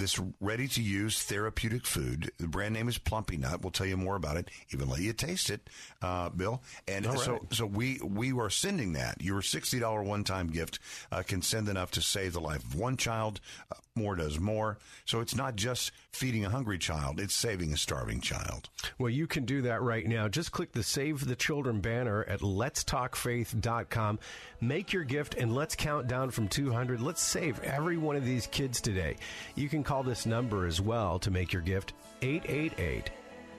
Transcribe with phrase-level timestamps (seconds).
[0.00, 2.32] This ready to use therapeutic food.
[2.38, 3.60] The brand name is Plumpy Nut.
[3.60, 5.68] We'll tell you more about it, even let you taste it,
[6.00, 6.62] uh, Bill.
[6.88, 9.20] And All so, so we we are sending that.
[9.20, 10.78] Your sixty dollar one time gift
[11.12, 13.40] uh, can send enough to save the life of one child.
[13.70, 14.78] Uh, more does more.
[15.04, 18.70] So it's not just feeding a hungry child; it's saving a starving child.
[18.98, 20.28] Well, you can do that right now.
[20.28, 24.18] Just click the Save the Children banner at letstalkfaith.com.
[24.60, 27.00] Make your gift and let's count down from 200.
[27.00, 29.16] Let's save every one of these kids today.
[29.54, 33.10] You can call this number as well to make your gift 888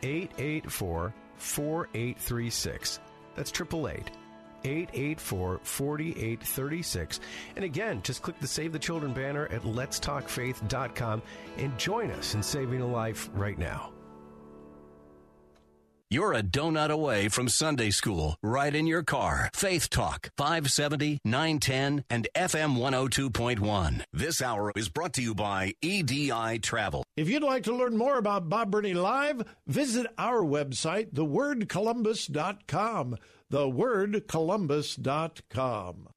[0.03, 2.99] 884 4836.
[3.35, 4.11] That's 888
[4.63, 7.19] 884 4836.
[7.55, 11.21] And again, just click the Save the Children banner at letstalkfaith.com
[11.57, 13.91] and join us in saving a life right now.
[16.13, 19.49] You're a donut away from Sunday school, right in your car.
[19.53, 24.01] Faith Talk, 570, 910, and FM 102.1.
[24.11, 27.05] This hour is brought to you by EDI Travel.
[27.15, 33.15] If you'd like to learn more about Bob Burney Live, visit our website, thewordcolumbus.com.
[33.49, 36.09] Thewordcolumbus.com.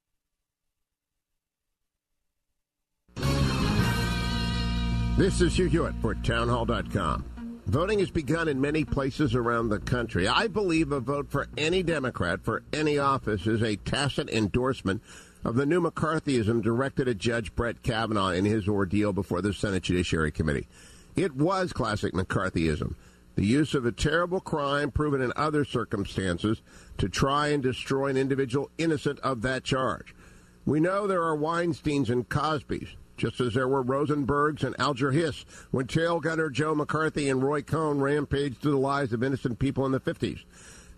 [5.16, 7.33] This is Hugh Hewitt for townhall.com.
[7.66, 10.28] Voting has begun in many places around the country.
[10.28, 15.02] I believe a vote for any Democrat for any office is a tacit endorsement
[15.44, 19.82] of the new McCarthyism directed at Judge Brett Kavanaugh in his ordeal before the Senate
[19.82, 20.68] Judiciary Committee.
[21.16, 22.96] It was classic McCarthyism.
[23.34, 26.60] The use of a terrible crime proven in other circumstances
[26.98, 30.14] to try and destroy an individual innocent of that charge.
[30.66, 35.44] We know there are Weinsteins and Cosbys, just as there were Rosenbergs and Alger Hiss
[35.70, 39.86] when tail gunner Joe McCarthy and Roy Cohn rampaged through the lives of innocent people
[39.86, 40.44] in the 50s.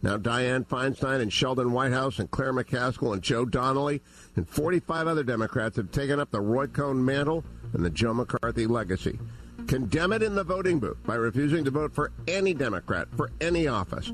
[0.03, 4.03] Now Dianne Feinstein and Sheldon Whitehouse and Claire McCaskill and Joe Donnelly
[4.37, 8.67] and 45 other Democrats have taken up the Roy Cohn mantle and the Joe McCarthy
[8.67, 9.19] legacy.
[9.67, 13.67] Condemn it in the voting booth by refusing to vote for any Democrat for any
[13.67, 14.13] office.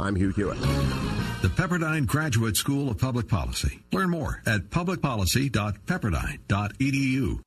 [0.00, 0.58] I'm Hugh Hewitt.
[1.42, 3.80] The Pepperdine Graduate School of Public Policy.
[3.92, 7.40] Learn more at publicpolicy.pepperdine.edu.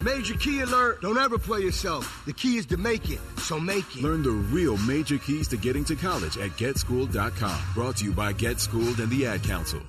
[0.00, 1.02] Major key alert.
[1.02, 2.24] Don't ever play yourself.
[2.24, 4.02] The key is to make it, so make it.
[4.02, 7.60] Learn the real major keys to getting to college at getschooled.com.
[7.74, 9.80] Brought to you by Get Schooled and the Ad Council.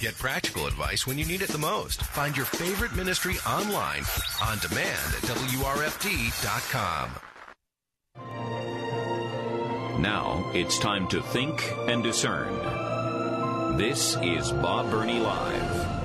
[0.00, 2.02] Get practical advice when you need it the most.
[2.02, 4.02] Find your favorite ministry online,
[4.42, 7.10] on demand at WRFD.com.
[9.98, 12.54] Now it's time to think and discern.
[13.76, 15.96] This is Bob Burney Live.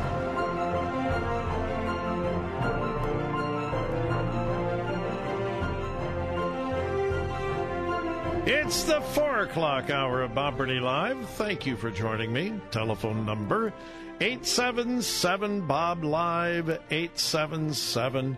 [8.47, 11.29] It's the four o'clock hour of Bob Burney Live.
[11.31, 12.59] Thank you for joining me.
[12.71, 13.73] Telephone number
[14.19, 18.37] 877 Bob Live 877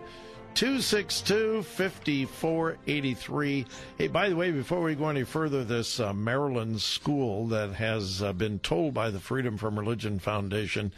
[0.55, 3.65] 262 5483.
[3.97, 8.21] Hey, by the way, before we go any further, this uh, Maryland school that has
[8.21, 10.93] uh, been told by the Freedom from Religion Foundation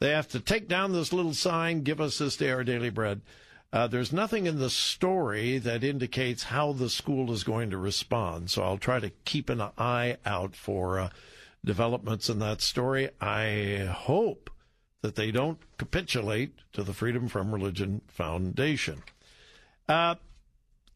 [0.00, 3.20] they have to take down this little sign, give us this day our daily bread.
[3.72, 8.50] Uh, there's nothing in the story that indicates how the school is going to respond.
[8.50, 11.10] So I'll try to keep an eye out for uh,
[11.64, 13.10] developments in that story.
[13.20, 14.50] I hope
[15.02, 19.02] that they don't capitulate to the Freedom from Religion Foundation.
[19.88, 20.16] Uh,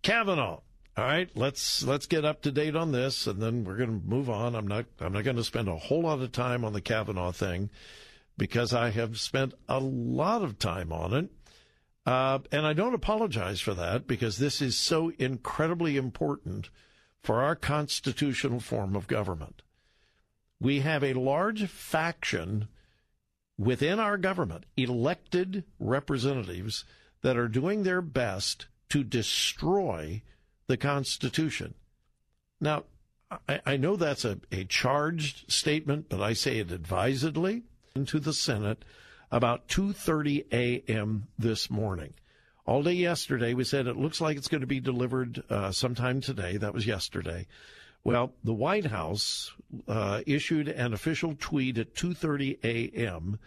[0.03, 0.61] Kavanaugh.
[0.95, 4.07] All right, let's let's get up to date on this, and then we're going to
[4.07, 4.55] move on.
[4.55, 7.33] I'm not I'm not going to spend a whole lot of time on the Kavanaugh
[7.33, 7.71] thing
[8.37, 11.31] because I have spent a lot of time on it.
[12.05, 16.69] Uh, and I don't apologize for that because this is so incredibly important
[17.21, 19.63] for our constitutional form of government.
[20.61, 22.69] We have a large faction
[23.63, 26.85] within our government, elected representatives,
[27.23, 30.23] that are doing their best to destroy
[30.67, 31.75] the Constitution.
[32.61, 32.85] Now,
[33.49, 37.63] I, I know that's a, a charged statement, but I say it advisedly
[37.95, 38.85] into the Senate
[39.31, 41.29] about 2:30 a.m.
[41.39, 42.15] this morning.
[42.67, 46.21] All day yesterday, we said it looks like it's going to be delivered uh, sometime
[46.21, 46.57] today.
[46.57, 47.47] That was yesterday.
[48.05, 49.53] Well, the White House
[49.87, 53.39] uh, issued an official tweet at 2:30 a.m.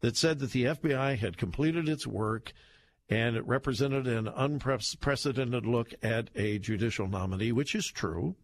[0.00, 2.52] that said that the FBI had completed its work
[3.10, 8.36] and it represented an unprecedented look at a judicial nominee, which is true.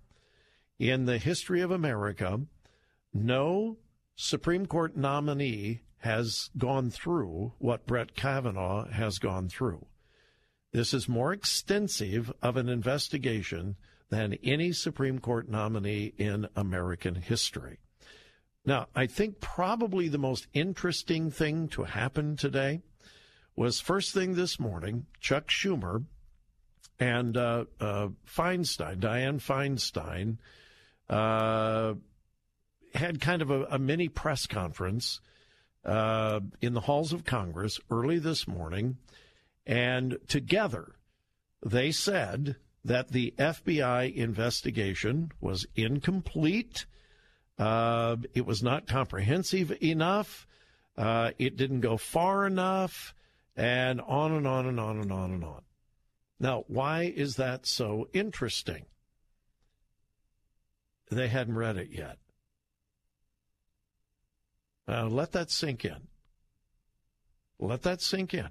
[0.78, 2.40] In the history of America,
[3.12, 3.76] no
[4.16, 9.86] Supreme Court nominee has gone through what Brett Kavanaugh has gone through.
[10.72, 13.76] This is more extensive of an investigation
[14.14, 17.78] than any Supreme Court nominee in American history.
[18.64, 22.80] Now, I think probably the most interesting thing to happen today
[23.56, 26.04] was first thing this morning, Chuck Schumer
[27.00, 30.38] and uh, uh, Feinstein, Dianne Feinstein,
[31.10, 31.94] uh,
[32.94, 35.20] had kind of a, a mini press conference
[35.84, 38.96] uh, in the halls of Congress early this morning,
[39.66, 40.94] and together
[41.66, 46.86] they said that the FBI investigation was incomplete.
[47.58, 50.46] Uh, it was not comprehensive enough.
[50.96, 53.14] Uh, it didn't go far enough,
[53.56, 55.62] and on and on and on and on and on.
[56.38, 58.84] Now, why is that so interesting?
[61.10, 62.18] They hadn't read it yet.
[64.86, 66.08] Uh, let that sink in.
[67.58, 68.48] Let that sink in.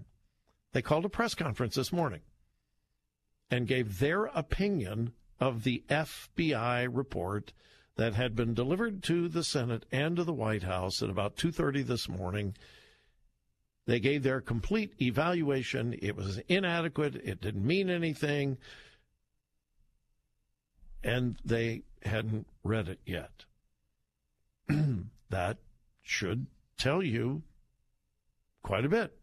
[0.72, 2.22] They called a press conference this morning
[3.50, 7.54] and gave their opinion of the FBI report
[7.96, 11.84] that had been delivered to the Senate and to the White House at about 2:30
[11.84, 12.56] this morning.
[13.86, 15.94] They gave their complete evaluation.
[16.02, 17.16] It was inadequate.
[17.16, 18.58] It didn't mean anything.
[21.04, 23.46] And they hadn't read it yet.
[25.30, 25.58] that
[26.02, 26.48] should
[26.78, 27.44] tell you
[28.64, 29.18] quite a bit.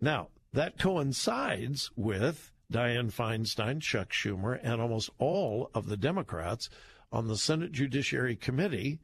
[0.00, 6.70] Now, that coincides with Dianne Feinstein, Chuck Schumer, and almost all of the Democrats
[7.12, 9.00] on the Senate Judiciary Committee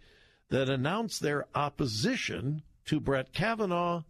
[0.48, 4.04] that announced their opposition to Brett Kavanaugh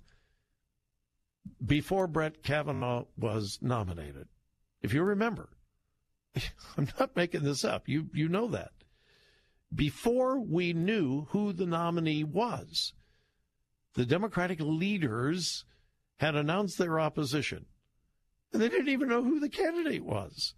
[1.65, 4.29] before Brett Kavanaugh was nominated.
[4.83, 5.49] If you remember,
[6.77, 7.89] I'm not making this up.
[7.89, 8.73] You you know that
[9.75, 12.93] before we knew who the nominee was.
[13.95, 15.65] The Democratic leaders
[16.19, 17.67] had announced their opposition,
[18.53, 20.55] and they didn't even know who the candidate was.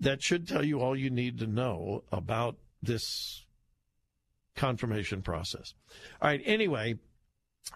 [0.00, 3.44] That should tell you all you need to know about this
[4.54, 5.74] confirmation process.
[6.20, 6.98] All right, anyway,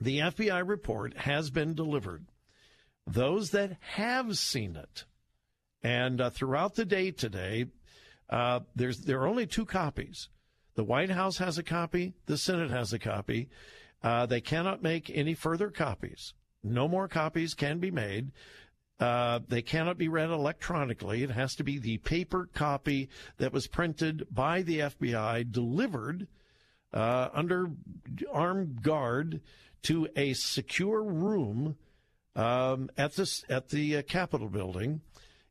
[0.00, 2.27] the FBI report has been delivered.
[3.06, 5.05] Those that have seen it,
[5.82, 7.67] and uh, throughout the day today,
[8.29, 10.29] uh, there's there are only two copies.
[10.75, 12.15] The White House has a copy.
[12.27, 13.49] The Senate has a copy.
[14.03, 16.35] Uh, they cannot make any further copies.
[16.62, 18.32] No more copies can be made.
[19.00, 21.23] Uh, they cannot be read electronically.
[21.23, 23.08] It has to be the paper copy
[23.38, 26.29] that was printed by the FBI, delivered
[26.93, 27.70] uh, under
[28.31, 29.41] armed guard
[29.85, 31.76] to a secure room
[32.37, 35.00] um, at this at the uh, Capitol building.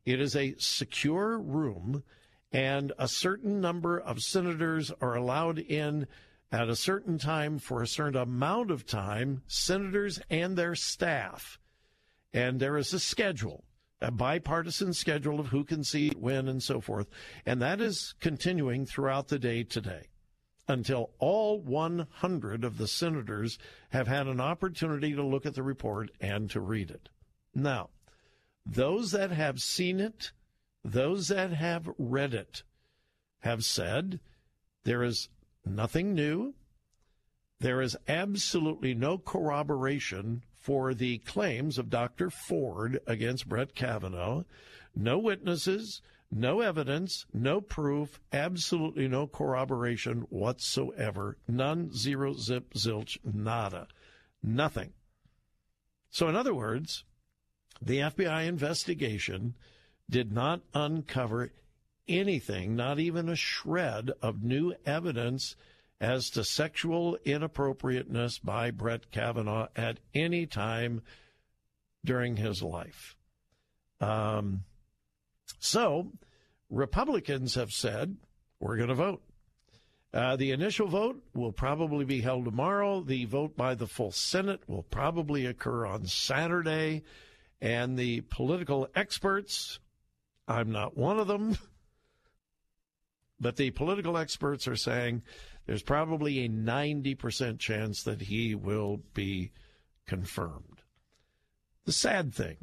[0.04, 2.04] It is a secure room
[2.52, 6.06] and a certain number of senators are allowed in
[6.52, 11.59] at a certain time for a certain amount of time, senators and their staff.
[12.32, 13.64] And there is a schedule,
[14.00, 17.08] a bipartisan schedule of who can see when and so forth.
[17.44, 20.08] And that is continuing throughout the day today
[20.68, 23.58] until all 100 of the senators
[23.90, 27.08] have had an opportunity to look at the report and to read it.
[27.54, 27.90] Now,
[28.64, 30.30] those that have seen it
[30.84, 32.62] those that have read it
[33.40, 34.20] have said
[34.84, 35.28] there is
[35.64, 36.54] nothing new.
[37.58, 42.30] There is absolutely no corroboration for the claims of Dr.
[42.30, 44.44] Ford against Brett Kavanaugh.
[44.94, 51.38] No witnesses, no evidence, no proof, absolutely no corroboration whatsoever.
[51.48, 53.88] None, zero, zip, zilch, nada.
[54.42, 54.92] Nothing.
[56.10, 57.04] So, in other words,
[57.80, 59.54] the FBI investigation
[60.08, 61.52] did not uncover
[62.06, 65.56] anything, not even a shred of new evidence
[66.00, 71.02] as to sexual inappropriateness by Brett Kavanaugh at any time
[72.04, 73.16] during his life.
[74.00, 74.64] Um,
[75.58, 76.12] so,
[76.70, 78.16] Republicans have said,
[78.60, 79.22] we're going to vote.
[80.12, 83.00] Uh, the initial vote will probably be held tomorrow.
[83.00, 87.02] The vote by the full Senate will probably occur on Saturday.
[87.60, 89.78] And the political experts
[90.50, 91.56] I'm not one of them.
[93.42, 95.22] But the political experts are saying
[95.70, 99.52] there's probably a 90% chance that he will be
[100.04, 100.82] confirmed.
[101.84, 102.56] The sad thing.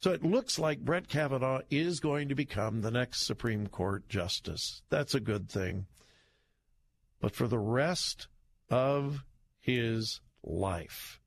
[0.00, 4.80] So it looks like Brett Kavanaugh is going to become the next Supreme Court justice.
[4.88, 5.84] That's a good thing.
[7.20, 8.26] But for the rest
[8.70, 9.22] of
[9.60, 11.20] his life,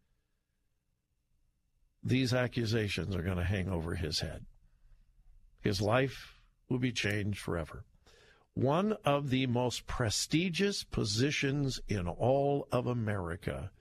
[2.03, 4.47] these accusations are going to hang over his head.
[5.61, 7.85] His life will be changed forever.
[8.53, 13.71] One of the most prestigious positions in all of America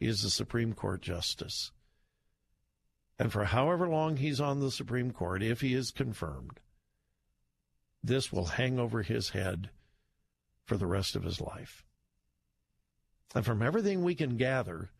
[0.00, 1.72] is the Supreme Court Justice.
[3.18, 6.60] And for however long he's on the Supreme Court, if he is confirmed,
[8.02, 9.70] this will hang over his head
[10.64, 11.84] for the rest of his life.
[13.34, 14.90] And from everything we can gather,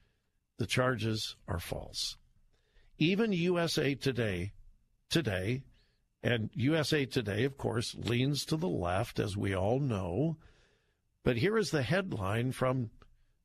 [0.59, 2.17] the charges are false.
[2.99, 4.53] Even USA Today
[5.09, 5.63] today,
[6.23, 10.37] and USA Today, of course, leans to the left, as we all know.
[11.23, 12.91] But here is the headline from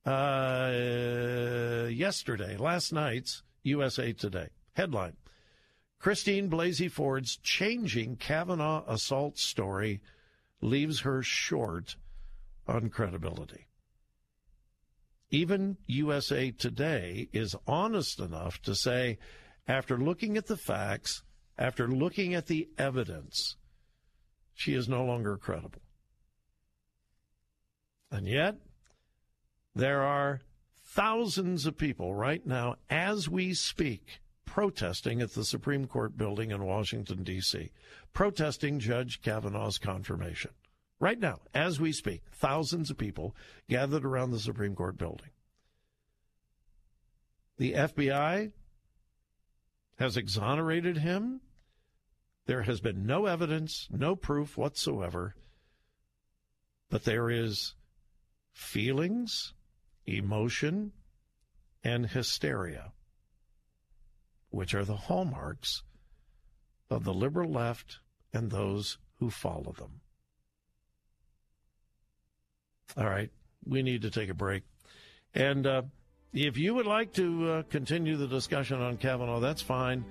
[0.05, 4.49] uh, yesterday, last night's USA Today.
[4.73, 5.15] Headline
[5.99, 10.01] Christine Blasey Ford's changing Kavanaugh assault story
[10.59, 11.95] leaves her short
[12.67, 13.67] on credibility.
[15.29, 19.17] Even USA Today is honest enough to say,
[19.67, 21.23] after looking at the facts,
[21.57, 23.57] after looking at the evidence,
[24.53, 25.81] she is no longer credible.
[28.11, 28.57] And yet,
[29.75, 30.41] there are
[30.85, 36.63] thousands of people right now, as we speak, protesting at the Supreme Court building in
[36.63, 37.71] Washington, D.C.,
[38.13, 40.51] protesting Judge Kavanaugh's confirmation.
[40.99, 43.35] Right now, as we speak, thousands of people
[43.67, 45.29] gathered around the Supreme Court building.
[47.57, 48.51] The FBI
[49.95, 51.41] has exonerated him.
[52.45, 55.35] There has been no evidence, no proof whatsoever.
[56.89, 57.75] But there is
[58.51, 59.53] feelings,
[60.05, 60.91] emotion,
[61.83, 62.91] and hysteria,
[64.49, 65.83] which are the hallmarks
[66.89, 67.99] of the liberal left
[68.33, 70.01] and those who follow them.
[72.95, 73.31] All right,
[73.65, 74.63] we need to take a break.
[75.33, 75.83] And uh,
[76.33, 80.03] if you would like to uh, continue the discussion on Kavanaugh, that's fine.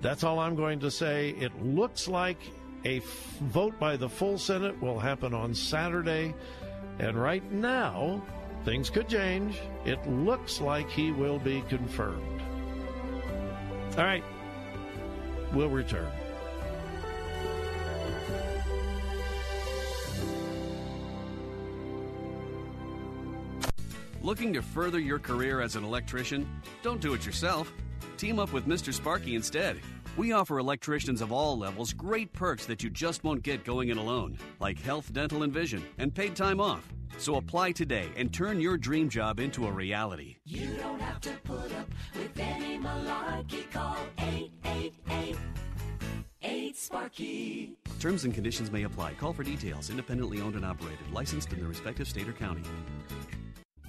[0.00, 1.30] That's all I'm going to say.
[1.30, 2.38] It looks like
[2.84, 3.04] a f-
[3.42, 6.34] vote by the full Senate will happen on Saturday.
[6.98, 8.22] And right now,
[8.64, 9.58] things could change.
[9.84, 12.42] It looks like he will be confirmed.
[13.96, 14.24] All right,
[15.52, 16.10] we'll return.
[24.22, 26.48] Looking to further your career as an electrician?
[26.84, 27.72] Don't do it yourself.
[28.16, 28.94] Team up with Mr.
[28.94, 29.80] Sparky instead.
[30.16, 33.96] We offer electricians of all levels great perks that you just won't get going it
[33.96, 36.88] alone, like health, dental, and vision, and paid time off.
[37.18, 40.36] So apply today and turn your dream job into a reality.
[40.44, 43.68] You don't have to put up with any malarkey.
[43.72, 45.36] Call 888
[46.42, 47.72] 8 Sparky.
[47.98, 49.14] Terms and conditions may apply.
[49.14, 49.90] Call for details.
[49.90, 51.10] Independently owned and operated.
[51.12, 52.62] Licensed in the respective state or county.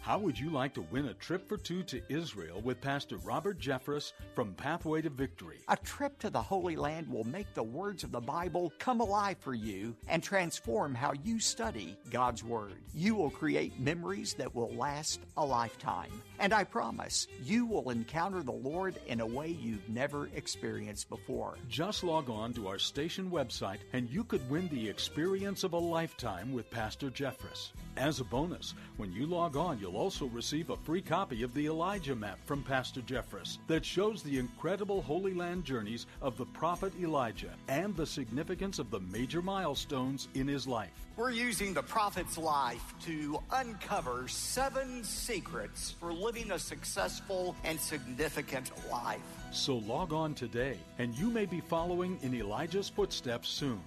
[0.04, 3.58] How would you like to win a trip for two to Israel with Pastor Robert
[3.58, 5.60] Jeffress from Pathway to Victory?
[5.70, 9.38] A trip to the Holy Land will make the words of the Bible come alive
[9.40, 12.74] for you and transform how you study God's Word.
[12.94, 16.12] You will create memories that will last a lifetime.
[16.38, 21.56] And I promise you will encounter the Lord in a way you've never experienced before.
[21.70, 25.80] Just log on to our station website and you could win the experience of a
[25.80, 27.72] lifetime with Pastor Jeffress.
[27.96, 31.66] As a bonus, when you log on, you'll also receive a free copy of the
[31.66, 36.94] Elijah map from Pastor Jeffress that shows the incredible Holy Land journeys of the prophet
[37.02, 40.92] Elijah and the significance of the major milestones in his life.
[41.16, 48.72] We're using the prophet's life to uncover seven secrets for living a successful and significant
[48.92, 49.22] life.
[49.52, 53.82] So log on today, and you may be following in Elijah's footsteps soon.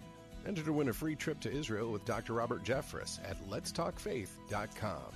[0.47, 2.35] Enter to win a free trip to Israel with Dr.
[2.35, 5.16] Robert Jeffress at letstalkfaith.com.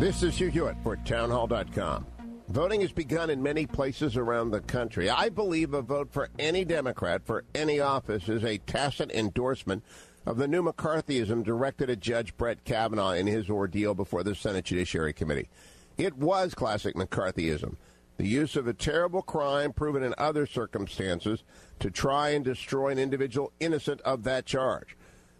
[0.00, 2.06] This is Hugh Hewitt for townhall.com.
[2.48, 5.08] Voting has begun in many places around the country.
[5.08, 9.84] I believe a vote for any Democrat for any office is a tacit endorsement
[10.26, 14.64] of the new McCarthyism directed at Judge Brett Kavanaugh in his ordeal before the Senate
[14.64, 15.48] Judiciary Committee.
[15.96, 17.76] It was classic McCarthyism.
[18.16, 21.44] The use of a terrible crime proven in other circumstances
[21.78, 24.96] to try and destroy an individual innocent of that charge.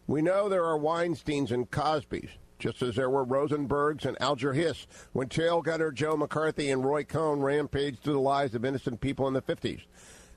[0.06, 2.30] We know there are Weinsteins and Cosbys.
[2.58, 7.04] Just as there were Rosenbergs and Alger Hiss when tail gunner Joe McCarthy and Roy
[7.04, 9.82] Cohn rampaged through the lives of innocent people in the 50s.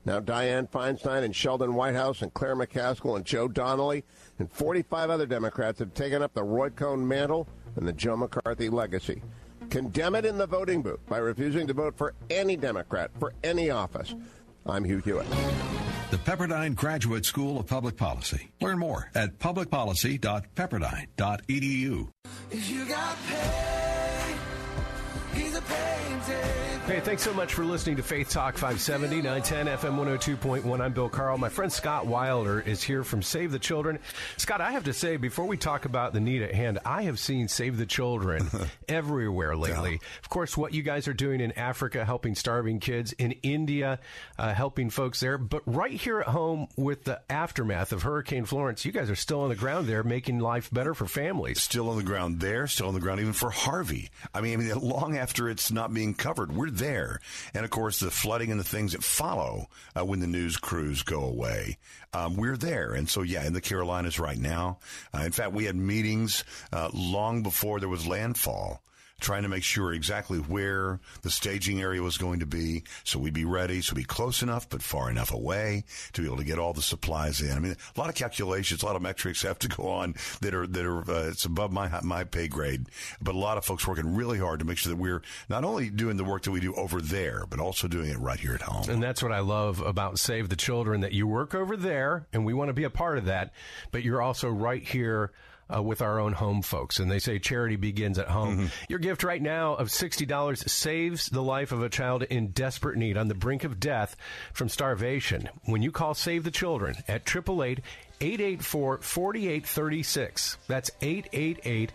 [0.06, 4.04] Now Dianne Feinstein and Sheldon Whitehouse and Claire McCaskill and Joe Donnelly
[4.40, 8.70] and 45 other Democrats have taken up the Roy Cohn mantle and the Joe McCarthy
[8.70, 9.22] legacy.
[9.70, 13.70] Condemn it in the voting booth by refusing to vote for any Democrat for any
[13.70, 14.16] office.
[14.70, 15.26] I'm Hugh Hewitt.
[16.10, 18.50] The Pepperdine Graduate School of Public Policy.
[18.62, 22.08] Learn more at publicpolicy.pepperdine.edu.
[22.50, 23.97] If you got pain, he's a painting.
[26.88, 30.80] Hey, thanks so much for listening to Faith Talk 570, 910 FM 102.1.
[30.80, 31.38] I'm Bill Carl.
[31.38, 34.00] My friend Scott Wilder is here from Save the Children.
[34.38, 37.20] Scott, I have to say, before we talk about the need at hand, I have
[37.20, 38.50] seen Save the Children
[38.88, 39.92] everywhere lately.
[39.92, 40.08] Yeah.
[40.24, 44.00] Of course, what you guys are doing in Africa, helping starving kids, in India,
[44.40, 48.86] uh, helping folks there, but right here at home with the aftermath of Hurricane Florence,
[48.86, 51.62] you guys are still on the ground there, making life better for families.
[51.62, 54.10] Still on the ground there, still on the ground even for Harvey.
[54.34, 57.20] I mean, I mean long after it's not being covered, we're there.
[57.54, 61.04] And of course, the flooding and the things that follow uh, when the news crews
[61.04, 61.78] go away,
[62.14, 62.94] um, we're there.
[62.94, 64.80] And so, yeah, in the Carolinas right now.
[65.14, 68.82] Uh, in fact, we had meetings uh, long before there was landfall
[69.20, 73.34] trying to make sure exactly where the staging area was going to be so we'd
[73.34, 75.84] be ready, so we'd be close enough but far enough away
[76.14, 77.52] to be able to get all the supplies in.
[77.52, 80.54] I mean, a lot of calculations, a lot of metrics have to go on that
[80.54, 82.88] are that are uh, it's above my my pay grade,
[83.22, 85.90] but a lot of folks working really hard to make sure that we're not only
[85.90, 88.62] doing the work that we do over there, but also doing it right here at
[88.62, 88.90] home.
[88.90, 92.46] And that's what I love about Save the Children that you work over there and
[92.46, 93.54] we want to be a part of that,
[93.92, 95.32] but you're also right here
[95.74, 97.00] uh, with our own home folks.
[97.00, 98.58] And they say charity begins at home.
[98.58, 98.68] Mm-hmm.
[98.90, 103.18] Your gift right now of $60 saves the life of a child in desperate need
[103.18, 104.16] on the brink of death
[104.54, 105.50] from starvation.
[105.66, 107.82] When you call Save the Children at 888
[108.20, 111.92] 884 4836, that's 888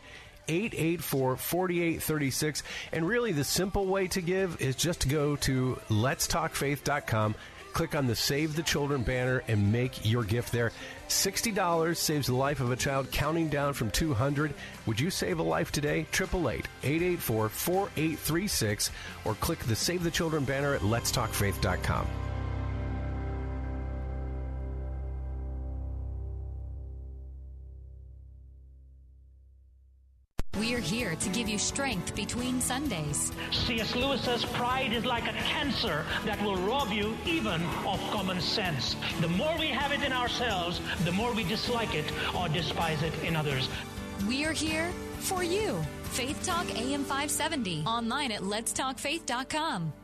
[0.49, 2.63] 884 4836.
[2.93, 7.35] And really, the simple way to give is just to go to letstalkfaith.com
[7.73, 10.73] Click on the Save the Children banner and make your gift there.
[11.09, 14.53] $60 saves the life of a child counting down from 200.
[14.87, 16.07] Would you save a life today?
[16.13, 18.91] 888-884-4836
[19.25, 22.07] or click the Save the Children banner at letstalkfaith.com.
[30.59, 33.33] We're here to give you strength between Sundays.
[33.53, 33.97] C.S.
[33.97, 38.95] Lewis says pride is like a cancer that will rob you even of common sense.
[39.23, 42.05] The more we have it in ourselves, the more we dislike it
[42.39, 43.71] or despise it in others.
[44.29, 45.83] We're here for you.
[46.05, 47.85] Faith Talk AM 570.
[47.87, 49.95] Online at letstalkfaith.com.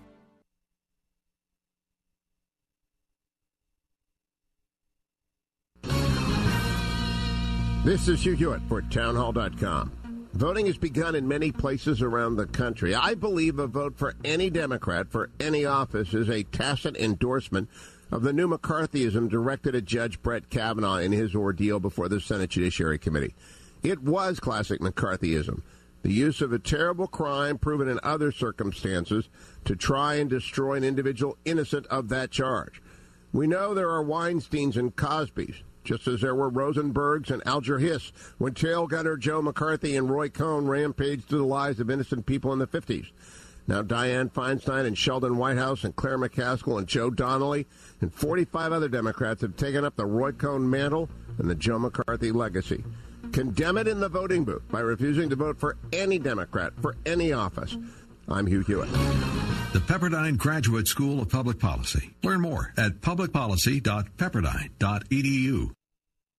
[7.84, 9.97] This is Hugh Hewitt for townhall.com.
[10.34, 12.94] Voting has begun in many places around the country.
[12.94, 17.68] I believe a vote for any Democrat for any office is a tacit endorsement
[18.12, 22.50] of the new McCarthyism directed at Judge Brett Kavanaugh in his ordeal before the Senate
[22.50, 23.34] Judiciary Committee.
[23.82, 25.62] It was classic McCarthyism,
[26.02, 29.28] the use of a terrible crime proven in other circumstances
[29.64, 32.82] to try and destroy an individual innocent of that charge.
[33.32, 38.12] We know there are Weinsteins and Cosbys just as there were Rosenbergs and Alger Hiss
[38.36, 42.52] when tail gunner Joe McCarthy and Roy Cohn rampaged through the lives of innocent people
[42.52, 43.10] in the 50s.
[43.66, 47.66] Now Dianne Feinstein and Sheldon Whitehouse and Claire McCaskill and Joe Donnelly
[48.02, 52.32] and 45 other Democrats have taken up the Roy Cohn mantle and the Joe McCarthy
[52.32, 52.84] legacy.
[53.32, 57.32] Condemn it in the voting booth by refusing to vote for any Democrat for any
[57.32, 57.78] office.
[58.28, 58.92] I'm Hugh Hewitt.
[59.72, 62.10] The Pepperdine Graduate School of Public Policy.
[62.22, 65.77] Learn more at publicpolicy.pepperdine.edu.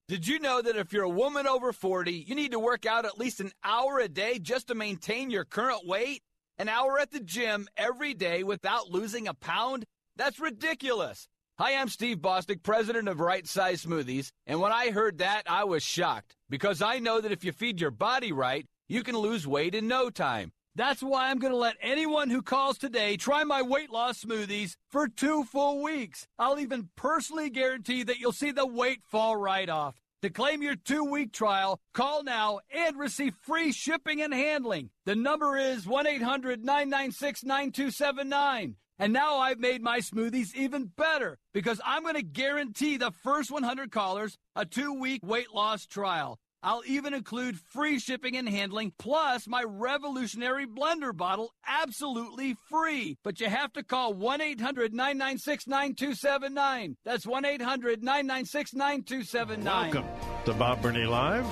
[0.10, 3.06] Did you know that if you're a woman over 40, you need to work out
[3.06, 6.24] at least an hour a day just to maintain your current weight?
[6.58, 9.86] An hour at the gym every day without losing a pound?
[10.16, 11.28] That's ridiculous.
[11.60, 15.66] Hi, I'm Steve Bostic, president of Right Size Smoothies, and when I heard that, I
[15.66, 19.46] was shocked because I know that if you feed your body right, you can lose
[19.46, 20.54] weight in no time.
[20.76, 24.76] That's why I'm going to let anyone who calls today try my weight loss smoothies
[24.90, 26.28] for two full weeks.
[26.38, 30.02] I'll even personally guarantee that you'll see the weight fall right off.
[30.22, 34.90] To claim your two week trial, call now and receive free shipping and handling.
[35.06, 38.76] The number is 1 800 996 9279.
[39.02, 43.50] And now I've made my smoothies even better because I'm going to guarantee the first
[43.50, 46.38] 100 callers a two week weight loss trial.
[46.62, 53.18] I'll even include free shipping and handling, plus my revolutionary blender bottle absolutely free.
[53.24, 56.98] But you have to call 1 800 996 9279.
[57.06, 59.92] That's 1 800 996 9279.
[59.94, 60.06] Welcome
[60.46, 61.48] to Bob Burney Live.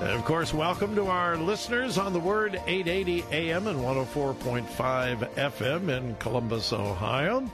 [0.00, 4.66] And of course, welcome to our listeners on the Word 880 AM and 104.5
[5.34, 7.50] FM in Columbus, Ohio.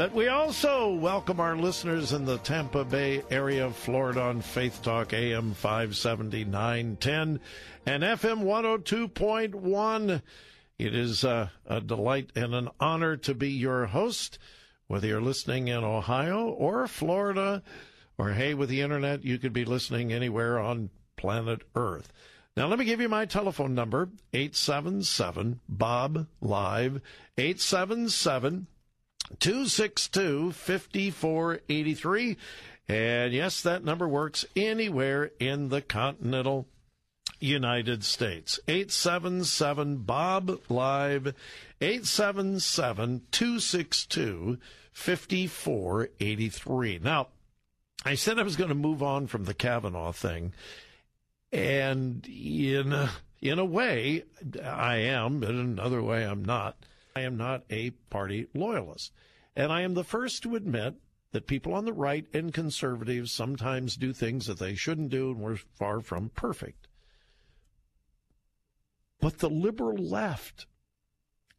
[0.00, 4.80] But we also welcome our listeners in the Tampa Bay area of Florida on Faith
[4.80, 7.38] Talk AM 57910
[7.84, 10.22] and FM 102.1.
[10.78, 14.38] It is uh, a delight and an honor to be your host,
[14.86, 17.62] whether you're listening in Ohio or Florida,
[18.16, 22.10] or hey, with the internet, you could be listening anywhere on planet Earth.
[22.56, 27.02] Now, let me give you my telephone number 877 Bob Live,
[27.36, 28.66] 877
[29.38, 32.36] 262 5483.
[32.88, 36.66] And yes, that number works anywhere in the continental
[37.38, 38.58] United States.
[38.68, 41.34] 877 Bob Live,
[41.80, 44.58] 877 262
[44.92, 47.00] 5483.
[47.02, 47.28] Now,
[48.04, 50.52] I said I was going to move on from the Kavanaugh thing.
[51.52, 54.24] And in a, in a way,
[54.62, 56.76] I am, but in another way, I'm not.
[57.14, 59.12] I am not a party loyalist.
[59.56, 60.94] And I am the first to admit
[61.32, 65.40] that people on the right and conservatives sometimes do things that they shouldn't do, and
[65.40, 66.88] we're far from perfect.
[69.20, 70.66] But the liberal left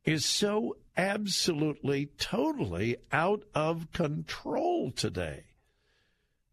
[0.04, 5.46] is so absolutely, totally out of control today.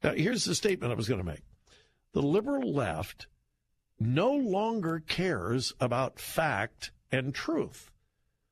[0.03, 1.43] Now, here's the statement I was going to make
[2.13, 3.27] the liberal left
[3.99, 7.91] no longer cares about fact and truth.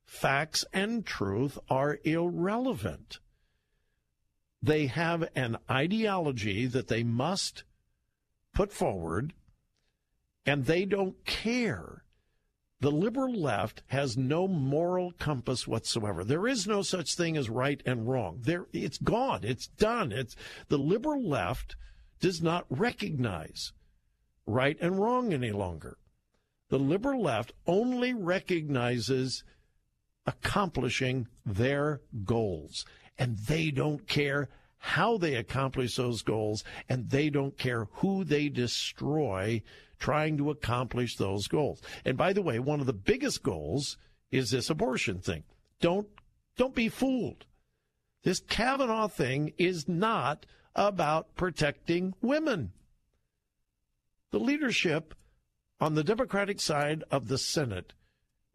[0.06, 3.18] Facts and truth are irrelevant.
[4.62, 7.64] They have an ideology that they must
[8.54, 9.34] put forward,
[10.46, 12.04] and they don't care.
[12.80, 16.24] The liberal left has no moral compass whatsoever.
[16.24, 18.40] There is no such thing as right and wrong.
[18.42, 19.44] There, it's gone.
[19.44, 20.12] It's done.
[20.12, 20.36] It's
[20.68, 21.76] the liberal left
[22.20, 23.72] does not recognize
[24.46, 25.98] right and wrong any longer.
[26.68, 29.44] The liberal left only recognizes
[30.26, 32.84] accomplishing their goals.
[33.18, 38.48] And they don't care how they accomplish those goals, and they don't care who they
[38.48, 39.62] destroy
[39.98, 41.80] trying to accomplish those goals.
[42.04, 43.96] And by the way, one of the biggest goals
[44.30, 45.44] is this abortion thing.
[45.80, 46.08] Don't
[46.56, 47.44] don't be fooled.
[48.22, 52.72] This Kavanaugh thing is not about protecting women.
[54.30, 55.14] The leadership
[55.80, 57.92] on the Democratic side of the Senate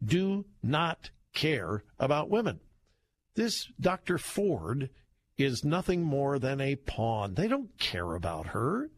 [0.04, 2.60] do not care about women.
[3.34, 4.18] This Dr.
[4.18, 4.90] Ford
[5.38, 7.34] is nothing more than a pawn.
[7.34, 8.90] They don't care about her.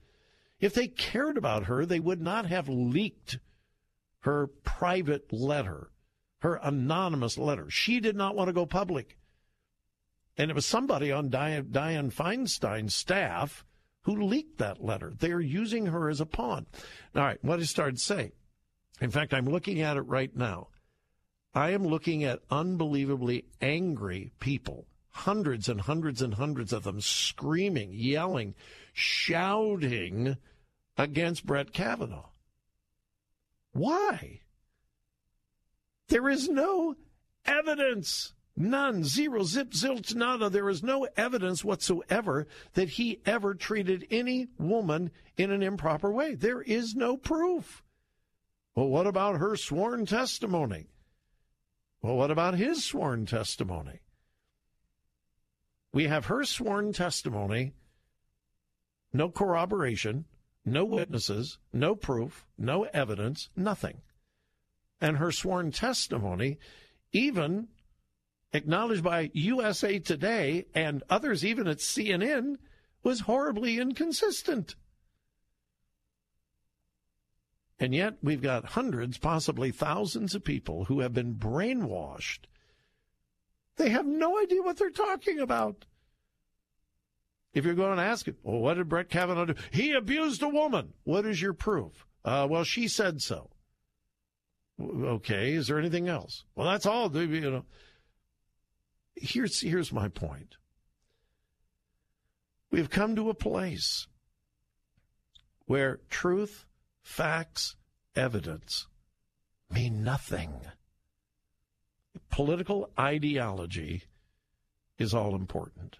[0.60, 3.38] If they cared about her, they would not have leaked
[4.20, 5.90] her private letter,
[6.38, 7.70] her anonymous letter.
[7.70, 9.18] She did not want to go public.
[10.36, 13.64] And it was somebody on Dianne Feinstein's staff
[14.02, 15.12] who leaked that letter.
[15.18, 16.66] They're using her as a pawn.
[17.14, 18.32] All right, what I started say.
[19.00, 20.68] In fact, I'm looking at it right now.
[21.54, 27.92] I am looking at unbelievably angry people, hundreds and hundreds and hundreds of them screaming,
[27.92, 28.54] yelling,
[28.92, 30.36] shouting
[30.96, 32.30] against Brett Kavanaugh.
[33.72, 34.40] Why?
[36.08, 36.96] There is no
[37.46, 38.34] evidence.
[38.56, 39.04] None.
[39.04, 39.42] Zero.
[39.42, 39.70] Zip.
[39.70, 40.14] Zilch.
[40.14, 40.48] Nada.
[40.48, 46.34] There is no evidence whatsoever that he ever treated any woman in an improper way.
[46.34, 47.82] There is no proof.
[48.76, 50.86] Well, what about her sworn testimony?
[52.04, 54.00] Well, what about his sworn testimony?
[55.90, 57.72] We have her sworn testimony,
[59.10, 60.26] no corroboration,
[60.66, 64.02] no witnesses, no proof, no evidence, nothing.
[65.00, 66.58] And her sworn testimony,
[67.12, 67.68] even
[68.52, 72.56] acknowledged by USA Today and others, even at CNN,
[73.02, 74.76] was horribly inconsistent.
[77.78, 82.46] And yet, we've got hundreds, possibly thousands of people who have been brainwashed.
[83.76, 85.84] They have no idea what they're talking about.
[87.52, 89.54] If you're going to ask it, well, what did Brett Kavanaugh do?
[89.70, 90.92] He abused a woman.
[91.04, 92.06] What is your proof?
[92.24, 93.50] Uh, well, she said so.
[94.80, 96.44] Okay, is there anything else?
[96.56, 97.14] Well, that's all.
[97.16, 97.64] You know.
[99.14, 100.56] Here's here's my point.
[102.72, 104.08] We've come to a place
[105.66, 106.66] where truth
[107.04, 107.76] facts,
[108.16, 108.88] evidence
[109.70, 110.52] mean nothing.
[112.30, 114.04] Political ideology
[114.98, 115.98] is all important.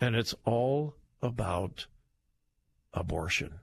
[0.00, 1.86] And it's all about
[2.92, 3.60] abortion.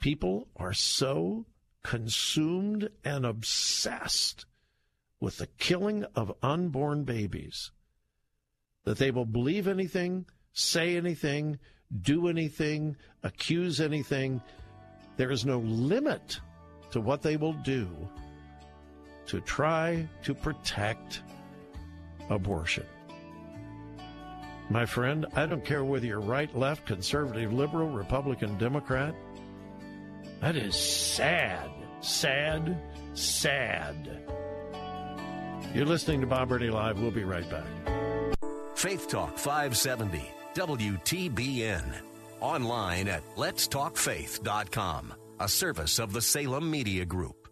[0.00, 1.46] People are so
[1.82, 4.46] consumed and obsessed
[5.20, 7.70] with the killing of unborn babies
[8.84, 11.58] that they will believe anything, say anything,
[12.02, 14.40] do anything, accuse anything.
[15.16, 16.40] There is no limit
[16.92, 17.88] to what they will do
[19.26, 21.22] to try to protect
[22.30, 22.86] abortion.
[24.70, 29.14] My friend, I don't care whether you're right, left, conservative, liberal, Republican, Democrat.
[30.40, 32.80] That is sad, sad,
[33.14, 34.20] sad.
[35.74, 37.00] You're listening to Bob Burney Live.
[37.00, 37.66] We'll be right back.
[38.74, 41.84] Faith Talk 570, WTBN.
[42.40, 47.48] Online at letstalkfaith.com, a service of the Salem Media Group.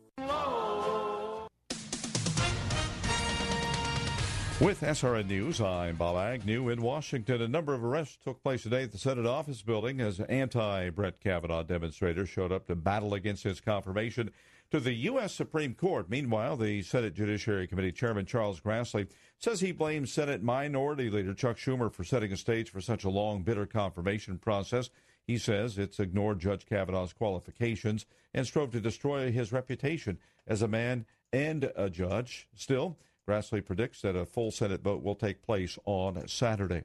[4.60, 7.42] With SRN News, I'm Bob Agnew in Washington.
[7.42, 11.20] A number of arrests took place today at the Senate office building as anti Brett
[11.20, 14.32] Kavanaugh demonstrators showed up to battle against his confirmation
[14.70, 15.34] to the U.S.
[15.34, 16.10] Supreme Court.
[16.10, 21.56] Meanwhile, the Senate Judiciary Committee Chairman Charles Grassley says he blames Senate Minority Leader Chuck
[21.56, 24.90] Schumer for setting a stage for such a long, bitter confirmation process.
[25.26, 30.68] He says it's ignored Judge Kavanaugh's qualifications and strove to destroy his reputation as a
[30.68, 32.48] man and a judge.
[32.54, 36.84] Still, Grassley predicts that a full Senate vote will take place on Saturday.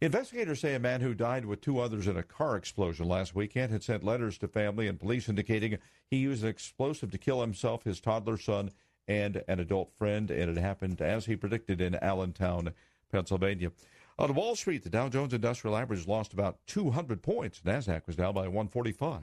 [0.00, 3.72] Investigators say a man who died with two others in a car explosion last weekend
[3.72, 5.78] had sent letters to family and police indicating
[6.10, 8.70] he used an explosive to kill himself, his toddler son,
[9.06, 12.72] and an adult friend, and it happened as he predicted in Allentown,
[13.10, 13.70] Pennsylvania.
[14.18, 17.60] On Wall Street, the Dow Jones Industrial Average lost about 200 points.
[17.64, 19.22] Nasdaq was down by 145.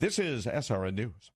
[0.00, 1.30] This is SRN News.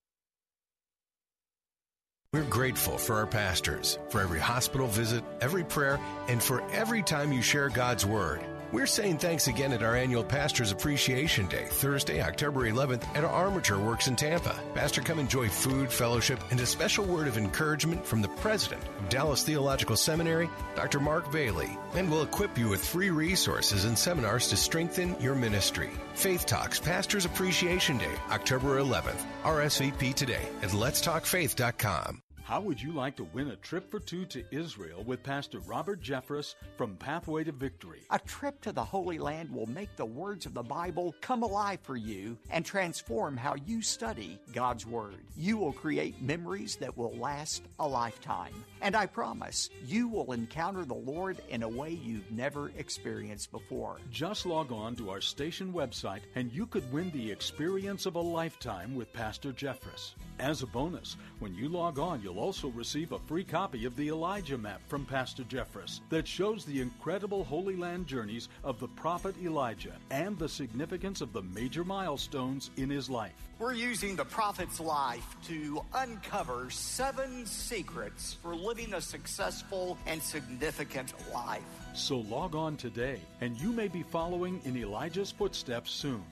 [2.33, 7.33] We're grateful for our pastors, for every hospital visit, every prayer, and for every time
[7.33, 8.45] you share God's Word.
[8.71, 13.79] We're saying thanks again at our annual Pastors Appreciation Day, Thursday, October 11th, at Armature
[13.79, 14.55] Works in Tampa.
[14.75, 19.09] Pastor, come enjoy food, fellowship, and a special word of encouragement from the president of
[19.09, 21.01] Dallas Theological Seminary, Dr.
[21.01, 25.89] Mark Bailey, and we'll equip you with free resources and seminars to strengthen your ministry.
[26.13, 29.25] Faith Talks Pastors Appreciation Day, October 11th.
[29.45, 32.23] RSVP today at letstalkfaith.com.
[32.49, 36.01] How would you like to win a trip for two to Israel with Pastor Robert
[36.01, 38.01] Jeffress from Pathway to Victory?
[38.11, 41.81] A trip to the Holy Land will make the words of the Bible come alive
[41.83, 45.19] for you and transform how you study God's Word.
[45.37, 48.65] You will create memories that will last a lifetime.
[48.81, 53.99] And I promise you will encounter the Lord in a way you've never experienced before.
[54.11, 58.21] Just log on to our station website and you could win the experience of a
[58.21, 60.15] lifetime with Pastor Jeffress.
[60.39, 64.09] As a bonus, when you log on, you'll also receive a free copy of the
[64.09, 69.35] Elijah map from Pastor Jeffress that shows the incredible Holy Land journeys of the prophet
[69.43, 73.35] Elijah and the significance of the major milestones in his life.
[73.59, 81.15] We're using the prophet's life to uncover seven secrets for living a successful and significant
[81.33, 81.63] life.
[81.95, 86.23] So log on today, and you may be following in Elijah's footsteps soon.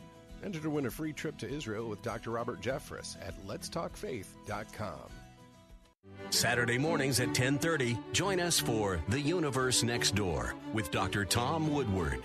[0.45, 2.33] Enter to win a free trip to Israel with Dr.
[2.33, 5.09] Robert Jeffress at letstalkfaith.com.
[6.29, 11.25] Saturday mornings at 10:30, join us for The Universe Next Door with Dr.
[11.25, 12.23] Tom Woodward.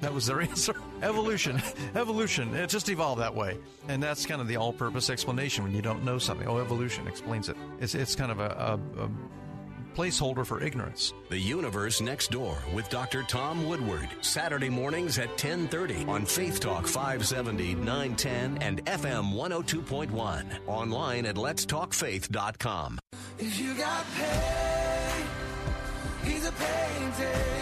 [0.00, 0.74] That was their answer.
[1.02, 1.62] Evolution.
[1.94, 2.54] Evolution.
[2.54, 3.58] It just evolved that way.
[3.88, 6.46] And that's kind of the all purpose explanation when you don't know something.
[6.46, 7.56] Oh, evolution explains it.
[7.80, 9.10] It's, it's kind of a, a, a
[9.96, 11.12] placeholder for ignorance.
[11.28, 13.24] The Universe Next Door with Dr.
[13.24, 14.08] Tom Woodward.
[14.20, 20.44] Saturday mornings at 10:30 on Faith Talk 570, 910 and FM 102.1.
[20.68, 22.98] Online at letstalkfaith.com.
[23.40, 25.26] If you got pain,
[26.22, 27.57] he's a pain taker.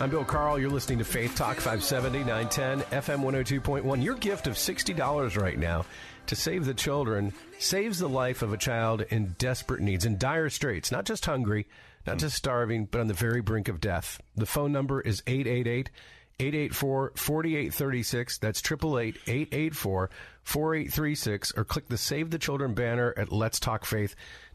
[0.00, 0.58] I'm Bill Carl.
[0.58, 4.02] You're listening to Faith Talk 570, 910, FM 102.1.
[4.02, 5.84] Your gift of $60 right now
[6.24, 10.48] to save the children saves the life of a child in desperate needs, in dire
[10.48, 11.66] straits, not just hungry,
[12.06, 14.22] not just starving, but on the very brink of death.
[14.36, 15.90] The phone number is 888
[16.38, 18.38] 884 4836.
[18.38, 20.10] That's 888 884
[20.44, 21.52] 4836.
[21.58, 23.28] Or click the Save the Children banner at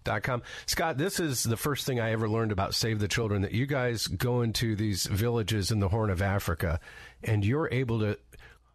[0.06, 0.44] letstalkfaith.com.
[0.66, 3.66] Scott, this is the first thing I ever learned about Save the Children that you
[3.66, 6.80] guys go into these villages in the Horn of Africa
[7.24, 8.18] and you're able to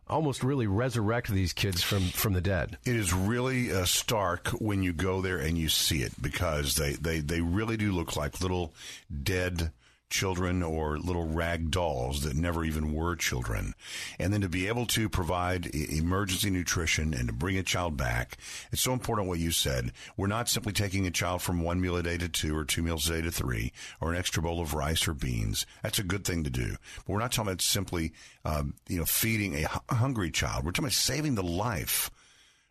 [0.08, 2.76] almost really resurrect these kids from, from the dead.
[2.84, 6.92] It is really uh, stark when you go there and you see it because they,
[6.94, 8.74] they, they really do look like little
[9.22, 9.70] dead
[10.10, 13.74] children or little rag dolls that never even were children.
[14.18, 18.36] And then to be able to provide emergency nutrition and to bring a child back,
[18.72, 19.92] it's so important what you said.
[20.16, 22.82] We're not simply taking a child from one meal a day to two or two
[22.82, 25.64] meals a day to three or an extra bowl of rice or beans.
[25.82, 26.76] That's a good thing to do.
[26.98, 28.12] But we're not talking about simply,
[28.44, 30.64] um, you know, feeding a hungry child.
[30.64, 32.10] We're talking about saving the life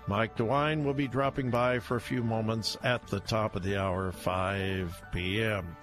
[0.07, 3.81] Mike DeWine will be dropping by for a few moments at the top of the
[3.81, 5.75] hour, 5 p.m.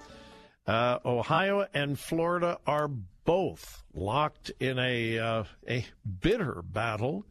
[0.64, 2.86] Uh, Ohio and Florida are
[3.24, 5.84] both locked in a uh, a
[6.20, 7.26] bitter battle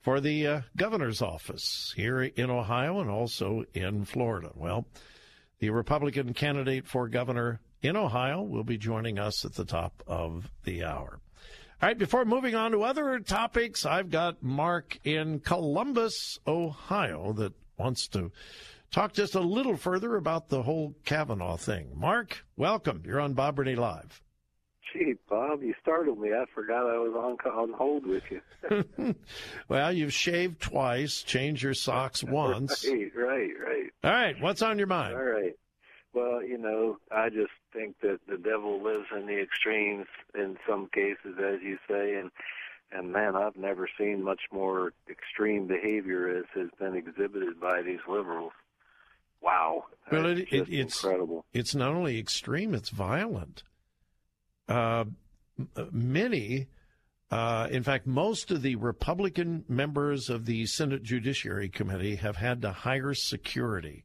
[0.00, 4.50] for the uh, governor's office here in Ohio and also in Florida.
[4.54, 4.86] Well,
[5.58, 10.50] the Republican candidate for governor in Ohio will be joining us at the top of
[10.64, 11.20] the hour.
[11.82, 17.54] All right, before moving on to other topics, I've got Mark in Columbus, Ohio, that
[17.78, 18.30] wants to
[18.90, 21.92] talk just a little further about the whole Kavanaugh thing.
[21.94, 23.02] Mark, welcome.
[23.06, 24.22] You're on Bob Burney Live.
[24.92, 26.30] Gee, Bob, you startled me.
[26.32, 29.14] I forgot I was on on hold with you.
[29.68, 32.84] well, you've shaved twice, changed your socks once.
[32.84, 33.90] right, right, right.
[34.02, 35.14] All right, what's on your mind?
[35.14, 35.56] All right.
[36.12, 40.88] Well, you know, I just think that the devil lives in the extremes in some
[40.92, 42.30] cases, as you say, and
[42.92, 48.00] and man, I've never seen much more extreme behavior as has been exhibited by these
[48.08, 48.52] liberals.
[49.40, 49.84] Wow.
[50.10, 51.44] Well, it, it, it's incredible.
[51.52, 53.62] It's not only extreme; it's violent.
[54.70, 55.04] Uh,
[55.90, 56.68] many,
[57.30, 62.62] uh, in fact, most of the Republican members of the Senate Judiciary Committee have had
[62.62, 64.04] to hire security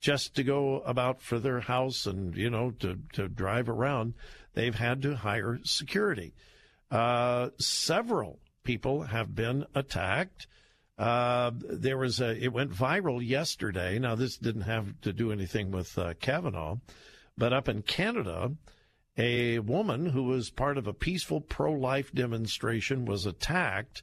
[0.00, 4.14] just to go about for their house and you know to to drive around.
[4.54, 6.34] They've had to hire security.
[6.90, 10.46] Uh, several people have been attacked.
[10.98, 13.98] Uh, there was a, it went viral yesterday.
[13.98, 16.76] Now, this didn't have to do anything with uh, Kavanaugh,
[17.36, 18.52] but up in Canada,
[19.16, 24.02] a woman who was part of a peaceful pro life demonstration was attacked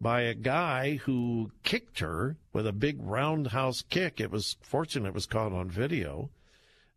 [0.00, 4.20] by a guy who kicked her with a big roundhouse kick.
[4.20, 6.30] It was fortunate it was caught on video.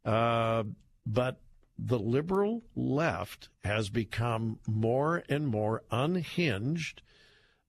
[0.05, 0.63] Uh,
[1.05, 1.39] but
[1.77, 7.01] the liberal left has become more and more unhinged.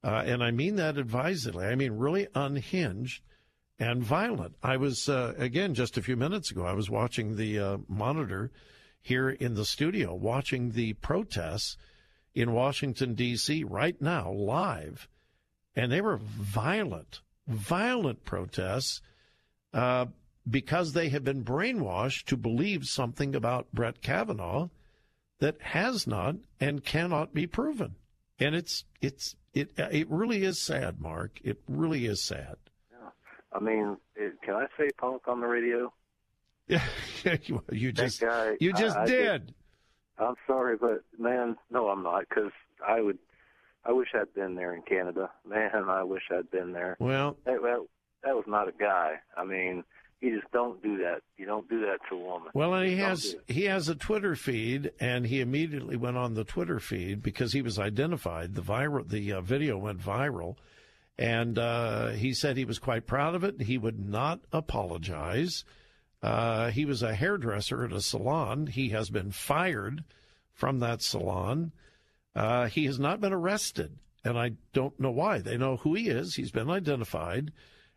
[0.04, 1.66] Uh, and I mean that advisedly.
[1.66, 3.22] I mean really unhinged
[3.78, 4.54] and violent.
[4.62, 8.50] I was, uh, again, just a few minutes ago, I was watching the uh, monitor
[9.02, 11.76] here in the studio, watching the protests
[12.34, 13.64] in Washington, D.C.
[13.64, 15.08] right now, live.
[15.74, 19.02] And they were violent, violent protests
[19.74, 20.06] uh,
[20.48, 24.68] because they have been brainwashed to believe something about Brett Kavanaugh
[25.40, 27.96] that has not and cannot be proven.
[28.38, 31.40] And it's it's it it really is sad, Mark.
[31.42, 32.56] It really is sad.
[32.90, 33.10] Yeah.
[33.52, 35.92] I mean, it, can I say punk on the radio?
[37.24, 37.36] Yeah,
[37.70, 39.54] you, just guy, you just I- I did.
[40.18, 42.52] I'm sorry, but man, no, I'm not, because
[42.86, 43.18] I would.
[43.84, 45.30] I wish I'd been there in Canada.
[45.48, 46.96] Man, I wish I'd been there.
[47.00, 47.86] Well, that, that,
[48.22, 49.14] that was not a guy.
[49.36, 49.82] I mean,
[50.20, 51.22] you just don't do that.
[51.36, 52.50] You don't do that to a woman.
[52.54, 56.34] Well, and he You has he has a Twitter feed, and he immediately went on
[56.34, 58.54] the Twitter feed because he was identified.
[58.54, 60.56] The viral the uh, video went viral,
[61.18, 63.62] and uh, he said he was quite proud of it.
[63.62, 65.64] He would not apologize.
[66.22, 68.66] Uh, he was a hairdresser at a salon.
[68.66, 70.04] He has been fired
[70.52, 71.72] from that salon.
[72.34, 75.40] Uh, he has not been arrested, and I don't know why.
[75.40, 76.34] They know who he is.
[76.34, 77.52] He's been identified,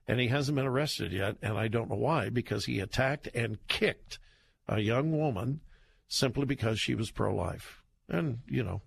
[0.08, 3.66] and he hasn't been arrested yet, and I don't know why because he attacked and
[3.68, 4.20] kicked
[4.68, 5.62] a young woman
[6.08, 8.82] simply because she was pro-life, and you know,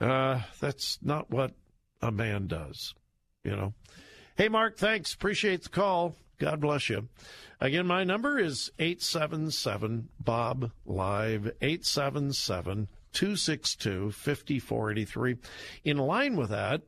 [0.00, 1.52] uh, that's not what
[2.00, 2.94] a man does,
[3.44, 3.74] you know.
[4.36, 5.12] Hey, Mark, thanks.
[5.12, 6.16] Appreciate the call.
[6.42, 7.08] God bless you.
[7.60, 15.36] Again, my number is 877 Bob Live, 877 262 5483.
[15.84, 16.82] In line with that,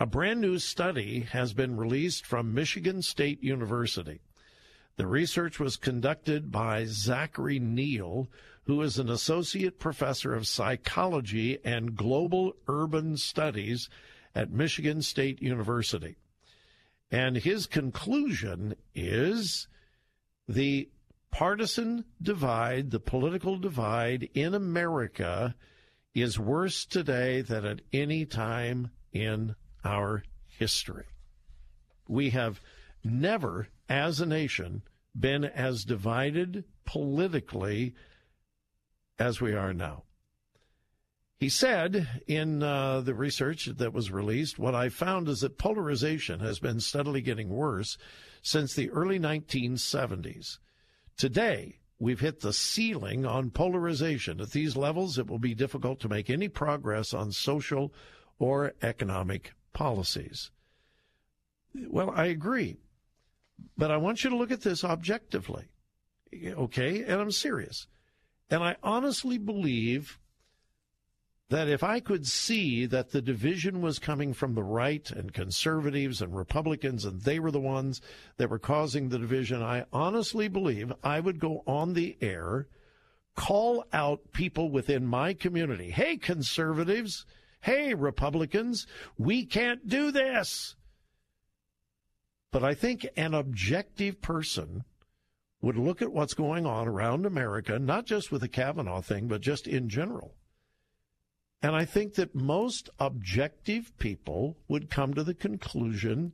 [0.00, 4.22] a brand new study has been released from Michigan State University.
[4.96, 8.30] The research was conducted by Zachary Neal,
[8.64, 13.90] who is an associate professor of psychology and global urban studies
[14.34, 16.16] at Michigan State University.
[17.10, 19.68] And his conclusion is
[20.48, 20.88] the
[21.30, 25.54] partisan divide, the political divide in America
[26.14, 29.54] is worse today than at any time in
[29.84, 31.04] our history.
[32.08, 32.60] We have
[33.04, 34.82] never, as a nation,
[35.18, 37.94] been as divided politically
[39.18, 40.04] as we are now.
[41.38, 46.40] He said in uh, the research that was released, what I found is that polarization
[46.40, 47.98] has been steadily getting worse
[48.40, 50.58] since the early 1970s.
[51.18, 54.40] Today, we've hit the ceiling on polarization.
[54.40, 57.92] At these levels, it will be difficult to make any progress on social
[58.38, 60.50] or economic policies.
[61.74, 62.78] Well, I agree.
[63.76, 65.66] But I want you to look at this objectively.
[66.46, 67.02] Okay?
[67.02, 67.86] And I'm serious.
[68.50, 70.18] And I honestly believe
[71.48, 76.20] that if I could see that the division was coming from the right and conservatives
[76.20, 78.00] and Republicans and they were the ones
[78.36, 82.66] that were causing the division, I honestly believe I would go on the air,
[83.36, 85.90] call out people within my community.
[85.90, 87.24] Hey, conservatives.
[87.60, 88.86] Hey, Republicans,
[89.16, 90.74] we can't do this.
[92.50, 94.84] But I think an objective person
[95.60, 99.40] would look at what's going on around America, not just with the Kavanaugh thing, but
[99.40, 100.35] just in general
[101.62, 106.32] and I think that most objective people would come to the conclusion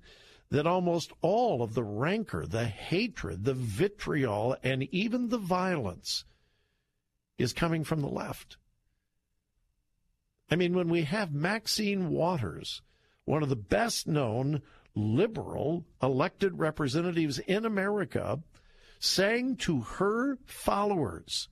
[0.51, 6.25] that almost all of the rancor, the hatred, the vitriol, and even the violence
[7.39, 8.59] is coming from the left.
[10.51, 12.83] I mean, when we have Maxine Waters,
[13.25, 14.61] one of the best known
[14.95, 18.41] liberal elected representatives in America,
[18.99, 21.49] saying to her followers,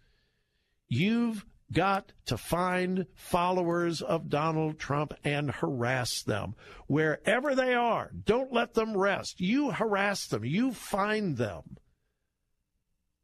[0.89, 6.55] You've got to find followers of Donald Trump and harass them
[6.87, 8.11] wherever they are.
[8.25, 9.41] Don't let them rest.
[9.41, 11.77] You harass them, you find them.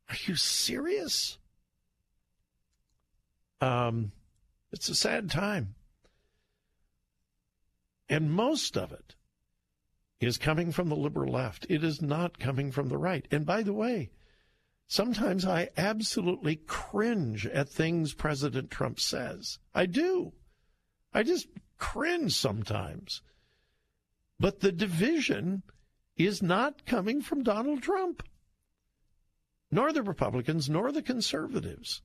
[0.08, 1.38] Are you serious?
[3.60, 4.12] Um,
[4.70, 5.74] it's a sad time.
[8.08, 9.16] And most of it
[10.20, 11.66] is coming from the liberal left.
[11.68, 13.26] It is not coming from the right.
[13.30, 14.10] And by the way,
[14.88, 19.58] Sometimes I absolutely cringe at things President Trump says.
[19.74, 20.32] I do.
[21.12, 23.22] I just cringe sometimes.
[24.38, 25.62] But the division
[26.16, 28.22] is not coming from Donald Trump,
[29.70, 32.02] nor the Republicans, nor the conservatives.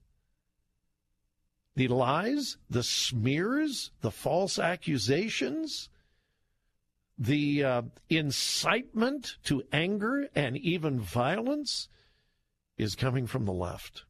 [1.75, 5.89] The lies, the smears, the false accusations,
[7.17, 11.87] the uh, incitement to anger and even violence
[12.77, 14.05] is coming from the left.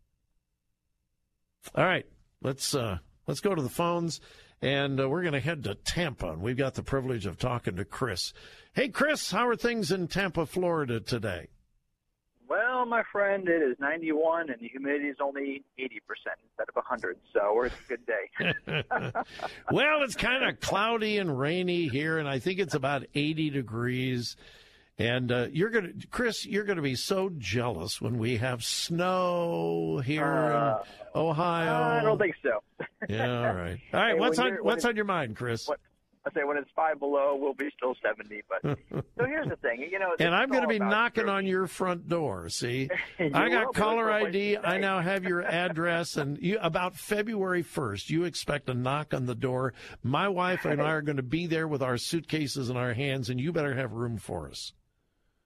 [1.76, 2.06] All right,
[2.42, 2.98] let's uh,
[3.28, 4.20] let's go to the phones,
[4.62, 6.32] and uh, we're going to head to Tampa.
[6.32, 8.34] And we've got the privilege of talking to Chris.
[8.74, 11.48] Hey, Chris, how are things in Tampa, Florida today?
[12.52, 15.88] Well, my friend, it is 91 and the humidity is only 80%
[16.44, 18.84] instead of 100, so we're a good day.
[19.72, 24.36] well, it's kind of cloudy and rainy here, and I think it's about 80 degrees.
[25.02, 28.64] And uh, you're going to, Chris, you're going to be so jealous when we have
[28.64, 30.80] snow here uh,
[31.16, 32.00] in Ohio.
[32.00, 32.60] I don't think so.
[33.10, 33.80] yeah, all right.
[33.94, 34.12] All right.
[34.14, 35.68] Hey, what's on What's on your mind, Chris?
[35.68, 35.80] What,
[36.26, 38.42] I say when it's five below, we'll be still seventy.
[38.48, 38.78] But
[39.18, 40.16] so here's the thing, you know.
[40.20, 42.50] And I'm going to be knocking on your front door.
[42.50, 42.90] See,
[43.20, 44.58] I got caller ID.
[44.58, 49.26] I now have your address, and you about February first, you expect a knock on
[49.26, 49.74] the door.
[50.04, 53.30] My wife and I are going to be there with our suitcases in our hands,
[53.30, 54.74] and you better have room for us.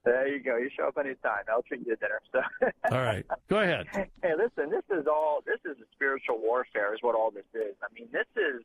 [0.06, 0.58] There you go.
[0.58, 1.44] You show up anytime.
[1.50, 2.22] I'll treat you to dinner.
[2.32, 2.42] So.
[2.92, 3.26] all right.
[3.50, 3.88] Go ahead.
[3.92, 4.70] Hey, listen.
[4.70, 5.42] This is all.
[5.46, 6.94] This is spiritual warfare.
[6.94, 7.76] Is what all this is.
[7.84, 8.62] I mean, this is.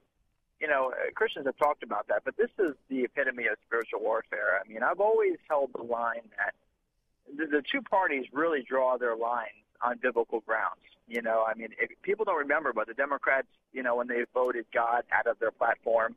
[0.60, 4.00] You know, uh, Christians have talked about that, but this is the epitome of spiritual
[4.00, 4.60] warfare.
[4.62, 6.52] I mean, I've always held the line that
[7.34, 10.84] the, the two parties really draw their lines on biblical grounds.
[11.08, 14.24] You know, I mean, if people don't remember, but the Democrats, you know, when they
[14.34, 16.14] voted God out of their platform,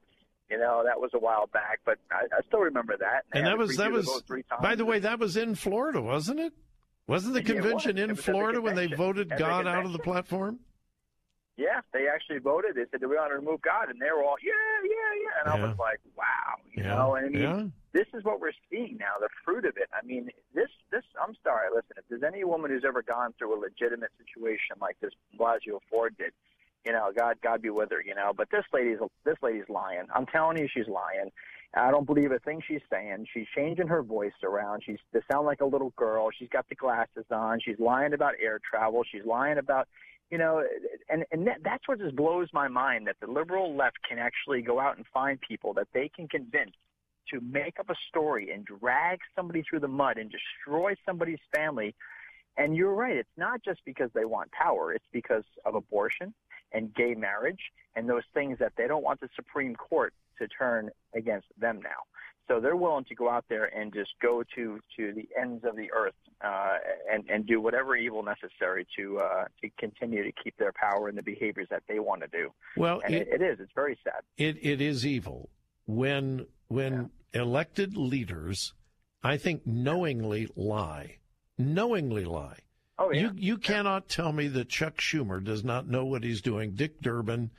[0.54, 3.26] you know, that was a while back, but I, I still remember that.
[3.34, 4.08] And, and that was that was.
[4.62, 6.54] By the way, that was in Florida, wasn't it?
[7.08, 10.60] Wasn't the convention in Florida when they voted God out of the platform?
[11.58, 12.76] Yeah, they actually voted.
[12.76, 15.52] They said they want to remove God, and they were all yeah, yeah, yeah.
[15.52, 15.66] And yeah.
[15.66, 16.96] I was like, wow, you yeah.
[16.96, 17.16] know.
[17.16, 17.64] And I mean, yeah.
[17.94, 19.90] this is what we're seeing now, the fruit of it.
[19.94, 23.58] I mean, this, this, I'm sorry, listen, if there's any woman who's ever gone through
[23.58, 26.34] a legitimate situation like this Blasey Ford did,
[26.86, 30.06] you know, God, God be with her, you know, but this lady's, this lady's lying.
[30.14, 31.32] I'm telling you, she's lying.
[31.76, 33.26] I don't believe a thing she's saying.
[33.34, 34.84] She's changing her voice around.
[34.86, 36.30] She's to sound like a little girl.
[36.38, 37.60] She's got the glasses on.
[37.62, 39.04] She's lying about air travel.
[39.12, 39.88] She's lying about,
[40.30, 40.64] you know,
[41.10, 44.62] and and that, that's what just blows my mind that the liberal left can actually
[44.62, 46.74] go out and find people that they can convince
[47.32, 51.96] to make up a story and drag somebody through the mud and destroy somebody's family.
[52.56, 53.16] And you're right.
[53.16, 54.94] It's not just because they want power.
[54.94, 56.36] It's because of abortion
[56.74, 57.60] and gay marriage
[57.96, 61.90] and those things that they don't want the Supreme Court to turn against them now.
[62.48, 65.78] So they're willing to go out there and just go to to the ends of
[65.78, 66.14] the earth
[66.44, 66.78] uh,
[67.10, 71.18] and and do whatever evil necessary to uh, to continue to keep their power and
[71.18, 72.50] the behaviors that they want to do.
[72.76, 73.60] Well, and it, it, it is.
[73.62, 74.24] It's very sad.
[74.38, 75.50] It it is evil
[75.86, 77.42] when when yeah.
[77.44, 78.74] elected leaders,
[79.24, 81.20] I think, knowingly lie,
[81.58, 82.60] knowingly lie.
[83.04, 83.22] Oh yeah.
[83.22, 86.72] You you cannot tell me that Chuck Schumer does not know what he's doing.
[86.72, 87.52] Dick Durbin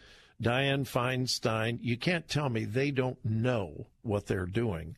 [0.42, 4.97] Dianne Feinstein, you can't tell me they don't know what they're doing,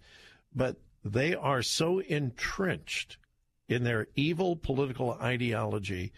[0.54, 3.18] but they are so entrenched
[3.68, 6.12] in their evil political ideology,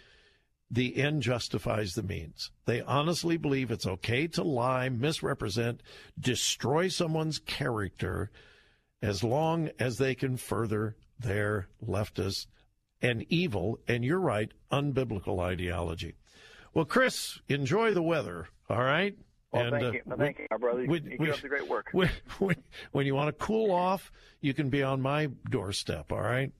[0.70, 2.50] the end justifies the means.
[2.66, 5.82] They honestly believe it's okay to lie, misrepresent,
[6.18, 8.30] destroy someone's character
[9.00, 12.46] as long as they can further their leftist
[13.02, 16.14] and evil, and you're right, unbiblical ideology.
[16.74, 18.48] Well, Chris, enjoy the weather.
[18.68, 19.16] All right.
[19.52, 20.00] Well, and, thank uh, you.
[20.04, 20.84] Well, thank you, my brother.
[20.84, 21.88] You, you keep up the great work.
[21.92, 22.56] When, when,
[22.92, 26.12] when you want to cool off, you can be on my doorstep.
[26.12, 26.52] All right.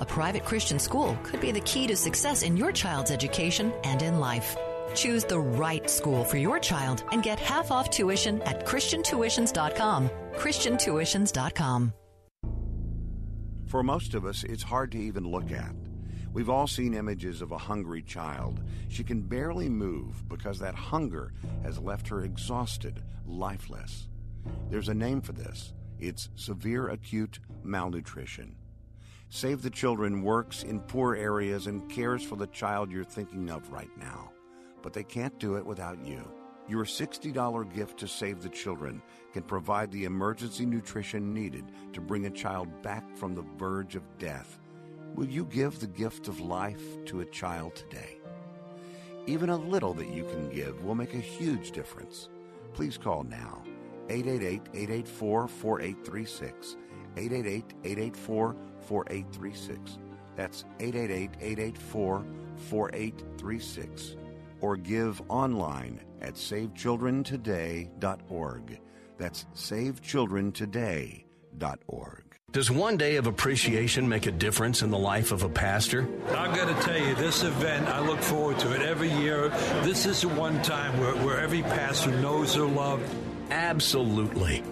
[0.00, 4.02] A private Christian school could be the key to success in your child's education and
[4.02, 4.58] in life.
[4.94, 10.10] Choose the right school for your child and get half off tuition at ChristianTuitions.com.
[10.34, 11.92] ChristianTuitions.com.
[13.68, 15.74] For most of us, it's hard to even look at.
[16.32, 18.60] We've all seen images of a hungry child.
[18.88, 24.08] She can barely move because that hunger has left her exhausted, lifeless.
[24.70, 28.56] There's a name for this it's severe acute malnutrition.
[29.28, 33.70] Save the Children works in poor areas and cares for the child you're thinking of
[33.70, 34.30] right now,
[34.80, 36.26] but they can't do it without you.
[36.68, 39.02] Your $60 gift to Save the Children
[39.38, 44.02] can provide the emergency nutrition needed to bring a child back from the verge of
[44.18, 44.58] death.
[45.14, 48.18] Will you give the gift of life to a child today?
[49.28, 52.30] Even a little that you can give will make a huge difference.
[52.72, 53.62] Please call now
[54.08, 56.76] 888 884 4836.
[57.16, 58.56] 888 884
[58.88, 59.98] 4836.
[60.34, 62.24] That's 888 884
[62.56, 64.16] 4836.
[64.60, 68.80] Or give online at SaveChildrenToday.org.
[69.18, 72.24] That's SaveChildrenToday.org.
[72.50, 76.08] Does one day of appreciation make a difference in the life of a pastor?
[76.28, 79.50] I've got to tell you, this event, I look forward to it every year.
[79.82, 83.04] This is the one time where, where every pastor knows they're loved.
[83.50, 84.62] Absolutely.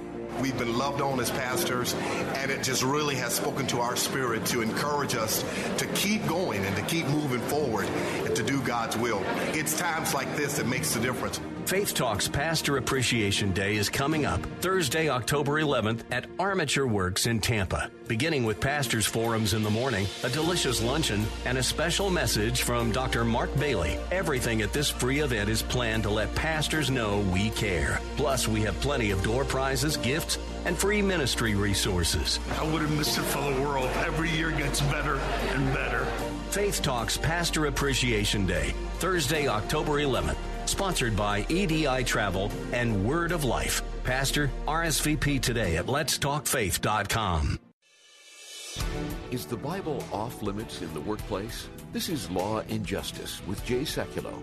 [0.41, 4.47] We've been loved on as pastors, and it just really has spoken to our spirit
[4.47, 5.45] to encourage us
[5.77, 7.87] to keep going and to keep moving forward
[8.25, 9.23] and to do God's will.
[9.55, 11.41] It's times like this that makes the difference.
[11.67, 17.41] Faith Talks Pastor Appreciation Day is coming up Thursday, October 11th at Armature Works in
[17.41, 17.91] Tampa.
[18.07, 22.93] Beginning with Pastors Forums in the morning, a delicious luncheon, and a special message from
[22.93, 23.25] Dr.
[23.25, 23.99] Mark Bailey.
[24.13, 27.99] Everything at this free event is planned to let pastors know we care.
[28.17, 32.39] Plus, we have plenty of door prizes, gifts, and free ministry resources.
[32.61, 33.91] I would have missed it for the world.
[34.07, 36.05] Every year gets better and better.
[36.51, 40.37] Faith Talks Pastor Appreciation Day, Thursday, October 11th.
[40.67, 43.83] Sponsored by EDI Travel and Word of Life.
[44.05, 47.59] Pastor, RSVP today at letstalkfaith.com.
[49.31, 51.69] Is the Bible off limits in the workplace?
[51.93, 54.43] This is Law and Justice with Jay Sekulow.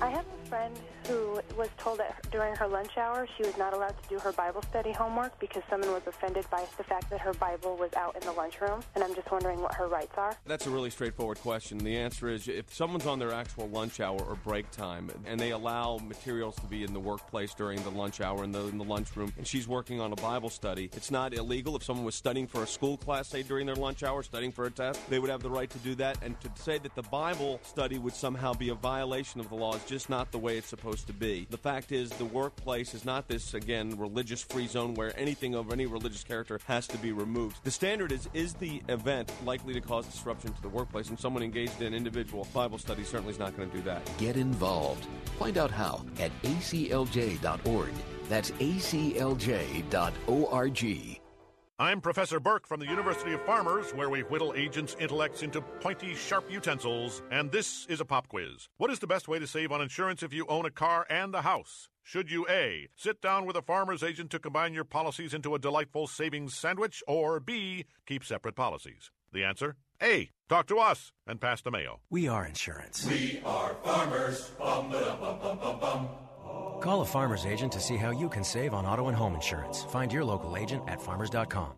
[0.00, 0.74] I have a friend
[1.06, 4.32] who was told that during her lunch hour she was not allowed to do her
[4.32, 8.16] Bible study homework because someone was offended by the fact that her Bible was out
[8.16, 8.80] in the lunchroom.
[8.94, 10.36] And I'm just wondering what her rights are.
[10.46, 11.78] That's a really straightforward question.
[11.78, 15.50] The answer is if someone's on their actual lunch hour or break time and they
[15.50, 18.84] allow materials to be in the workplace during the lunch hour in the, in the
[18.84, 21.76] lunchroom and she's working on a Bible study, it's not illegal.
[21.76, 24.64] If someone was studying for a school class, say during their lunch hour, studying for
[24.64, 26.18] a test, they would have the right to do that.
[26.22, 29.74] And to say that the Bible study would somehow be a violation of the law
[29.74, 31.46] is just not the way it's supposed to be.
[31.50, 35.72] The fact is, the workplace is not this, again, religious free zone where anything of
[35.72, 37.58] any religious character has to be removed.
[37.64, 41.08] The standard is is the event likely to cause disruption to the workplace?
[41.08, 44.08] And someone engaged in individual Bible study certainly is not going to do that.
[44.18, 45.06] Get involved.
[45.38, 47.92] Find out how at aclj.org.
[48.28, 49.84] That's aclj.org.
[51.76, 56.14] I'm Professor Burke from the University of Farmers, where we whittle agents' intellects into pointy,
[56.14, 58.68] sharp utensils, and this is a pop quiz.
[58.76, 61.34] What is the best way to save on insurance if you own a car and
[61.34, 61.88] a house?
[62.04, 62.86] Should you A.
[62.94, 67.02] Sit down with a farmer's agent to combine your policies into a delightful savings sandwich,
[67.08, 67.86] or B.
[68.06, 69.10] Keep separate policies?
[69.32, 69.74] The answer?
[70.00, 70.30] A.
[70.48, 72.02] Talk to us and pass the mail.
[72.08, 73.04] We are insurance.
[73.04, 74.48] We are farmers.
[74.60, 76.08] Bum, ba, bum, bum, bum, bum.
[76.80, 79.84] Call a farmer's agent to see how you can save on auto and home insurance.
[79.84, 81.72] Find your local agent at farmers.com.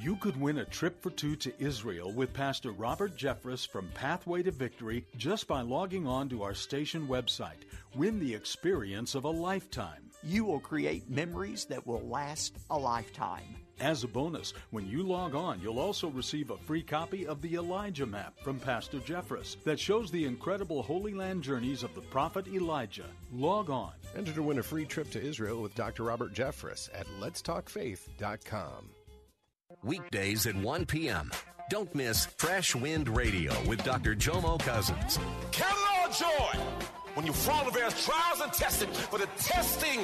[0.00, 4.42] You could win a trip for two to Israel with Pastor Robert Jeffress from Pathway
[4.42, 7.64] to Victory just by logging on to our station website.
[7.94, 10.10] Win the experience of a lifetime.
[10.22, 13.56] You will create memories that will last a lifetime.
[13.80, 17.54] As a bonus, when you log on, you'll also receive a free copy of the
[17.54, 22.46] Elijah Map from Pastor Jeffress that shows the incredible Holy Land journeys of the prophet
[22.48, 23.06] Elijah.
[23.32, 23.92] Log on.
[24.16, 26.04] Enter to win a free trip to Israel with Dr.
[26.04, 28.90] Robert Jeffress at letstalkfaith.com.
[29.82, 31.30] Weekdays at 1 p.m.
[31.68, 34.14] Don't miss Fresh Wind Radio with Dr.
[34.14, 35.18] Jomo Cousins.
[35.50, 36.73] Count it all joy
[37.14, 40.00] when you fall into various trials and testing, for the testing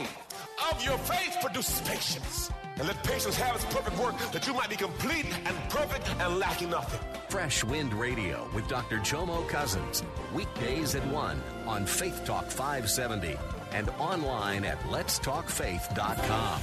[0.71, 2.51] of your faith produces patience.
[2.77, 6.39] And let patience have its perfect work, that you might be complete and perfect and
[6.39, 7.01] lacking nothing.
[7.29, 8.99] Fresh Wind Radio with Dr.
[8.99, 10.03] Jomo Cousins.
[10.35, 13.37] Weekdays at 1 on Faith Talk 570
[13.73, 16.61] and online at letstalkfaith.com.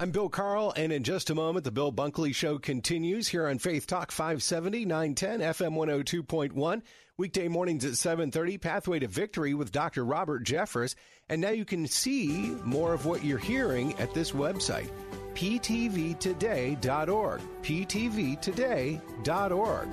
[0.00, 3.58] I'm Bill Carl, and in just a moment, the Bill Bunkley Show continues here on
[3.58, 6.82] Faith Talk 570, 910, FM 102.1.
[7.18, 10.04] Weekday mornings at 7.30, Pathway to Victory with Dr.
[10.04, 10.94] Robert Jeffress.
[11.28, 14.88] And now you can see more of what you're hearing at this website,
[15.34, 19.88] ptvtoday.org, ptvtoday.org.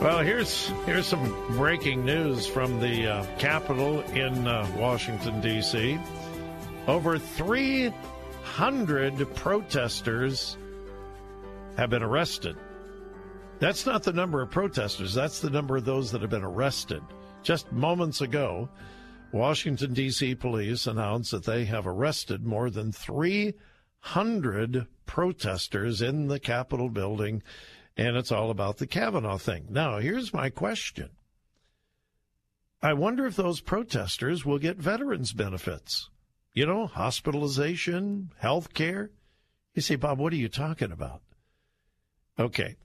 [0.00, 5.98] Well, here's here's some breaking news from the uh, Capitol in uh, Washington D.C.
[6.86, 10.56] Over 300 protesters
[11.76, 12.56] have been arrested.
[13.58, 15.14] That's not the number of protesters.
[15.14, 17.02] That's the number of those that have been arrested.
[17.42, 18.68] Just moments ago,
[19.32, 20.34] Washington D.C.
[20.34, 27.42] police announced that they have arrested more than 300 protesters in the Capitol building
[27.96, 29.66] and it's all about the Kavanaugh thing.
[29.68, 31.10] Now, here's my question
[32.80, 36.08] I wonder if those protesters will get veterans benefits.
[36.54, 39.10] You know, hospitalization, health care.
[39.74, 41.22] You say, Bob, what are you talking about?
[42.38, 42.76] Okay.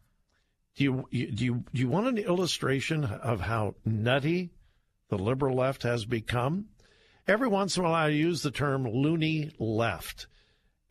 [0.75, 4.51] Do you, do you, do you want an illustration of how nutty
[5.09, 6.67] the liberal left has become?
[7.27, 10.27] Every once in a while, I use the term loony left.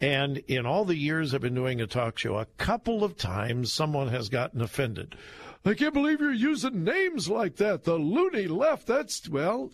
[0.01, 3.73] And in all the years I've been doing a talk show, a couple of times
[3.73, 5.17] someone has gotten offended.
[5.65, 7.85] I can't believe you're using names like that.
[7.85, 8.87] The loony left.
[8.87, 9.73] That's, well,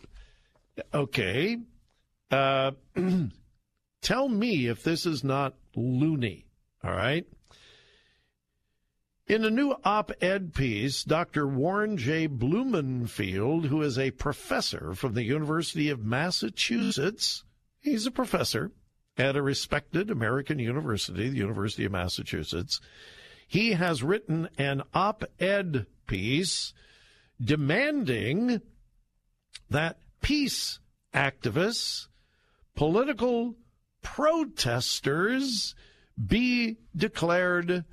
[0.95, 1.59] okay.
[2.33, 2.73] Uh,
[4.03, 6.47] tell me if this is not loony.
[6.83, 7.27] All right.
[9.29, 11.47] In a new op ed piece, Dr.
[11.47, 12.27] Warren J.
[12.27, 17.45] Blumenfeld, who is a professor from the University of Massachusetts,
[17.81, 18.73] he's a professor
[19.17, 22.81] at a respected American university, the University of Massachusetts.
[23.47, 26.73] He has written an op ed piece
[27.41, 28.61] demanding
[29.71, 30.79] that peace
[31.15, 32.09] activists,
[32.75, 33.57] political
[34.03, 35.75] protesters
[36.27, 37.85] be declared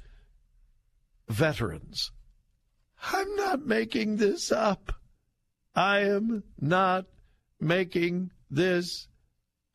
[1.27, 2.11] veterans.
[3.01, 4.91] I'm not making this up.
[5.75, 7.05] I am not
[7.59, 9.07] making this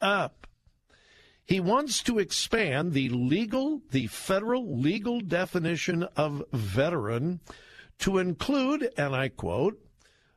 [0.00, 0.46] up.
[1.46, 7.40] He wants to expand the legal, the federal legal definition of veteran
[8.00, 9.78] to include, and I quote,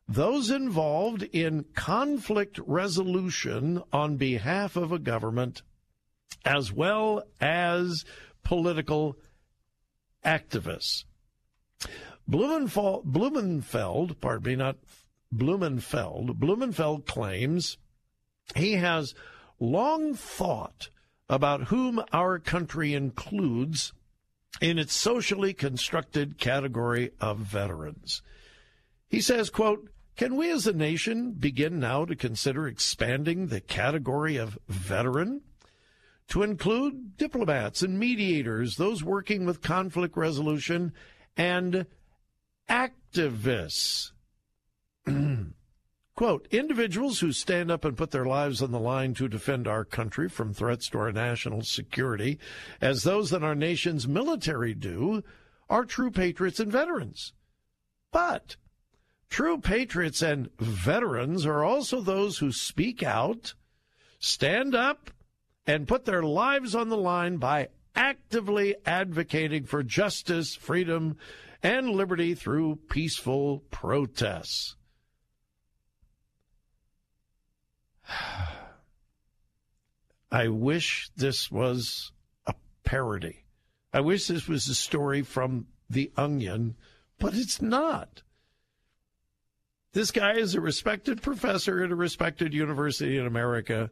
[0.08, 5.62] those involved in conflict resolution on behalf of a government,
[6.46, 8.06] as well as
[8.44, 9.18] political
[10.26, 11.04] activists.
[12.28, 14.78] Blumenfeld, Blumenfeld, pardon me, not
[15.32, 17.78] Blumenfeld, Blumenfeld claims
[18.56, 19.14] he has
[19.60, 20.90] long thought
[21.30, 23.92] about whom our country includes
[24.62, 28.22] in its socially constructed category of veterans.
[29.10, 34.36] He says, quote, can we as a nation begin now to consider expanding the category
[34.36, 35.42] of veteran
[36.30, 40.92] to include diplomats and mediators, those working with conflict resolution,
[41.38, 41.86] and
[42.68, 44.12] activists?
[46.16, 49.86] Quote, individuals who stand up and put their lives on the line to defend our
[49.86, 52.40] country from threats to our national security,
[52.82, 55.24] as those that our nation's military do,
[55.70, 57.34] are true patriots and veterans.
[58.12, 58.56] But
[59.30, 63.54] true patriots and veterans are also those who speak out,
[64.20, 65.12] stand up,
[65.66, 71.18] and put their lives on the line by actively advocating for justice, freedom,
[71.62, 74.76] and liberty through peaceful protests.
[80.32, 82.12] I wish this was
[82.46, 82.54] a
[82.84, 83.46] parody.
[83.94, 86.76] I wish this was a story from The Onion,
[87.18, 88.22] but it's not.
[89.98, 93.90] This guy is a respected professor at a respected university in America,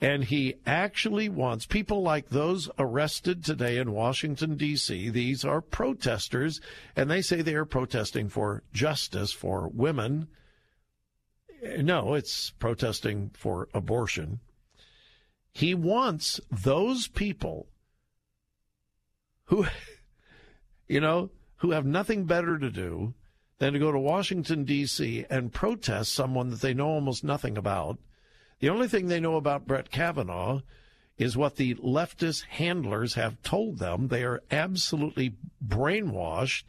[0.00, 5.10] and he actually wants people like those arrested today in Washington, D.C.
[5.10, 6.62] These are protesters,
[6.96, 10.28] and they say they are protesting for justice for women
[11.78, 14.40] no, it's protesting for abortion.
[15.52, 17.68] He wants those people
[19.44, 19.66] who,
[20.88, 23.12] you know, who have nothing better to do
[23.64, 25.24] than to go to Washington, D.C.
[25.30, 27.98] and protest someone that they know almost nothing about.
[28.60, 30.60] The only thing they know about Brett Kavanaugh
[31.16, 34.08] is what the leftist handlers have told them.
[34.08, 35.36] They are absolutely
[35.66, 36.64] brainwashed.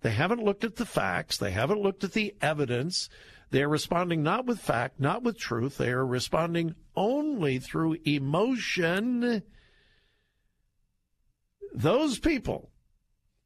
[0.00, 3.08] They haven't looked at the facts, they haven't looked at the evidence.
[3.52, 5.78] They are responding not with fact, not with truth.
[5.78, 9.44] They are responding only through emotion.
[11.72, 12.71] Those people,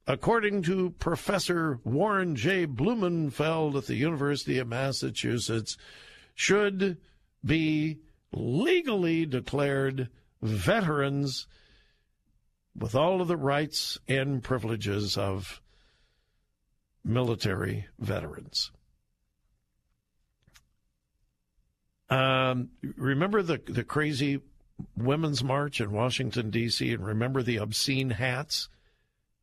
[0.07, 2.64] according to Professor Warren J.
[2.64, 5.76] Blumenfeld at the University of Massachusetts,
[6.34, 6.98] should
[7.44, 7.98] be
[8.32, 10.09] legally declared
[10.42, 11.46] veterans
[12.78, 15.61] with all of the rights and privileges of
[17.04, 18.70] military veterans.
[22.09, 24.40] Um, remember the the crazy
[24.96, 26.92] women's march in Washington D.C.
[26.92, 28.68] and remember the obscene hats.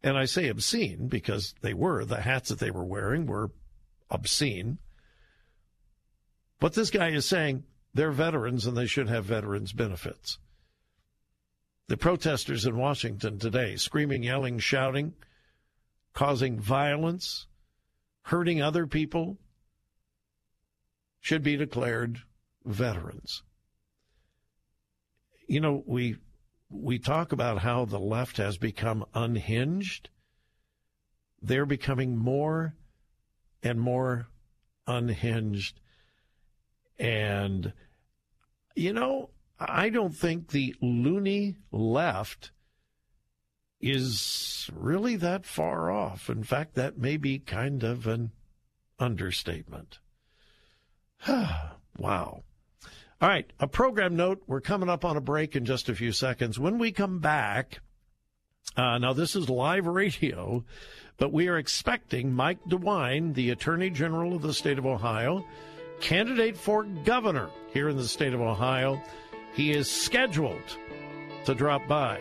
[0.04, 3.52] And I say obscene because they were the hats that they were wearing were
[4.10, 4.78] obscene.
[6.60, 10.40] But this guy is saying they're veterans and they should have veterans benefits.
[11.88, 15.14] The protesters in Washington today, screaming, yelling, shouting,
[16.14, 17.48] causing violence,
[18.24, 19.38] hurting other people,
[21.20, 22.20] should be declared
[22.66, 23.44] veterans.
[25.48, 26.18] You know, we
[26.74, 30.10] we talk about how the left has become unhinged.
[31.42, 32.76] They're becoming more
[33.62, 34.28] and more
[34.88, 35.80] unhinged.
[36.98, 37.74] And,
[38.76, 42.52] you know, I don't think the loony left
[43.80, 46.30] is really that far off.
[46.30, 48.32] In fact, that may be kind of an
[49.00, 50.00] understatement.
[51.98, 52.44] wow.
[53.24, 54.44] All right, a program note.
[54.48, 56.60] We're coming up on a break in just a few seconds.
[56.60, 57.80] When we come back,
[58.76, 60.66] uh, now this is live radio,
[61.16, 65.46] but we are expecting Mike DeWine, the Attorney General of the state of Ohio,
[66.02, 69.02] candidate for governor here in the state of Ohio.
[69.54, 70.78] He is scheduled
[71.46, 72.20] to drop by.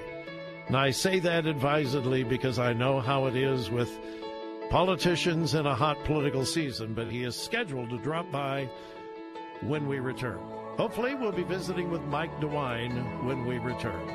[0.68, 3.90] And I say that advisedly because I know how it is with
[4.70, 8.70] politicians in a hot political season, but he is scheduled to drop by
[9.62, 10.38] when we return.
[10.77, 14.09] Hopefully, we'll be visiting with Mike DeWine when we return.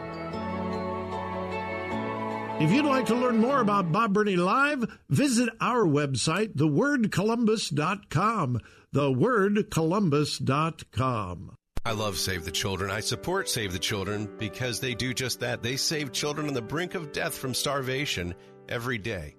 [2.59, 8.59] If you'd like to learn more about Bob Burney Live, visit our website, thewordcolumbus.com.
[8.95, 11.55] Thewordcolumbus.com.
[11.85, 12.89] I love Save the Children.
[12.89, 15.61] I support Save the Children because they do just that.
[15.61, 18.33] They save children on the brink of death from starvation
[18.67, 19.35] every day.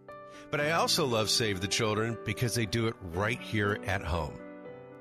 [0.53, 4.39] But I also love Save the Children because they do it right here at home.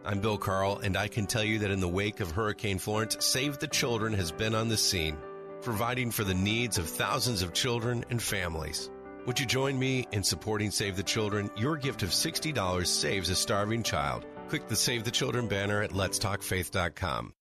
[0.07, 3.17] I'm Bill Carl, and I can tell you that in the wake of Hurricane Florence,
[3.19, 5.17] Save the Children has been on the scene,
[5.61, 8.89] providing for the needs of thousands of children and families.
[9.25, 11.51] Would you join me in supporting Save the Children?
[11.57, 14.25] Your gift of $60 saves a starving child.
[14.47, 17.33] Click the Save the Children banner at letstalkfaith.com.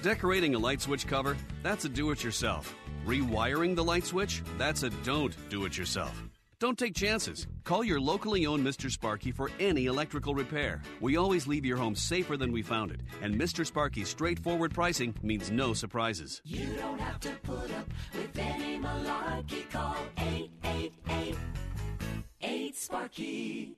[0.00, 1.36] Decorating a light switch cover?
[1.62, 2.74] That's a do it yourself.
[3.04, 4.42] Rewiring the light switch?
[4.56, 6.22] That's a don't do it yourself.
[6.58, 7.46] Don't take chances.
[7.64, 8.90] Call your locally owned Mr.
[8.90, 10.80] Sparky for any electrical repair.
[11.00, 13.66] We always leave your home safer than we found it, and Mr.
[13.66, 16.40] Sparky's straightforward pricing means no surprises.
[16.44, 19.68] You don't have to put up with any malarkey.
[19.70, 21.36] Call 888
[22.42, 23.76] 8 Sparky.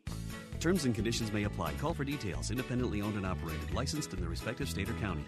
[0.60, 1.72] Terms and conditions may apply.
[1.74, 2.50] Call for details.
[2.50, 3.72] Independently owned and operated.
[3.72, 5.24] Licensed in the respective state or county.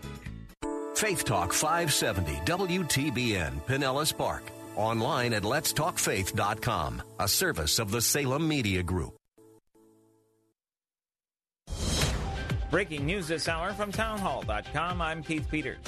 [0.94, 4.42] Faith Talk 570 WTBN Pinellas Park.
[4.78, 9.16] Online at letstalkfaith.com, a service of the Salem Media Group.
[12.70, 15.02] Breaking news this hour from townhall.com.
[15.02, 15.78] I'm Keith Peters.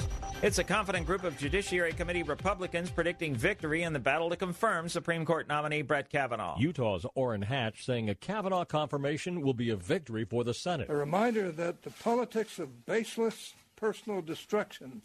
[0.41, 4.89] It's a confident group of Judiciary Committee Republicans predicting victory in the battle to confirm
[4.89, 6.57] Supreme Court nominee Brett Kavanaugh.
[6.57, 10.89] Utah's Orrin Hatch saying a Kavanaugh confirmation will be a victory for the Senate.
[10.89, 15.03] A reminder that the politics of baseless personal destruction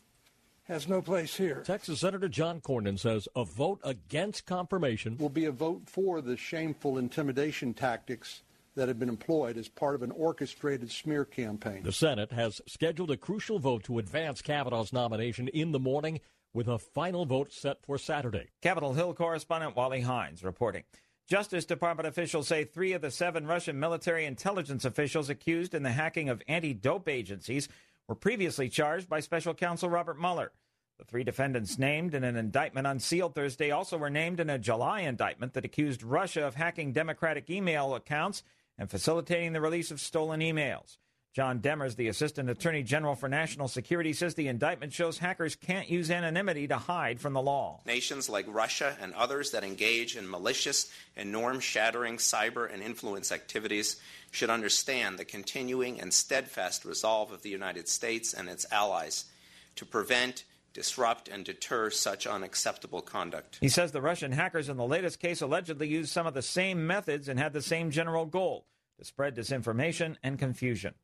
[0.66, 1.62] has no place here.
[1.64, 6.36] Texas Senator John Cornyn says a vote against confirmation will be a vote for the
[6.36, 8.42] shameful intimidation tactics
[8.74, 11.82] that have been employed as part of an orchestrated smear campaign.
[11.82, 16.20] The Senate has scheduled a crucial vote to advance Kavanaugh's nomination in the morning
[16.52, 18.48] with a final vote set for Saturday.
[18.62, 20.84] Capitol Hill correspondent Wally Hindes reporting.
[21.26, 25.90] Justice Department officials say three of the seven Russian military intelligence officials accused in the
[25.90, 27.68] hacking of anti dope agencies
[28.08, 30.52] were previously charged by special counsel Robert Mueller.
[30.98, 35.00] The three defendants named in an indictment unsealed Thursday also were named in a July
[35.00, 38.42] indictment that accused Russia of hacking Democratic email accounts
[38.78, 40.96] and facilitating the release of stolen emails.
[41.36, 45.90] John Demers, the Assistant Attorney General for National Security, says the indictment shows hackers can't
[45.90, 47.82] use anonymity to hide from the law.
[47.84, 53.30] Nations like Russia and others that engage in malicious and norm shattering cyber and influence
[53.30, 59.26] activities should understand the continuing and steadfast resolve of the United States and its allies
[59.74, 63.58] to prevent, disrupt, and deter such unacceptable conduct.
[63.60, 66.86] He says the Russian hackers in the latest case allegedly used some of the same
[66.86, 68.64] methods and had the same general goal
[68.98, 70.94] to spread disinformation and confusion.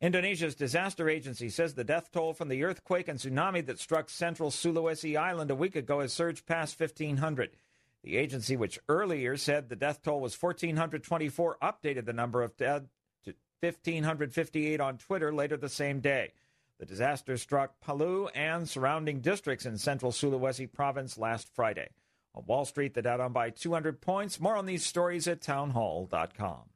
[0.00, 4.50] Indonesia's disaster agency says the death toll from the earthquake and tsunami that struck central
[4.50, 7.56] Sulawesi Island a week ago has surged past 1,500.
[8.04, 12.88] The agency, which earlier said the death toll was 1,424, updated the number of dead
[13.24, 16.34] to 1,558 on Twitter later the same day.
[16.78, 21.88] The disaster struck Palu and surrounding districts in central Sulawesi province last Friday.
[22.34, 24.38] On Wall Street, the Dow down by 200 points.
[24.38, 26.75] More on these stories at townhall.com.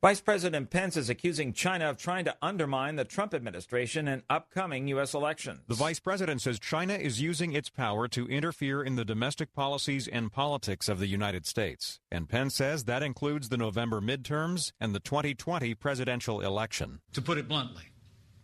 [0.00, 4.86] Vice President Pence is accusing China of trying to undermine the Trump administration in upcoming
[4.86, 5.12] U.S.
[5.12, 5.58] elections.
[5.66, 10.06] The vice president says China is using its power to interfere in the domestic policies
[10.06, 11.98] and politics of the United States.
[12.12, 17.00] And Pence says that includes the November midterms and the 2020 presidential election.
[17.14, 17.82] To put it bluntly,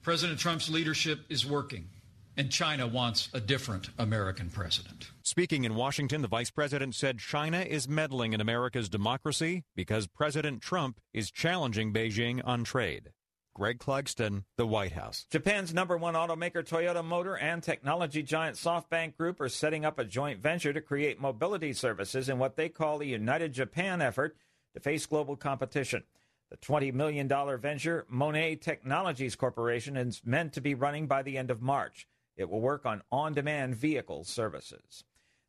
[0.02, 1.88] President Trump's leadership is working
[2.36, 5.10] and China wants a different American president.
[5.22, 10.60] Speaking in Washington, the vice president said China is meddling in America's democracy because President
[10.60, 13.10] Trump is challenging Beijing on trade.
[13.54, 15.26] Greg Clugston, the White House.
[15.30, 20.04] Japan's number one automaker Toyota Motor and technology giant SoftBank Group are setting up a
[20.04, 24.36] joint venture to create mobility services in what they call the United Japan effort
[24.74, 26.02] to face global competition.
[26.50, 27.28] The $20 million
[27.58, 32.08] venture, Monet Technologies Corporation, is meant to be running by the end of March.
[32.36, 35.04] It will work on on demand vehicle services.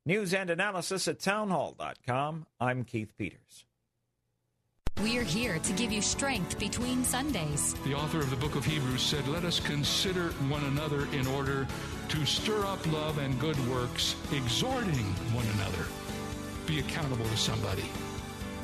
[0.05, 2.45] News and analysis at townhall.com.
[2.59, 3.65] I'm Keith Peters.
[5.01, 7.73] We're here to give you strength between Sundays.
[7.83, 11.67] The author of the book of Hebrews said, Let us consider one another in order
[12.09, 15.85] to stir up love and good works, exhorting one another.
[16.65, 17.83] be accountable to somebody.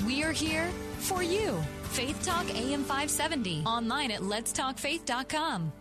[0.05, 0.69] We're here
[0.99, 1.61] for you.
[1.83, 3.63] Faith Talk AM 570.
[3.65, 5.71] Online at letstalkfaith.com.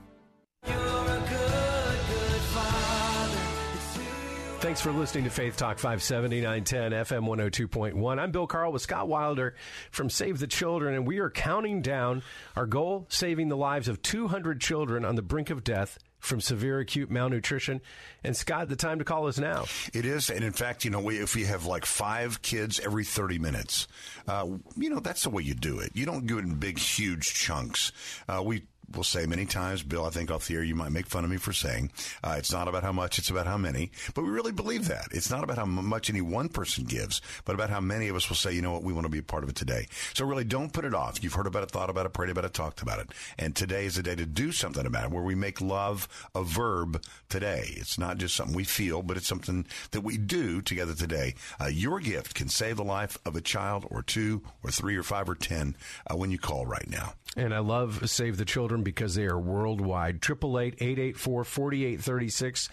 [4.61, 8.19] Thanks for listening to Faith Talk 570 910 FM 102.1.
[8.19, 9.55] I'm Bill Carl with Scott Wilder
[9.91, 12.23] from Save the Children, and we are counting down
[12.57, 16.79] our goal saving the lives of 200 children on the brink of death from severe
[16.79, 17.81] acute malnutrition.
[18.23, 19.65] And Scott, the time to call is now.
[19.95, 23.05] It is, and in fact, you know, we, if we have like five kids every
[23.05, 23.89] thirty minutes,
[24.29, 24.47] uh,
[24.77, 25.93] you know, that's the way you do it.
[25.95, 27.93] You don't do it in big, huge chunks.
[28.29, 31.07] Uh, we will say many times, Bill, I think off the air you might make
[31.07, 31.91] fun of me for saying
[32.25, 33.91] uh, it's not about how much, it's about how many.
[34.15, 35.09] But we really believe that.
[35.13, 38.29] It's not about how much any one person gives, but about how many of us
[38.29, 39.87] will say, you know what, we want to be a part of it today.
[40.15, 41.23] So really don't put it off.
[41.23, 43.11] You've heard about it, thought about it, prayed about it, talked about it.
[43.39, 46.43] And today is the day to do something about it where we make love a
[46.43, 47.75] verb today.
[47.77, 51.35] It's not just something we feel, but it's something that we do together today.
[51.61, 55.03] Uh, your gift can save the life of a child or two or three or
[55.03, 55.77] five or ten
[56.11, 57.15] uh, when you call right now.
[57.37, 60.17] And I love Save the Children because they are worldwide.
[60.17, 62.69] 888 884 4836.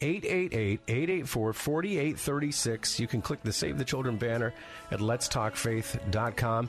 [0.00, 3.00] 888 884 4836.
[3.00, 4.52] You can click the Save the Children banner
[4.90, 6.68] at letstalkfaith.com.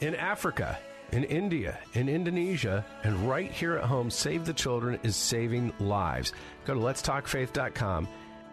[0.00, 0.78] In Africa,
[1.12, 6.32] in India, in Indonesia, and right here at home, Save the Children is saving lives.
[6.66, 8.08] Go to letstalkfaith.com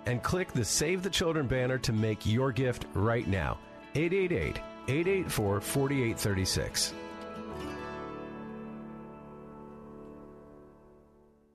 [0.05, 3.57] and click the Save the Children banner to make your gift right now.
[3.95, 4.57] 888
[4.87, 6.93] 884 4836.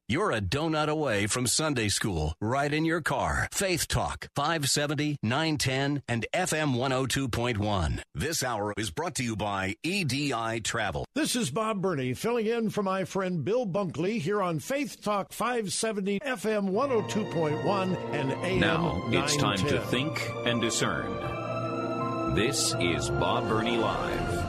[0.09, 3.49] You're a donut away from Sunday school, right in your car.
[3.51, 8.03] Faith Talk, 570, 910, and FM 102.1.
[8.15, 11.07] This hour is brought to you by EDI Travel.
[11.17, 15.33] This is Bob Burney filling in for my friend Bill Bunkley here on Faith Talk
[15.33, 22.37] 570 FM 102.1 and AM Now it's time to think and discern.
[22.37, 24.45] This is Bob Burney Live.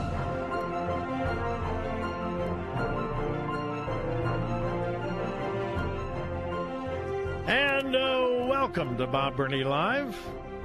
[7.48, 10.14] And uh, welcome to Bob Burney Live.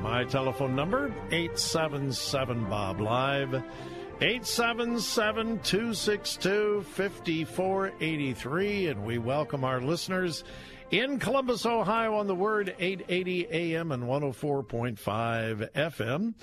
[0.01, 3.53] My telephone number, 877 Bob Live.
[4.19, 8.88] 877 262 5483.
[8.88, 10.43] And we welcome our listeners
[10.91, 16.34] in Columbus, Ohio on the word 880 AM and 104.5 FM.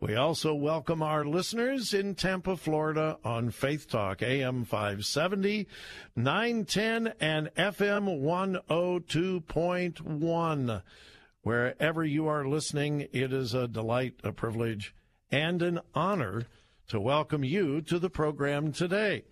[0.00, 5.66] We also welcome our listeners in Tampa, Florida on Faith Talk AM 570,
[6.14, 10.82] 910, and FM 102.1.
[11.42, 14.94] Wherever you are listening, it is a delight, a privilege,
[15.32, 16.44] and an honor
[16.86, 19.24] to welcome you to the program today.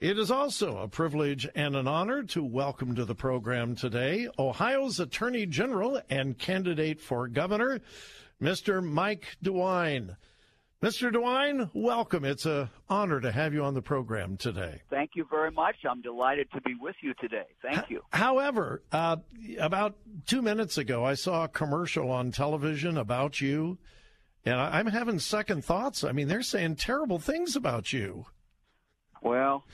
[0.00, 4.98] It is also a privilege and an honor to welcome to the program today Ohio's
[4.98, 7.80] Attorney General and candidate for governor,
[8.40, 8.82] Mr.
[8.82, 10.16] Mike DeWine.
[10.82, 11.10] Mr.
[11.10, 12.26] DeWine, welcome.
[12.26, 14.82] It's an honor to have you on the program today.
[14.90, 15.76] Thank you very much.
[15.88, 17.46] I'm delighted to be with you today.
[17.62, 18.02] Thank you.
[18.12, 19.16] However, uh,
[19.58, 23.78] about two minutes ago, I saw a commercial on television about you,
[24.44, 26.04] and I'm having second thoughts.
[26.04, 28.26] I mean, they're saying terrible things about you.
[29.22, 29.64] Well,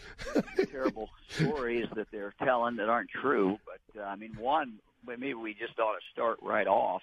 [0.70, 3.58] terrible stories that they're telling that aren't true.
[3.66, 7.02] But uh, I mean, one, maybe we just ought to start right off.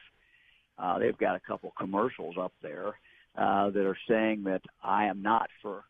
[0.77, 2.99] Uh, they've got a couple commercials up there
[3.37, 5.83] uh, that are saying that I am not for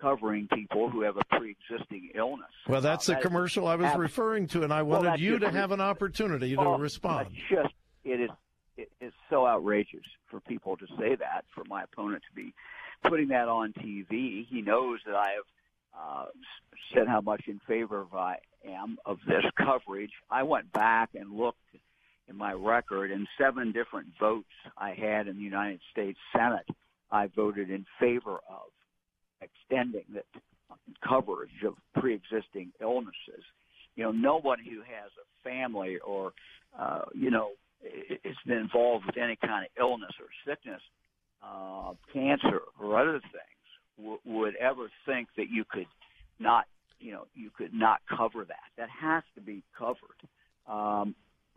[0.00, 2.50] covering people who have a pre-existing illness.
[2.68, 5.12] Well, that's Uh, the that is commercial I was ab- referring to, and I wanted
[5.12, 7.28] that's you to just- have an opportunity to Oh, respond.
[7.32, 7.74] It's just
[8.04, 8.30] it is
[8.76, 11.46] it is so outrageous for people to say that.
[11.54, 12.52] For my opponent to be
[13.04, 15.44] putting that on TV, he knows that I have
[15.98, 16.26] uh,
[16.92, 20.12] said how much in favor of I am of this coverage.
[20.30, 21.58] I went back and looked
[22.28, 26.66] in my record, and seven different votes I had in the United States Senate,
[27.10, 28.70] I voted in favor of
[29.40, 30.22] extending the
[31.06, 33.44] coverage of pre-existing illnesses.
[33.94, 36.32] You know, no one who has a family or,
[36.78, 37.50] uh, you know,
[38.24, 40.80] has been involved with any kind of illness or sickness,
[41.42, 43.66] uh, cancer or other things,
[43.98, 45.86] w- would ever think that you could
[46.38, 46.66] not,
[46.98, 48.68] you know, you could not cover that.
[48.76, 50.18] That has to be covered.
[50.66, 51.14] Um,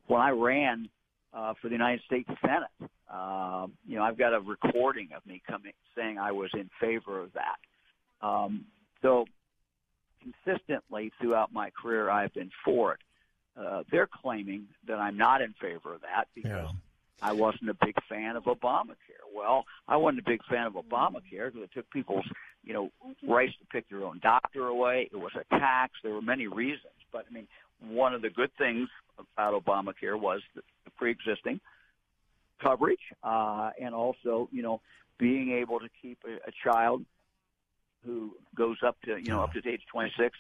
[0.10, 0.90] when I ran
[1.34, 5.42] uh, for the United States Senate, um, you know, I've got a recording of me
[5.48, 8.26] coming saying I was in favor of that.
[8.28, 8.66] Um,
[9.02, 9.26] so
[10.22, 13.00] consistently throughout my career, I've been for it.
[13.56, 16.72] Uh, they're claiming that I'm not in favor of that because
[17.22, 19.26] I wasn't a big fan of Obamacare.
[19.34, 22.26] Well, I wasn't a big fan of Obamacare because it took people's,
[22.64, 22.90] you know,
[23.28, 25.10] rights to pick their own doctor away.
[25.12, 25.94] It was a tax.
[26.04, 27.48] There were many reasons, but I mean,
[27.88, 31.60] one of the good things about Obamacare was the, the pre-existing
[32.62, 34.82] coverage, uh, and also, you know,
[35.18, 37.06] being able to keep a, a child
[38.06, 40.38] who goes up to, you know, up to age 26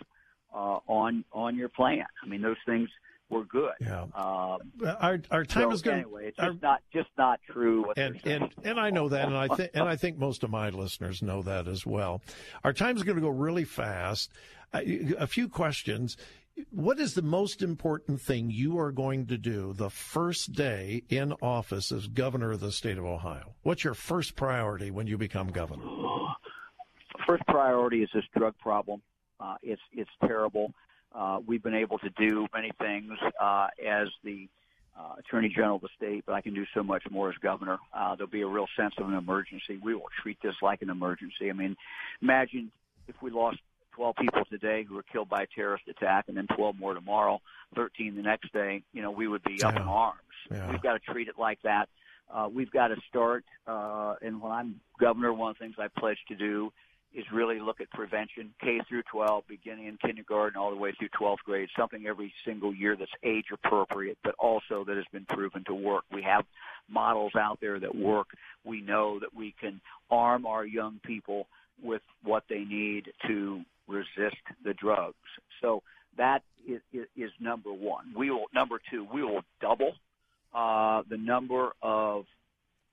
[0.54, 2.06] uh, on on your plan.
[2.24, 2.90] I mean, those things
[3.30, 3.74] were good.
[3.80, 4.04] Yeah.
[4.16, 4.60] Um,
[5.00, 6.00] our our time so is going.
[6.00, 6.28] anyway.
[6.28, 7.88] It's just not just not true.
[7.88, 10.50] What and and and I know that, and I think and I think most of
[10.50, 12.22] my listeners know that as well.
[12.64, 14.32] Our time is going to go really fast.
[14.74, 14.82] Uh,
[15.18, 16.16] A few questions.
[16.72, 21.34] What is the most important thing you are going to do the first day in
[21.42, 23.56] office as governor of the state of Ohio?
[23.64, 25.84] What's your first priority when you become governor?
[27.30, 29.02] first priority is this drug problem.
[29.40, 30.74] Uh, it's it's terrible.
[31.14, 34.48] Uh, we've been able to do many things uh, as the
[35.00, 37.78] uh, Attorney General of the state, but I can do so much more as governor.
[37.94, 39.80] Uh, there'll be a real sense of an emergency.
[39.82, 41.50] We will treat this like an emergency.
[41.50, 41.76] I mean,
[42.22, 42.72] imagine
[43.08, 43.60] if we lost
[44.00, 47.42] 12 people today who were killed by a terrorist attack, and then 12 more tomorrow,
[47.76, 48.82] 13 the next day.
[48.94, 50.22] You know, we would be up in arms.
[50.50, 50.72] Yeah.
[50.72, 51.90] We've got to treat it like that.
[52.34, 55.90] Uh, we've got to start, uh, and when I'm governor, one of the things I
[56.00, 56.72] pledge to do
[57.14, 61.10] is really look at prevention, K through 12, beginning in kindergarten all the way through
[61.20, 65.66] 12th grade, something every single year that's age appropriate, but also that has been proven
[65.66, 66.06] to work.
[66.14, 66.46] We have
[66.88, 68.28] models out there that work.
[68.64, 71.48] We know that we can arm our young people
[71.82, 75.16] with what they need to resist the drugs.
[75.62, 75.84] So
[76.18, 78.14] that is, is, number one.
[78.16, 79.08] We will number two.
[79.12, 79.94] We will double
[80.54, 82.26] uh, the number of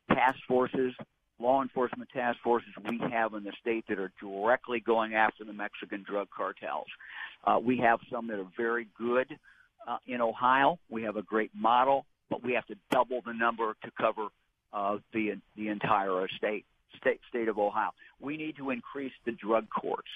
[0.09, 0.95] task forces,
[1.39, 5.53] law enforcement task forces we have in the state that are directly going after the
[5.53, 6.87] Mexican drug cartels.
[7.45, 9.27] Uh, we have some that are very good
[9.87, 10.79] uh, in Ohio.
[10.89, 14.29] We have a great model, but we have to double the number to cover
[14.73, 16.65] uh, the the entire state
[16.97, 17.91] state state of Ohio.
[18.21, 20.09] We need to increase the drug courts.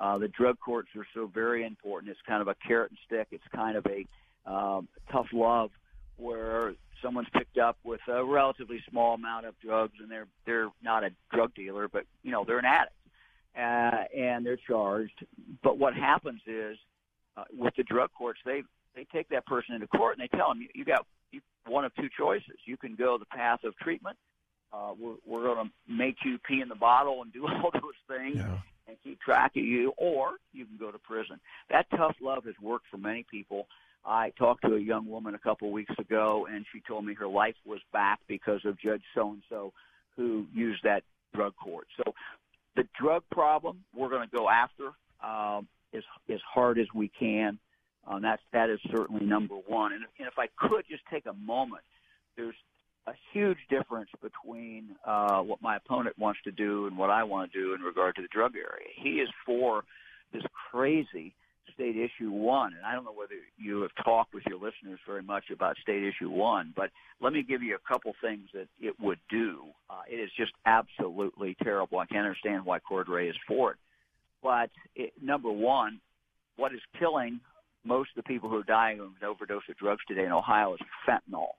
[0.00, 2.10] Uh, the drug courts are so very important.
[2.10, 3.28] It's kind of a carrot and stick.
[3.32, 5.70] It's kind of a um, tough love
[6.16, 11.04] where someone's picked up with a relatively small amount of drugs and they're they're not
[11.04, 12.92] a drug dealer, but you know they're an addict
[13.56, 15.24] uh, and they're charged.
[15.62, 16.76] But what happens is
[17.36, 18.62] uh, with the drug courts, they
[18.94, 21.84] they take that person into court and they tell them you, you got you, one
[21.84, 22.56] of two choices.
[22.64, 24.16] You can go the path of treatment.
[24.72, 27.82] Uh, we're we're going to make you pee in the bottle and do all those
[28.08, 28.42] things
[28.88, 31.38] and keep track of you, or you can go to prison.
[31.70, 33.66] That tough love has worked for many people.
[34.04, 37.28] I talked to a young woman a couple weeks ago, and she told me her
[37.28, 39.72] life was back because of Judge so and so
[40.16, 41.02] who used that
[41.34, 41.86] drug court.
[41.96, 42.14] So
[42.76, 47.58] the drug problem we're going to go after um, as as hard as we can.
[48.06, 49.92] Um, that's that is certainly number one.
[49.92, 51.82] And, and if I could just take a moment,
[52.36, 52.54] there's
[53.08, 57.52] a huge difference between uh, what my opponent wants to do and what I want
[57.52, 58.88] to do in regard to the drug area.
[58.94, 59.84] He is for
[60.32, 61.34] this crazy
[61.74, 65.22] state issue one, and I don't know whether you have talked with your listeners very
[65.22, 66.90] much about state issue one, but
[67.20, 69.62] let me give you a couple things that it would do.
[69.88, 71.98] Uh, it is just absolutely terrible.
[71.98, 73.78] I can't understand why Cordray is for it.
[74.42, 76.00] But it, number one,
[76.56, 77.40] what is killing
[77.84, 80.74] most of the people who are dying of an overdose of drugs today in Ohio
[80.74, 81.54] is fentanyl.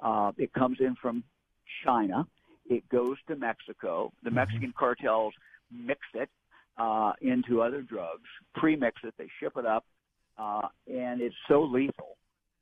[0.00, 1.24] Uh, it comes in from
[1.84, 2.26] China.
[2.68, 4.12] It goes to Mexico.
[4.22, 5.34] The Mexican cartels
[5.70, 6.28] mix it
[6.78, 9.84] uh, into other drugs, pre-mix it, they ship it up,
[10.38, 12.16] uh, and it's so lethal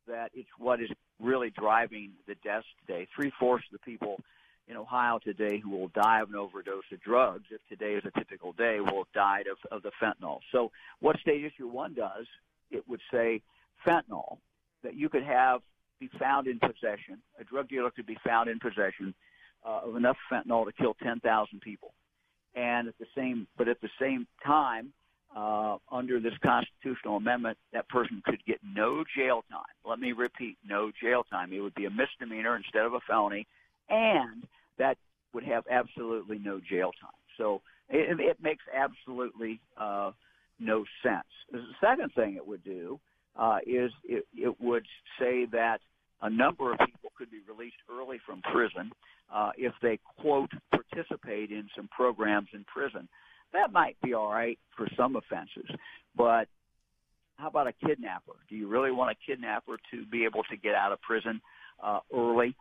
[0.09, 0.89] that it's what is
[1.21, 3.07] really driving the deaths today.
[3.15, 4.21] Three fourths of the people
[4.69, 8.19] in Ohio today who will die of an overdose of drugs, if today is a
[8.19, 10.41] typical day, will have died of, of the fentanyl.
[10.51, 12.27] So what State Issue 1 does,
[12.71, 13.43] it would say
[13.87, 14.39] fentanyl,
[14.83, 15.61] that you could have
[15.99, 19.15] be found in possession, a drug dealer could be found in possession
[19.65, 21.95] uh, of enough fentanyl to kill 10,000 people.
[22.55, 24.93] And at the same, but at the same time,
[25.35, 29.63] uh, under this constitutional amendment, that person could get no jail time.
[29.85, 31.53] Let me repeat, no jail time.
[31.53, 33.47] It would be a misdemeanor instead of a felony,
[33.91, 34.45] and
[34.79, 34.97] that
[35.35, 37.11] would have absolutely no jail time.
[37.37, 37.61] So
[37.91, 40.13] it, it makes absolutely uh,
[40.59, 41.27] no sense.
[41.53, 42.99] The second thing it would do
[43.39, 44.85] uh, is it, it would
[45.19, 45.81] say that
[46.23, 48.91] a number of people could be released early from prison
[49.33, 53.09] uh, if they quote participate in some programs in prison.
[53.53, 55.69] That might be all right for some offenses,
[56.17, 56.49] but
[57.37, 58.33] how about a kidnapper?
[58.49, 61.41] Do you really want a kidnapper to be able to get out of prison
[61.83, 62.57] uh, early?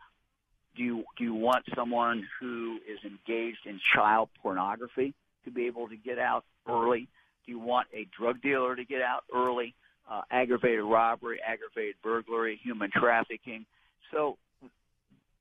[0.76, 5.88] Do you do you want someone who is engaged in child pornography to be able
[5.88, 7.08] to get out early?
[7.46, 9.74] Do you want a drug dealer to get out early?
[10.08, 13.66] Uh, aggravated robbery, aggravated burglary, human trafficking.
[14.12, 14.36] So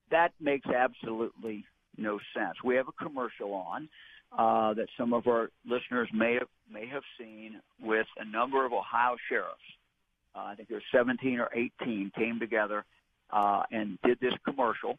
[0.09, 1.65] that makes absolutely
[1.97, 2.55] no sense.
[2.63, 3.89] We have a commercial on
[4.37, 8.73] uh, that some of our listeners may have may have seen with a number of
[8.73, 9.59] Ohio sheriffs.
[10.35, 12.83] Uh, I think there's 17 or 18 came together
[13.31, 14.97] uh, and did this commercial.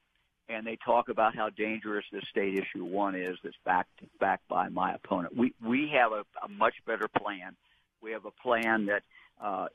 [0.49, 4.69] and they talk about how dangerous this state issue one is that's backed backed by
[4.69, 5.37] my opponent.
[5.37, 7.57] We we have a, a much better plan.
[8.01, 9.03] We have a plan that
[9.43, 9.67] uh,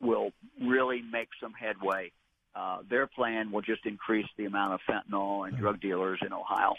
[0.00, 0.30] will
[0.60, 2.12] really make some headway.
[2.54, 6.74] Uh, their plan will just increase the amount of fentanyl and drug dealers in Ohio.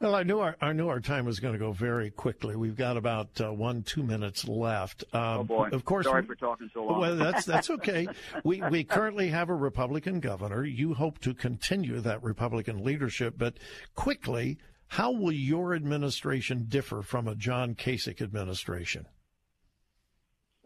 [0.00, 2.54] Well, I knew our I knew our time was going to go very quickly.
[2.54, 5.02] We've got about uh, one two minutes left.
[5.12, 5.68] Um, oh boy!
[5.72, 7.00] Of course, sorry we, for talking so long.
[7.00, 8.06] Well, that's that's okay.
[8.44, 10.64] we we currently have a Republican governor.
[10.64, 13.54] You hope to continue that Republican leadership, but
[13.96, 19.06] quickly, how will your administration differ from a John Kasich administration?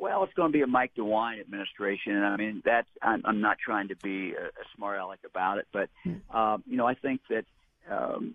[0.02, 2.88] Well, it's going to be a Mike DeWine administration, and I mean that's.
[3.00, 5.90] I'm, I'm not trying to be a, a smart aleck about it, but
[6.36, 7.44] um, you know, I think that
[7.88, 8.34] um,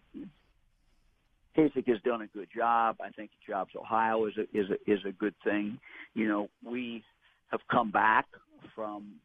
[1.57, 2.95] Kasich has done a good job.
[3.01, 5.77] I think Jobs Ohio is a, is a, is a good thing.
[6.13, 7.03] You know, we
[7.51, 8.27] have come back
[8.73, 9.15] from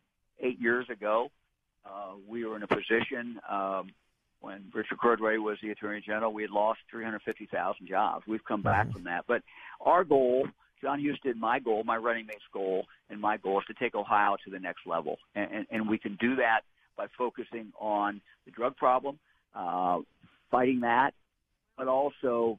[0.40, 1.30] eight years ago.
[1.86, 3.90] Uh, we were in a position um,
[4.40, 6.32] when Richard Cordray was the Attorney General.
[6.32, 8.26] We had lost 350,000 jobs.
[8.26, 9.26] We've come back from that.
[9.28, 9.42] But
[9.80, 10.48] our goal,
[10.82, 14.36] Jon Husted, my goal, my running mate's goal, and my goal is to take Ohio
[14.44, 15.18] to the next level.
[15.34, 16.62] And, and, and we can do that
[16.96, 19.18] by focusing on the drug problem,
[19.54, 20.00] uh,
[20.50, 21.14] fighting that,
[21.78, 22.58] but also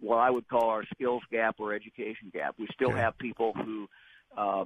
[0.00, 2.54] what I would call our skills gap or education gap.
[2.58, 3.88] We still have people who
[4.36, 4.64] uh,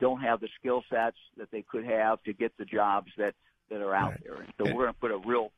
[0.00, 3.34] don't have the skill sets that they could have to get the jobs that,
[3.70, 4.36] that are out there.
[4.36, 5.50] And so we're going to put a real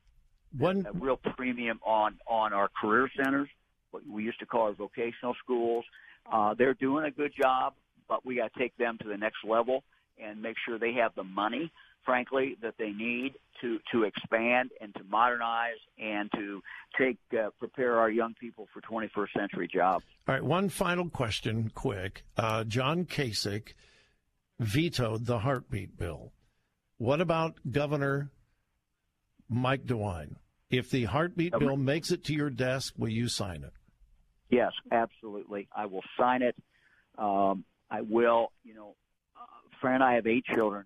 [0.56, 3.48] One, a real premium on on our career centers,
[3.90, 5.84] what we used to call our vocational schools.
[6.30, 7.74] Uh, they're doing a good job,
[8.08, 9.82] but we got to take them to the next level
[10.22, 11.72] and make sure they have the money,
[12.04, 16.62] frankly, that they need to to expand and to modernize and to
[16.98, 20.04] take uh, prepare our young people for 21st century jobs.
[20.28, 22.24] All right, one final question, quick.
[22.36, 23.74] Uh, John Kasich
[24.58, 26.32] vetoed the heartbeat bill.
[26.98, 28.30] What about Governor
[29.48, 30.36] Mike DeWine?
[30.70, 33.72] If the heartbeat bill makes it to your desk, will you sign it?
[34.50, 35.68] Yes, absolutely.
[35.74, 36.56] I will sign it.
[37.18, 38.52] Um, I will.
[38.64, 38.94] You know,
[39.36, 39.44] uh,
[39.80, 40.84] Fran and I have eight children.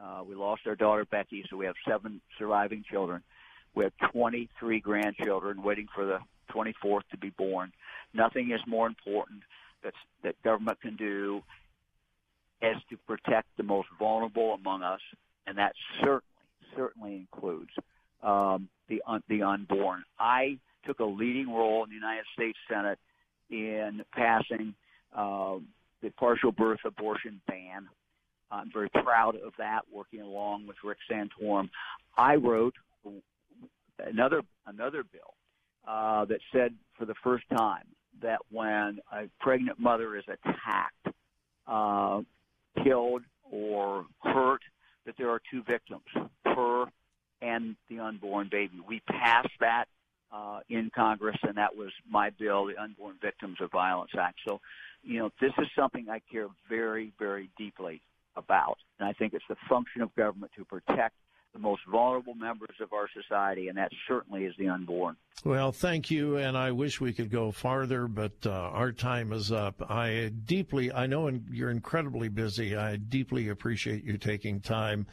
[0.00, 3.22] Uh, we lost our daughter Becky, so we have seven surviving children.
[3.74, 6.18] We have 23 grandchildren waiting for the
[6.54, 7.72] 24th to be born.
[8.14, 9.42] Nothing is more important
[9.82, 11.42] that's, that government can do
[12.62, 15.00] as to protect the most vulnerable among us,
[15.46, 16.22] and that certainly
[16.76, 17.70] certainly includes
[18.22, 20.04] um, the un- the unborn.
[20.18, 22.98] I took a leading role in the United States Senate
[23.50, 24.74] in passing
[25.16, 25.56] uh,
[26.02, 27.88] the partial birth abortion ban.
[28.50, 31.70] I'm very proud of that, working along with Rick Santorum.
[32.16, 32.74] I wrote
[33.98, 35.34] another another bill
[35.86, 37.84] uh, that said for the first time
[38.20, 41.16] that when a pregnant mother is attacked,
[41.66, 42.20] uh,
[42.82, 44.62] killed, or hurt,
[45.06, 46.02] that there are two victims,
[46.44, 46.84] her
[47.40, 48.80] and the unborn baby.
[48.86, 49.86] We passed that
[50.32, 54.38] uh, in Congress, and that was my bill, the Unborn Victims of Violence Act.
[54.46, 54.60] So,
[55.02, 58.00] you know, this is something I care very, very deeply
[58.36, 61.14] about, and I think it's the function of government to protect
[61.52, 65.16] the most vulnerable members of our society, and that certainly is the unborn.
[65.44, 69.52] Well, thank you, and I wish we could go farther, but uh, our time is
[69.52, 69.82] up.
[69.90, 72.74] I deeply, I know you're incredibly busy.
[72.74, 75.06] I deeply appreciate you taking time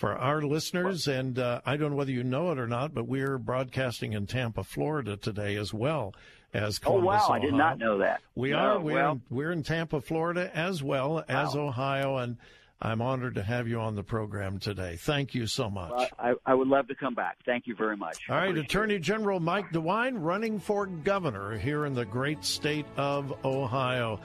[0.00, 3.06] for our listeners, and uh, I don't know whether you know it or not, but
[3.06, 6.14] we're broadcasting in Tampa, Florida today as well
[6.54, 7.32] as Columbus, oh wow, Ohio.
[7.32, 8.22] I did not know that.
[8.34, 8.80] We No, are.
[8.80, 12.38] We're, well- in, we're in Tampa, Florida, as well as Ohio, and
[12.80, 14.96] I'm honored to have you on the program today.
[14.98, 15.90] Thank you so much.
[15.90, 17.36] Well, I, I would love to come back.
[17.44, 18.20] Thank you very much.
[18.30, 23.34] All right, Attorney General Mike DeWine running for governor here in the great state of
[23.44, 24.18] Ohio.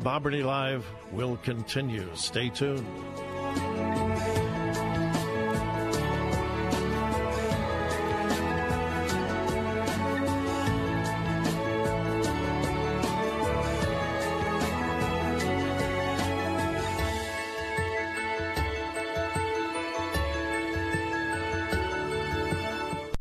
[0.00, 2.08] Bob Burney Live will continue.
[2.14, 2.84] Stay tuned.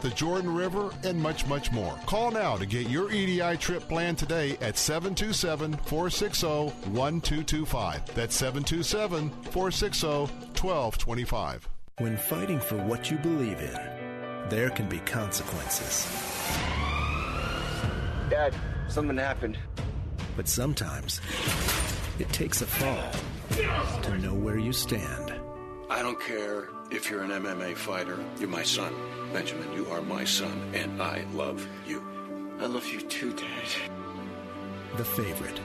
[0.00, 1.94] the Jordan River, and much, much more.
[2.06, 6.46] Call now to get your EDI trip planned today at 727 460
[6.90, 8.14] 1225.
[8.14, 11.68] That's 727 460 1225.
[11.98, 16.06] When fighting for what you believe in, there can be consequences.
[18.30, 18.54] Dad,
[18.88, 19.58] something happened.
[20.36, 21.20] But sometimes
[22.18, 23.12] it takes a fall
[24.02, 25.34] to know where you stand.
[25.90, 28.18] I don't care if you're an MMA fighter.
[28.38, 28.94] You're my son.
[29.32, 32.04] Benjamin, you are my son, and I love you.
[32.60, 33.90] I love you too, Dad.
[34.96, 35.60] The favorite.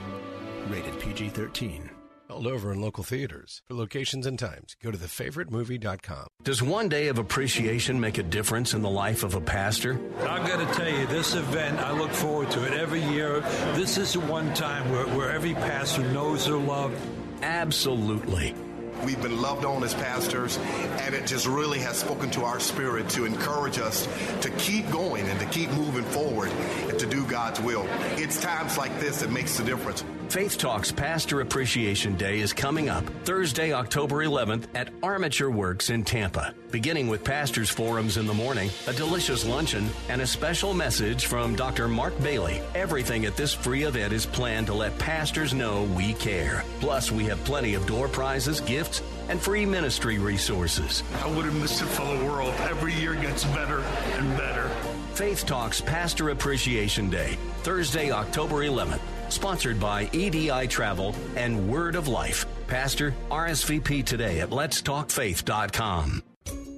[0.68, 1.90] Rated PG 13.
[2.28, 3.62] Held over in local theaters.
[3.68, 6.26] For locations and times, go to thefavouritemovie.com.
[6.42, 10.00] Does one day of appreciation make a difference in the life of a pastor?
[10.20, 13.40] I've got to tell you, this event, I look forward to it every year.
[13.74, 16.96] This is the one time where, where every pastor knows they're loved.
[17.42, 18.54] Absolutely.
[19.04, 23.08] We've been loved on as pastors, and it just really has spoken to our spirit
[23.10, 24.08] to encourage us
[24.40, 26.50] to keep going and to keep moving forward
[26.88, 27.86] and to do God's will.
[28.16, 30.04] It's times like this that makes the difference.
[30.28, 36.02] Faith Talks Pastor Appreciation Day is coming up Thursday, October 11th at Armature Works in
[36.02, 36.52] Tampa.
[36.76, 41.56] Beginning with pastors' forums in the morning, a delicious luncheon, and a special message from
[41.56, 41.88] Dr.
[41.88, 42.60] Mark Bailey.
[42.74, 46.64] Everything at this free event is planned to let pastors know we care.
[46.80, 49.00] Plus, we have plenty of door prizes, gifts,
[49.30, 51.02] and free ministry resources.
[51.24, 52.52] I wouldn't miss it for the world.
[52.68, 54.68] Every year gets better and better.
[55.14, 59.00] Faith Talks Pastor Appreciation Day, Thursday, October 11th.
[59.30, 62.44] Sponsored by EDI Travel and Word of Life.
[62.66, 66.22] Pastor, RSVP today at letstalkfaith.com.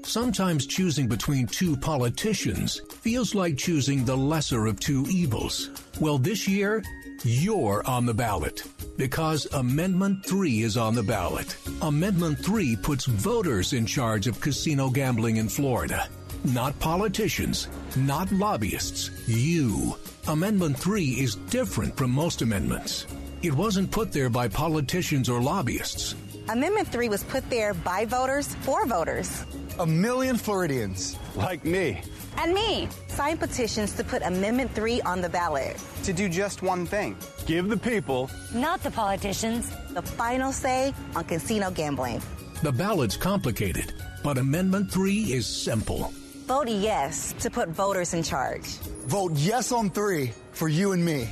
[0.02, 5.70] Sometimes choosing between two politicians feels like choosing the lesser of two evils.
[6.00, 6.82] Well, this year,
[7.24, 8.62] you're on the ballot
[8.96, 11.56] because Amendment 3 is on the ballot.
[11.82, 16.08] Amendment 3 puts voters in charge of casino gambling in Florida.
[16.44, 19.96] Not politicians, not lobbyists, you.
[20.28, 23.06] Amendment 3 is different from most amendments.
[23.42, 26.14] It wasn't put there by politicians or lobbyists.
[26.48, 29.44] Amendment 3 was put there by voters for voters.
[29.78, 32.00] A million Floridians, like me,
[32.36, 32.88] and me,
[33.18, 35.76] Sign petitions to put Amendment 3 on the ballot.
[36.04, 41.24] To do just one thing give the people, not the politicians, the final say on
[41.24, 42.22] casino gambling.
[42.62, 43.92] The ballot's complicated,
[44.22, 46.12] but Amendment 3 is simple.
[46.46, 48.66] Vote yes to put voters in charge.
[49.06, 51.28] Vote yes on 3 for you and me.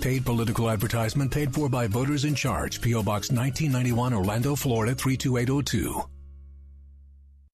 [0.00, 2.80] Paid political advertisement paid for by voters in charge.
[2.80, 3.02] P.O.
[3.02, 6.13] Box 1991, Orlando, Florida 32802.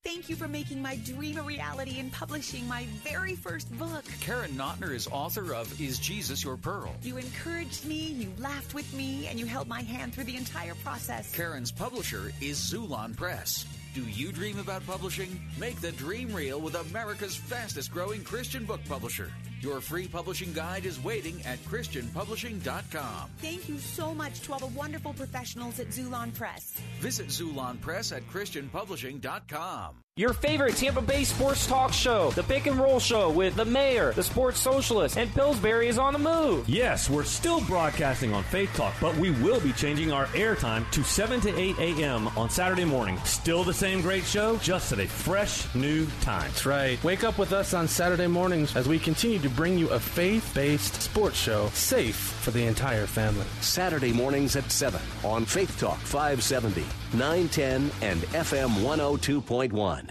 [0.03, 4.03] Thank you for making my dream a reality and publishing my very first book.
[4.23, 6.95] Karen Notner is author of Is Jesus Your Pearl?
[7.03, 10.75] You encouraged me, you laughed with me, and you held my hand through the entire
[10.77, 11.35] process.
[11.37, 13.67] Karen's publisher is Xulon Press.
[13.95, 15.39] Do you dream about publishing?
[15.59, 19.31] Make the dream real with America's fastest growing Christian book publisher.
[19.61, 23.31] Your free publishing guide is waiting at ChristianPublishing.com.
[23.43, 26.73] Thank you so much to all the wonderful professionals at Xulon Press.
[26.99, 29.97] Visit Xulon Press at ChristianPublishing.com.
[30.21, 34.13] Your favorite Tampa Bay sports talk show, the Pick and Roll Show with the Mayor,
[34.13, 36.69] the Sports Socialist, and Pillsbury is on the move.
[36.69, 41.03] Yes, we're still broadcasting on Faith Talk, but we will be changing our airtime to
[41.03, 42.29] 7 to 8 a.m.
[42.37, 43.17] on Saturday morning.
[43.25, 46.49] Still the same great show, just at a fresh new time.
[46.49, 47.03] That's right.
[47.03, 50.53] Wake up with us on Saturday mornings as we continue to bring you a faith
[50.55, 53.47] based sports show safe for the entire family.
[53.63, 56.85] Saturday mornings at 7 on Faith Talk 570,
[57.15, 60.10] 910, and FM 102.1.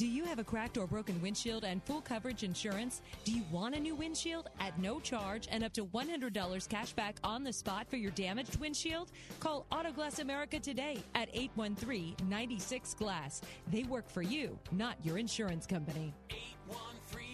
[0.00, 3.02] Do you have a cracked or broken windshield and full coverage insurance?
[3.26, 7.16] Do you want a new windshield at no charge and up to $100 cash back
[7.22, 9.12] on the spot for your damaged windshield?
[9.40, 13.42] Call Autoglass America today at 813 96 Glass.
[13.70, 16.14] They work for you, not your insurance company.
[16.30, 17.28] 813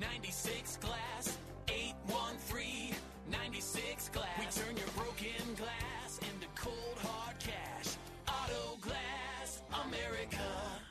[0.00, 1.36] 96 Glass.
[1.68, 2.94] 813
[3.30, 4.26] 96 Glass.
[4.38, 7.96] We turn your broken glass into cold hard cash.
[8.26, 10.87] Auto Glass America.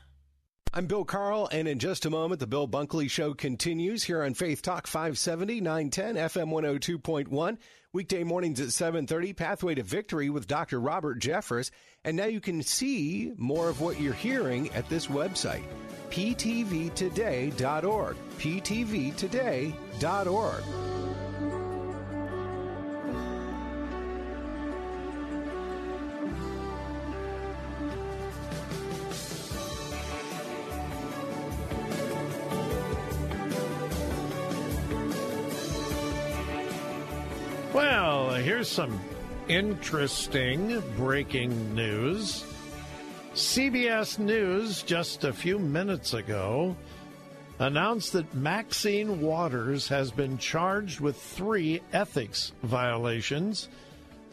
[0.78, 4.36] I'm Bill Carl, and in just a moment, the Bill Bunkley Show continues here on
[4.36, 7.58] Faith Talk 570, 910, FM 102.1.
[7.94, 10.80] Weekday mornings at 7.30, Pathway to Victory with Dr.
[10.80, 11.72] Robert Jeffress.
[12.04, 15.66] And now you can see more of what you're hearing at this website,
[16.12, 17.56] ptvtoday.org.
[18.38, 19.74] ptvtoday.org.
[37.78, 39.00] Well, here's some
[39.48, 42.44] interesting breaking news.
[43.36, 46.76] CBS News just a few minutes ago
[47.60, 53.70] announced that Maxine Waters has been charged with three ethics violations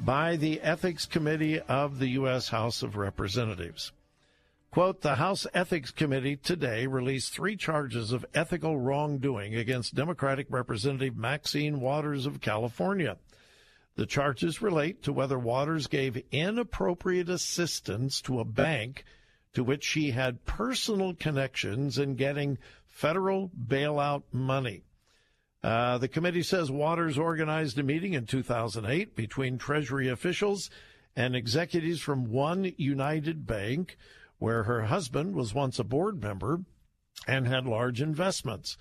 [0.01, 2.49] by the Ethics Committee of the U.S.
[2.49, 3.93] House of Representatives.
[4.71, 11.15] Quote, the House Ethics Committee today released three charges of ethical wrongdoing against Democratic Representative
[11.15, 13.19] Maxine Waters of California.
[13.97, 19.05] The charges relate to whether Waters gave inappropriate assistance to a bank
[19.53, 24.83] to which she had personal connections in getting federal bailout money.
[25.62, 30.71] Uh, the committee says Waters organized a meeting in 2008 between Treasury officials
[31.16, 33.97] and executives from One United Bank,
[34.39, 36.61] where her husband was once a board member
[37.29, 38.77] and had large investments.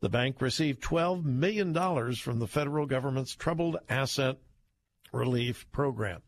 [0.00, 1.72] The bank received $12 million
[2.14, 4.36] from the federal government's Troubled Asset
[5.12, 6.22] Relief Program.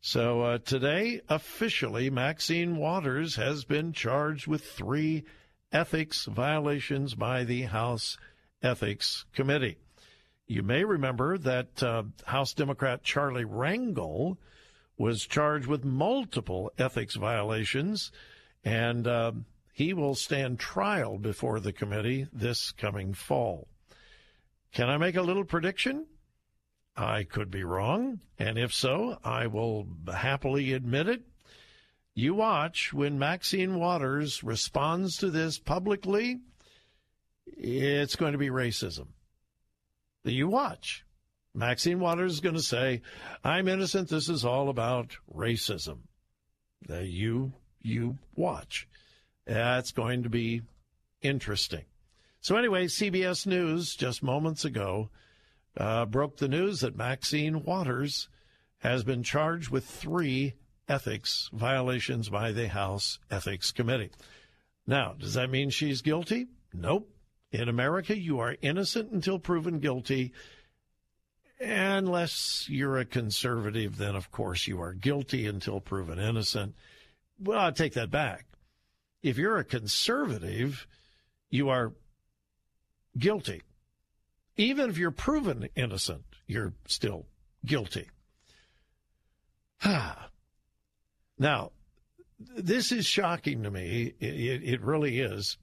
[0.00, 5.24] So uh, today, officially, Maxine Waters has been charged with three
[5.72, 8.18] ethics violations by the House
[8.62, 9.78] Ethics Committee.
[10.46, 14.38] You may remember that uh, House Democrat Charlie Rangel
[14.98, 18.12] was charged with multiple ethics violations,
[18.64, 19.32] and uh,
[19.72, 23.68] he will stand trial before the committee this coming fall.
[24.72, 26.06] Can I make a little prediction?
[26.96, 31.22] I could be wrong, and if so, I will happily admit it.
[32.14, 36.40] You watch when Maxine Waters responds to this publicly,
[37.46, 39.08] it's going to be racism.
[40.24, 41.04] You watch.
[41.54, 43.02] Maxine Waters is going to say,
[43.42, 44.08] I'm innocent.
[44.08, 45.98] This is all about racism.
[46.88, 48.88] Uh, you, you watch.
[49.46, 50.62] That's going to be
[51.22, 51.84] interesting.
[52.40, 55.10] So, anyway, CBS News just moments ago
[55.76, 58.28] uh, broke the news that Maxine Waters
[58.78, 60.54] has been charged with three
[60.88, 64.10] ethics violations by the House Ethics Committee.
[64.86, 66.48] Now, does that mean she's guilty?
[66.72, 67.08] Nope.
[67.52, 70.32] In America, you are innocent until proven guilty.
[71.60, 76.74] Unless you're a conservative, then of course you are guilty until proven innocent.
[77.38, 78.46] Well, I'll take that back.
[79.22, 80.86] If you're a conservative,
[81.50, 81.92] you are
[83.16, 83.62] guilty
[84.56, 87.26] even if you're proven innocent, you're still
[87.64, 88.08] guilty.
[91.38, 91.72] now,
[92.38, 94.14] this is shocking to me.
[94.20, 95.56] It, it really is.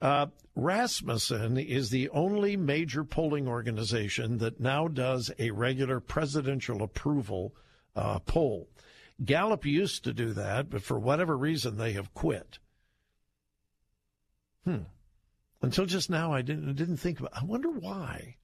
[0.00, 7.54] Uh, Rasmussen is the only major polling organization that now does a regular presidential approval
[7.94, 8.68] uh, poll.
[9.24, 12.58] Gallup used to do that, but for whatever reason, they have quit.
[14.64, 14.82] Hmm.
[15.62, 17.32] Until just now, I didn't didn't think about.
[17.34, 18.36] I wonder why.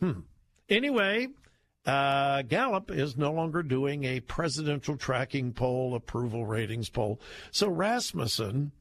[0.00, 0.20] Hmm.
[0.68, 1.28] Anyway,
[1.86, 7.20] uh, Gallup is no longer doing a presidential tracking poll, approval ratings poll.
[7.52, 8.72] So Rasmussen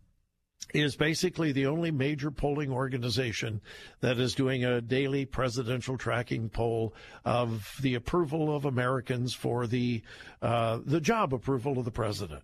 [0.73, 3.61] is basically the only major polling organization
[4.01, 6.93] that is doing a daily presidential tracking poll
[7.25, 10.01] of the approval of Americans for the
[10.41, 12.43] uh, the job approval of the president.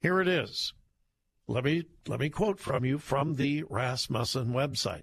[0.00, 0.74] Here it is.
[1.46, 5.02] Let me let me quote from you from the Rasmussen website.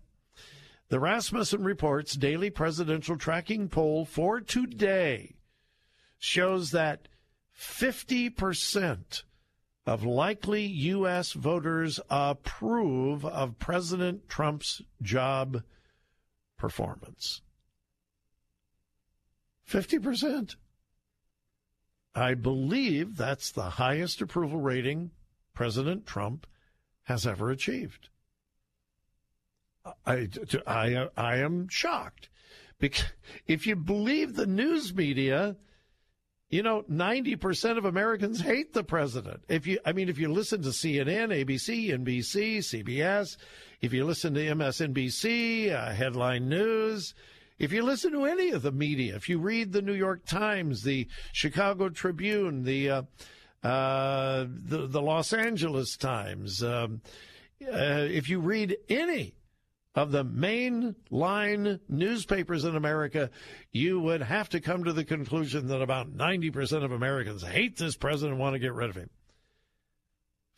[0.90, 5.36] The Rasmussen Reports daily presidential tracking poll for today
[6.18, 7.08] shows that
[7.58, 9.24] 50%
[9.86, 11.34] of likely U.S.
[11.34, 15.64] voters approve of President Trump's job
[16.58, 17.42] performance.
[19.70, 20.56] 50%.
[22.14, 25.12] I believe that's the highest approval rating
[25.54, 26.48] President Trump
[27.04, 28.10] has ever achieved.
[30.06, 30.30] I,
[30.68, 32.30] I, I am shocked
[32.80, 33.06] because
[33.48, 35.56] if you believe the news media,
[36.50, 39.44] you know, 90% of Americans hate the president.
[39.48, 43.38] If you, I mean, if you listen to CNN, ABC, NBC, CBS,
[43.80, 47.14] if you listen to MSNBC, uh, headline news,
[47.58, 50.84] if you listen to any of the media, if you read the New York Times,
[50.84, 53.02] the Chicago Tribune, the, uh,
[53.64, 56.64] uh, the, the Los Angeles Times.
[56.64, 57.02] Um,
[57.62, 59.36] uh, if you read any
[59.94, 63.30] of the main line newspapers in America,
[63.72, 67.96] you would have to come to the conclusion that about 90% of Americans hate this
[67.96, 69.10] president and want to get rid of him.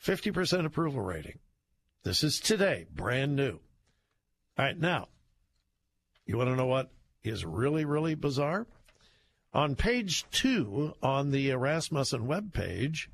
[0.03, 1.39] 50% approval rating.
[2.03, 3.59] This is today, brand new.
[4.57, 5.07] All right, now,
[6.25, 6.91] you want to know what
[7.23, 8.67] is really, really bizarre?
[9.53, 13.07] On page two on the Rasmussen webpage,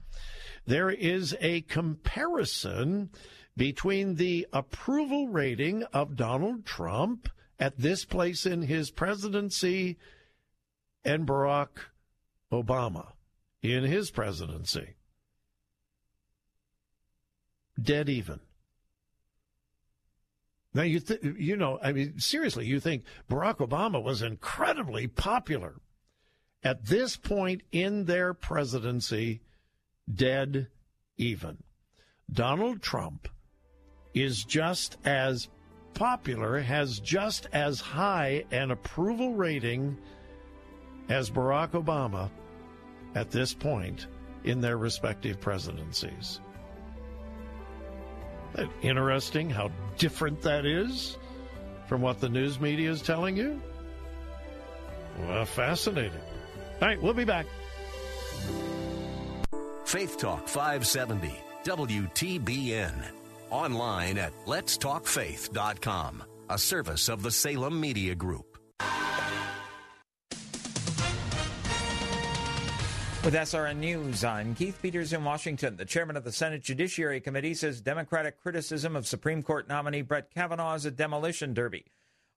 [0.66, 3.10] there is a comparison
[3.58, 7.28] between the approval rating of Donald Trump
[7.60, 9.98] at this place in his presidency
[11.04, 11.70] and Barack
[12.52, 13.12] Obama
[13.62, 14.96] in his presidency.
[17.82, 18.40] Dead even.
[20.74, 25.82] Now you th- you know I mean seriously you think Barack Obama was incredibly popular
[26.64, 29.42] at this point in their presidency
[30.14, 30.68] dead
[31.18, 31.58] even.
[32.32, 33.28] Donald Trump
[34.14, 35.48] is just as
[35.94, 39.98] popular, has just as high an approval rating
[41.10, 42.30] as Barack Obama
[43.16, 44.08] at this point
[44.44, 46.40] in their respective presidencies.
[48.82, 51.18] Interesting how different that is
[51.88, 53.62] from what the news media is telling you.
[55.22, 56.22] Well, fascinating.
[56.82, 57.46] All right, we'll be back.
[59.86, 61.34] Faith Talk 570,
[61.64, 62.94] WTBN.
[63.50, 68.58] Online at letstalkfaith.com, a service of the Salem Media Group.
[73.26, 75.76] With SRN News, I'm Keith Peters in Washington.
[75.76, 80.34] The chairman of the Senate Judiciary Committee says Democratic criticism of Supreme Court nominee Brett
[80.34, 81.84] Kavanaugh is a demolition derby.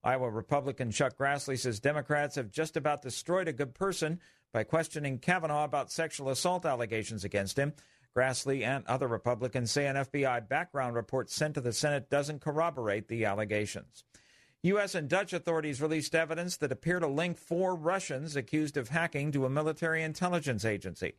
[0.04, 4.20] Iowa Republican Chuck Grassley says Democrats have just about destroyed a good person
[4.52, 7.72] by questioning Kavanaugh about sexual assault allegations against him.
[8.14, 13.08] Grassley and other Republicans say an FBI background report sent to the Senate doesn't corroborate
[13.08, 14.04] the allegations.
[14.64, 14.94] U.S.
[14.94, 19.46] and Dutch authorities released evidence that appear to link four Russians accused of hacking to
[19.46, 21.14] a military intelligence agency.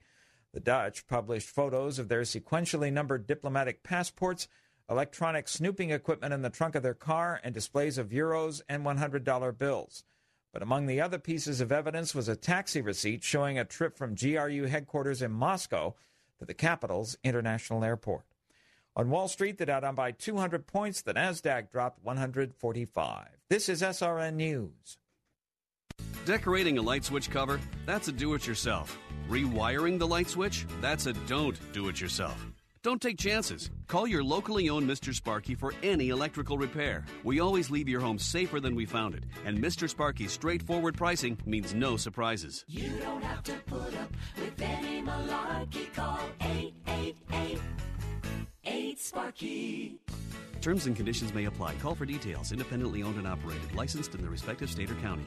[0.54, 4.48] The Dutch published photos of their sequentially numbered diplomatic passports
[4.90, 9.58] electronic snooping equipment in the trunk of their car, and displays of euros and $100
[9.58, 10.04] bills.
[10.52, 14.16] But among the other pieces of evidence was a taxi receipt showing a trip from
[14.16, 15.96] GRU headquarters in Moscow
[16.40, 18.26] to the capital's international airport.
[18.96, 23.28] On Wall Street, the Dow down by 200 points, the Nasdaq dropped 145.
[23.50, 24.98] This is SRN News.
[26.26, 27.60] Decorating a light switch cover?
[27.88, 28.98] That's a do it yourself.
[29.28, 30.68] Rewiring the light switch?
[30.80, 32.53] That's a don't do it yourself.
[32.84, 33.72] Don't take chances.
[33.88, 35.16] Call your locally owned Mr.
[35.16, 37.06] Sparky for any electrical repair.
[37.24, 39.90] We always leave your home safer than we found it, and Mr.
[39.90, 42.66] Sparky's straightforward pricing means no surprises.
[42.68, 45.94] You don't have to put up with any malarkey.
[45.94, 47.62] Call 888
[48.66, 50.00] 8 Sparky.
[50.60, 51.76] Terms and conditions may apply.
[51.76, 52.52] Call for details.
[52.52, 53.74] Independently owned and operated.
[53.74, 55.24] Licensed in the respective state or county.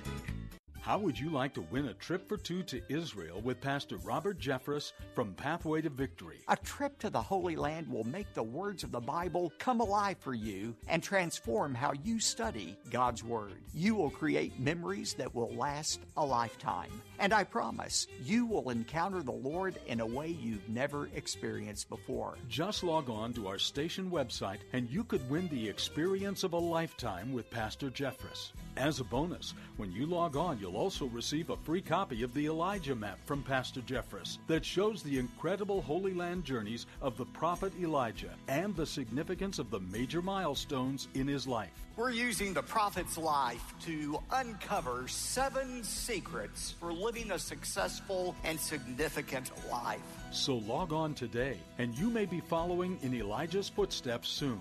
[0.87, 4.39] How would you like to win a trip for two to Israel with Pastor Robert
[4.39, 6.39] Jeffress from Pathway to Victory?
[6.47, 10.17] A trip to the Holy Land will make the words of the Bible come alive
[10.21, 13.65] for you and transform how you study God's Word.
[13.75, 17.03] You will create memories that will last a lifetime.
[17.19, 22.37] And I promise you will encounter the Lord in a way you've never experienced before.
[22.49, 26.59] Just log on to our station website and you could win the experience of a
[26.59, 28.53] lifetime with Pastor Jeffress.
[28.77, 32.47] As a bonus, when you log on, you'll also receive a free copy of the
[32.47, 37.73] Elijah map from Pastor Jeffress that shows the incredible Holy Land journeys of the prophet
[37.81, 41.86] Elijah and the significance of the major milestones in his life.
[41.97, 49.51] We're using the prophet's life to uncover seven secrets for living a successful and significant
[49.71, 50.03] life.
[50.31, 54.61] So log on today, and you may be following in Elijah's footsteps soon.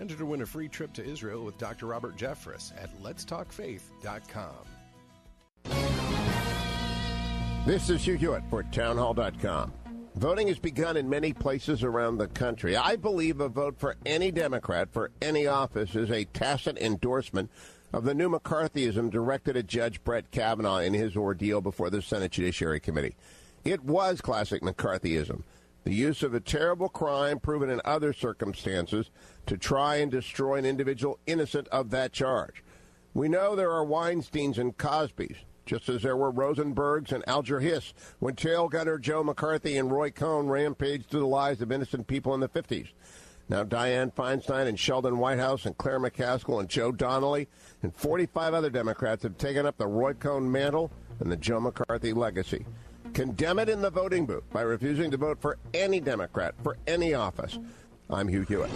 [0.00, 1.86] Enter to win a free trip to Israel with Dr.
[1.86, 4.66] Robert Jeffress at letstalkfaith.com.
[7.64, 9.72] This is Hugh Hewitt for townhall.com.
[10.14, 12.76] Voting has begun in many places around the country.
[12.76, 17.50] I believe a vote for any Democrat for any office is a tacit endorsement
[17.92, 22.32] of the new McCarthyism directed at Judge Brett Kavanaugh in his ordeal before the Senate
[22.32, 23.16] Judiciary Committee.
[23.64, 25.42] It was classic McCarthyism
[25.84, 29.10] the use of a terrible crime proven in other circumstances
[29.46, 32.62] to try and destroy an individual innocent of that charge.
[33.14, 35.38] We know there are Weinsteins and Cosbys,
[35.72, 40.10] just as there were Rosenbergs and Alger Hiss when tail gunner Joe McCarthy and Roy
[40.10, 42.88] Cohn rampaged through the lives of innocent people in the 50s.
[43.48, 47.48] Now Dianne Feinstein and Sheldon Whitehouse and Claire McCaskill and Joe Donnelly
[47.82, 50.90] and 45 other Democrats have taken up the Roy Cohn mantle
[51.20, 52.66] and the Joe McCarthy legacy.
[53.14, 57.14] Condemn it in the voting booth by refusing to vote for any Democrat for any
[57.14, 57.58] office.
[58.10, 58.70] I'm Hugh Hewitt.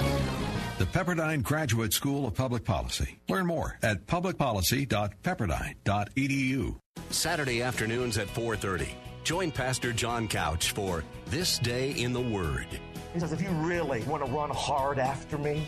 [0.78, 3.18] The Pepperdine Graduate School of Public Policy.
[3.28, 6.76] Learn more at publicpolicy.pepperdine.edu.
[7.16, 8.88] Saturday afternoons at 4:30.
[9.24, 12.68] Join Pastor John Couch for This Day in the Word.
[13.12, 15.66] He says, if you really want to run hard after me,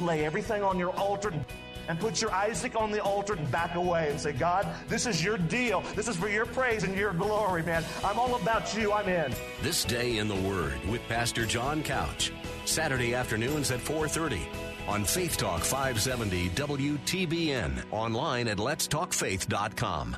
[0.00, 1.32] lay everything on your altar
[1.88, 5.24] and put your Isaac on the altar and back away and say, God, this is
[5.24, 5.82] your deal.
[5.96, 7.82] This is for your praise and your glory, man.
[8.04, 8.92] I'm all about you.
[8.92, 9.34] I'm in.
[9.62, 12.32] This Day in the Word with Pastor John Couch.
[12.66, 14.46] Saturday afternoons at 4:30
[14.86, 20.16] on Faith Talk 570 WTBN online at letstalkfaith.com.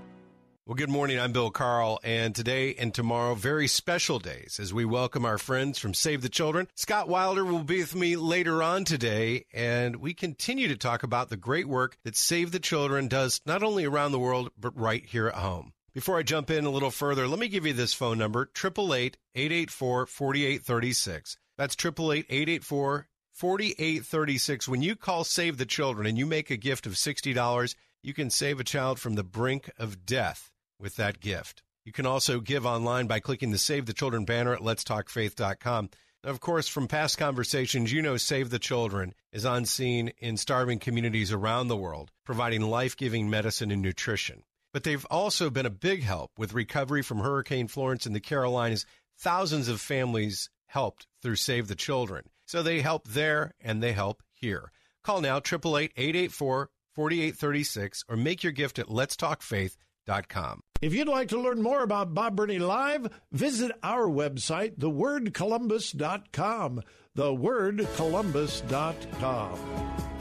[0.65, 1.19] Well, good morning.
[1.19, 5.81] I'm Bill Carl, and today and tomorrow, very special days as we welcome our friends
[5.81, 6.69] from Save the Children.
[6.77, 11.31] Scott Wilder will be with me later on today, and we continue to talk about
[11.31, 15.05] the great work that Save the Children does not only around the world, but right
[15.05, 15.73] here at home.
[15.95, 19.19] Before I jump in a little further, let me give you this phone number 888
[19.35, 21.39] 884 4836.
[21.59, 24.69] That's 888 884 4836.
[24.69, 27.75] When you call Save the Children and you make a gift of $60,
[28.05, 30.52] you can save a child from the brink of death
[30.83, 31.63] with that gift.
[31.85, 35.91] You can also give online by clicking the Save the Children banner at letstalkfaith.com.
[36.25, 40.79] Of course, from past conversations, you know Save the Children is on scene in starving
[40.79, 44.45] communities around the world, providing life giving medicine and nutrition.
[44.73, 48.87] But they've also been a big help with recovery from Hurricane Florence in the Carolinas.
[49.19, 52.27] Thousands of families helped through Save the Children.
[52.47, 54.71] So they help there and they help here.
[55.03, 60.63] Call now 888 884 4836 or make your gift at letstalkfaith.com.
[60.83, 66.83] If you'd like to learn more about Bob Burney Live, visit our website, thewordcolumbus.com.
[67.17, 70.12] Thewordcolumbus.com.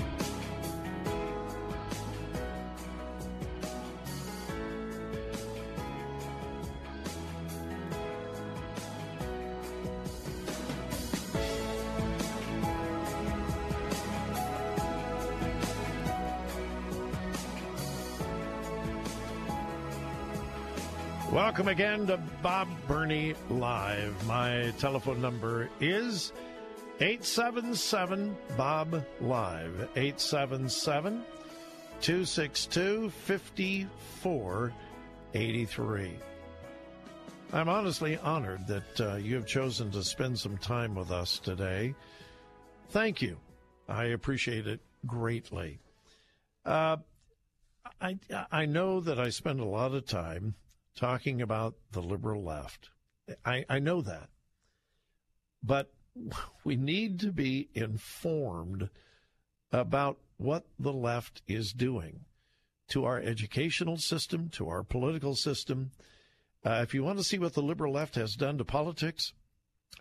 [21.61, 24.25] Welcome again to Bob Burney Live.
[24.25, 26.33] My telephone number is
[26.99, 29.87] 877 Bob Live.
[29.95, 31.23] 877
[32.01, 36.11] 262 5483.
[37.53, 41.93] I'm honestly honored that uh, you have chosen to spend some time with us today.
[42.89, 43.37] Thank you.
[43.87, 45.77] I appreciate it greatly.
[46.65, 46.97] Uh,
[48.01, 48.17] I,
[48.51, 50.55] I know that I spend a lot of time
[50.95, 52.89] talking about the liberal left.
[53.45, 54.29] I, I know that.
[55.63, 55.91] But
[56.63, 58.89] we need to be informed
[59.71, 62.21] about what the left is doing
[62.89, 65.91] to our educational system, to our political system.
[66.65, 69.33] Uh, if you want to see what the liberal left has done to politics,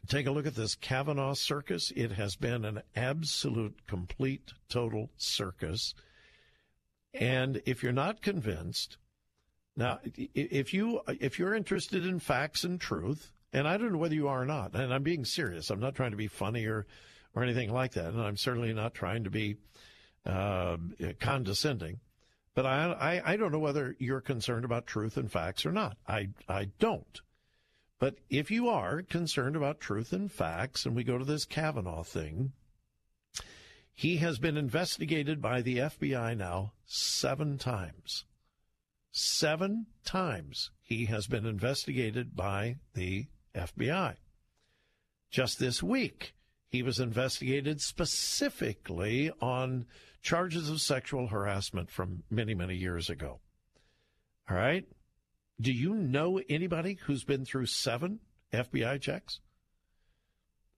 [0.09, 1.93] take a look at this Kavanaugh circus.
[1.95, 5.95] It has been an absolute, complete, total circus.
[7.15, 8.97] And if you're not convinced,
[9.81, 14.15] now, if you if you're interested in facts and truth, and I don't know whether
[14.15, 15.71] you are or not, and I'm being serious.
[15.71, 16.87] I'm not trying to be funny or
[17.35, 19.57] or anything like that, and I'm certainly not trying to be
[20.27, 20.77] uh,
[21.19, 21.99] condescending.
[22.55, 22.93] But I,
[23.25, 25.97] I I don't know whether you're concerned about truth and facts or not.
[26.07, 27.23] I I don't.
[27.99, 32.03] But if you are concerned about truth and facts, and we go to this Kavanaugh
[32.03, 32.53] thing,
[33.95, 38.27] he has been investigated by the FBI now seven times.
[39.13, 44.17] Seven times he has been investigated by the FBI.
[45.31, 46.35] Just this week,
[46.69, 49.87] he was investigated specifically on
[50.23, 53.41] charges of sexual harassment from many, many years ago.
[54.49, 54.87] All right?
[55.61, 58.21] Do you know anybody who's been through seven
[58.53, 59.41] FBI checks?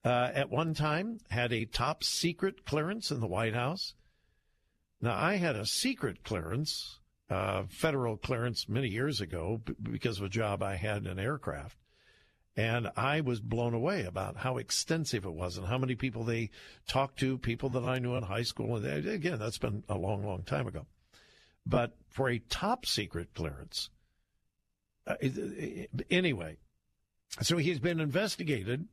[0.05, 3.95] Uh, at one time, had a top secret clearance in the White House.
[5.01, 6.99] Now, I had a secret clearance
[7.33, 11.79] uh, federal clearance many years ago because of a job I had in aircraft.
[12.55, 16.51] And I was blown away about how extensive it was and how many people they
[16.87, 18.77] talked to, people that I knew in high school.
[18.77, 20.85] And again, that's been a long, long time ago.
[21.65, 23.89] But for a top secret clearance,
[25.07, 25.15] uh,
[26.11, 26.59] anyway,
[27.41, 28.89] so he's been investigated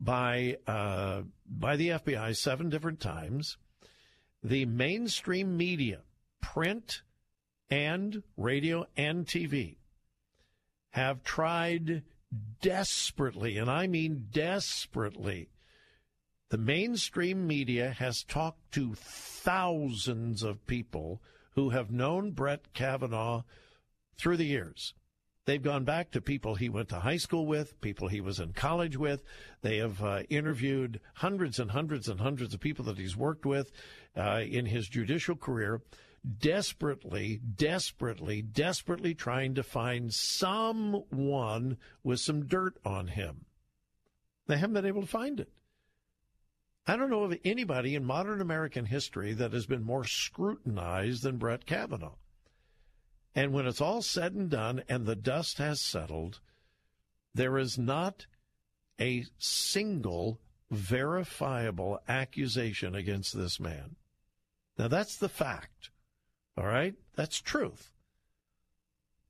[0.00, 3.56] by uh, by the FBI seven different times.
[4.42, 6.00] The mainstream media,
[6.40, 7.02] print,
[7.70, 9.76] and radio and TV
[10.90, 12.02] have tried
[12.60, 15.50] desperately, and I mean desperately.
[16.50, 21.20] The mainstream media has talked to thousands of people
[21.52, 23.42] who have known Brett Kavanaugh
[24.16, 24.94] through the years.
[25.44, 28.52] They've gone back to people he went to high school with, people he was in
[28.52, 29.22] college with.
[29.62, 33.72] They have uh, interviewed hundreds and hundreds and hundreds of people that he's worked with
[34.14, 35.80] uh, in his judicial career,
[36.36, 43.44] desperately, desperately, desperately trying to find someone with some dirt on him.
[44.46, 45.50] They haven't been able to find it.
[46.86, 51.36] I don't know of anybody in modern American history that has been more scrutinized than
[51.36, 52.16] Brett Kavanaugh.
[53.34, 56.40] And when it's all said and done and the dust has settled,
[57.34, 58.26] there is not
[59.00, 60.40] a single
[60.70, 63.96] verifiable accusation against this man.
[64.78, 65.90] Now, that's the fact.
[66.58, 66.94] All right?
[67.14, 67.92] That's truth.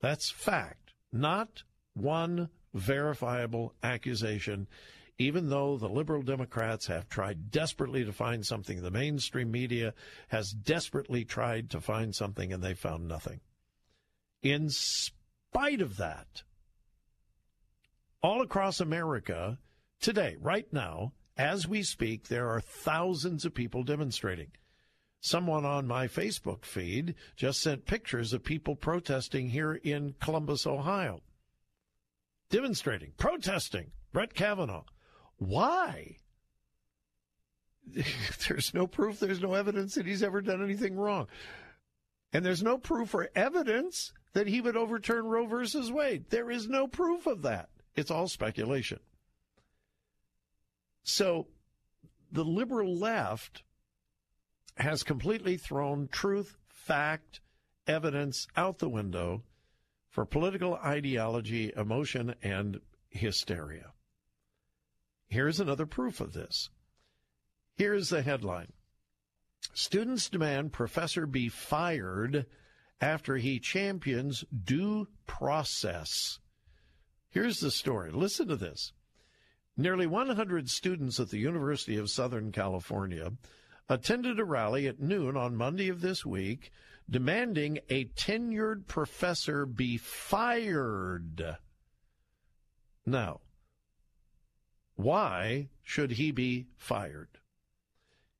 [0.00, 0.94] That's fact.
[1.12, 1.62] Not
[1.94, 4.66] one verifiable accusation,
[5.18, 8.80] even though the liberal Democrats have tried desperately to find something.
[8.80, 9.92] The mainstream media
[10.28, 13.40] has desperately tried to find something, and they found nothing.
[14.42, 16.44] In spite of that,
[18.22, 19.58] all across America
[20.00, 24.50] today, right now, as we speak, there are thousands of people demonstrating.
[25.20, 31.22] Someone on my Facebook feed just sent pictures of people protesting here in Columbus, Ohio.
[32.50, 34.84] Demonstrating, protesting Brett Kavanaugh.
[35.36, 36.16] Why?
[38.48, 41.26] There's no proof, there's no evidence that he's ever done anything wrong.
[42.34, 46.26] And there's no proof or evidence that he would overturn Roe versus Wade.
[46.28, 47.70] There is no proof of that.
[47.96, 49.00] It's all speculation.
[51.02, 51.46] So
[52.30, 53.62] the liberal left
[54.78, 57.40] has completely thrown truth, fact,
[57.86, 59.42] evidence out the window
[60.08, 62.80] for political ideology, emotion, and
[63.10, 63.92] hysteria.
[65.28, 66.70] Here's another proof of this.
[67.76, 68.72] Here's the headline
[69.74, 72.46] Students demand professor be fired
[73.00, 76.38] after he champions due process.
[77.30, 78.10] Here's the story.
[78.10, 78.92] Listen to this.
[79.76, 83.30] Nearly 100 students at the University of Southern California
[83.88, 86.70] attended a rally at noon on Monday of this week
[87.10, 91.56] demanding a tenured professor be fired.
[93.06, 93.40] Now,
[94.96, 97.28] why should he be fired?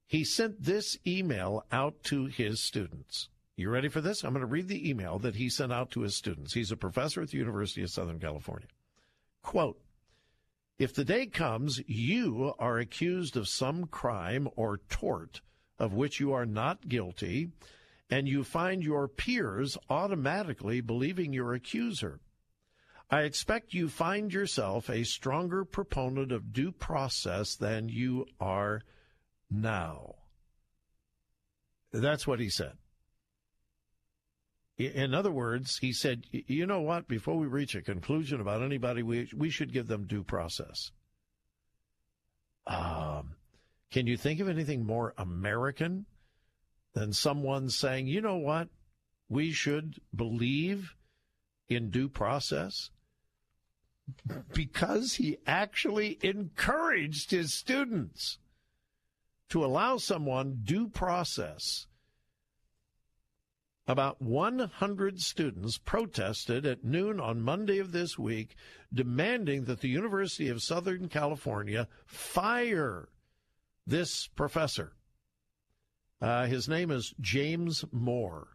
[0.06, 3.28] He sent this email out to his students.
[3.56, 4.22] You ready for this?
[4.22, 6.54] I'm going to read the email that he sent out to his students.
[6.54, 8.68] He's a professor at the University of Southern California.
[9.42, 9.80] Quote,
[10.78, 15.40] if the day comes you are accused of some crime or tort
[15.78, 17.50] of which you are not guilty,
[18.10, 22.20] and you find your peers automatically believing your accuser,
[23.10, 28.82] I expect you find yourself a stronger proponent of due process than you are
[29.50, 30.16] now.
[31.92, 32.76] That's what he said.
[34.78, 37.08] In other words, he said, you know what?
[37.08, 40.92] Before we reach a conclusion about anybody, we, we should give them due process.
[42.64, 43.34] Um,
[43.90, 46.06] can you think of anything more American
[46.94, 48.68] than someone saying, you know what?
[49.28, 50.94] We should believe
[51.68, 52.90] in due process?
[54.54, 58.38] Because he actually encouraged his students
[59.48, 61.88] to allow someone due process
[63.88, 68.54] about 100 students protested at noon on Monday of this week,
[68.92, 73.08] demanding that the University of Southern California fire
[73.86, 74.92] this professor.
[76.20, 78.48] Uh, his name is James Moore,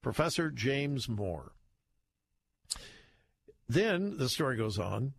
[0.00, 1.52] Professor James Moore.
[3.68, 5.12] Then the story goes on.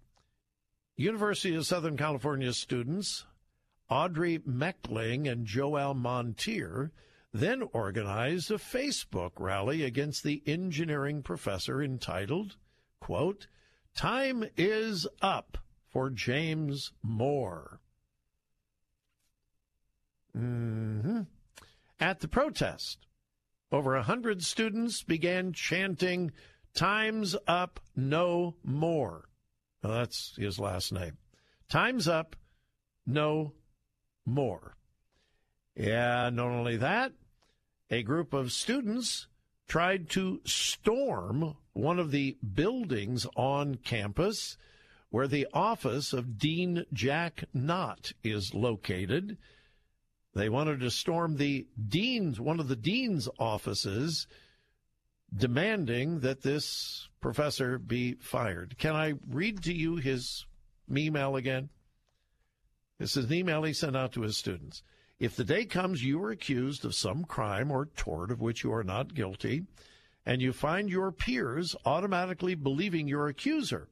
[0.98, 3.26] University of Southern California students
[3.90, 6.92] Audrey Meckling and Joel Montier
[7.34, 12.58] then organized a Facebook rally against the engineering professor entitled,
[13.00, 13.48] quote,
[13.96, 15.58] Time is Up
[15.90, 17.80] for James Moore.
[20.38, 21.22] Mm-hmm.
[22.00, 23.06] At the protest,
[23.72, 26.32] over a hundred students began chanting,
[26.74, 29.26] Time's up, no more.
[29.84, 31.18] Well, that's his last name.
[31.70, 32.36] Time's up,
[33.06, 33.54] no
[34.26, 34.78] more.
[35.76, 37.14] Yeah, not only that,
[37.92, 39.28] a group of students
[39.68, 44.58] tried to storm one of the buildings on campus
[45.10, 49.38] where the office of Dean Jack Knott is located.
[50.34, 54.26] They wanted to storm the dean's one of the dean's offices
[55.36, 58.78] demanding that this professor be fired.
[58.78, 60.46] Can I read to you his
[60.90, 61.70] email again?
[63.00, 64.82] This is an email he sent out to his students.
[65.22, 68.74] If the day comes you are accused of some crime or tort of which you
[68.74, 69.68] are not guilty,
[70.26, 73.88] and you find your peers automatically believing your accuser,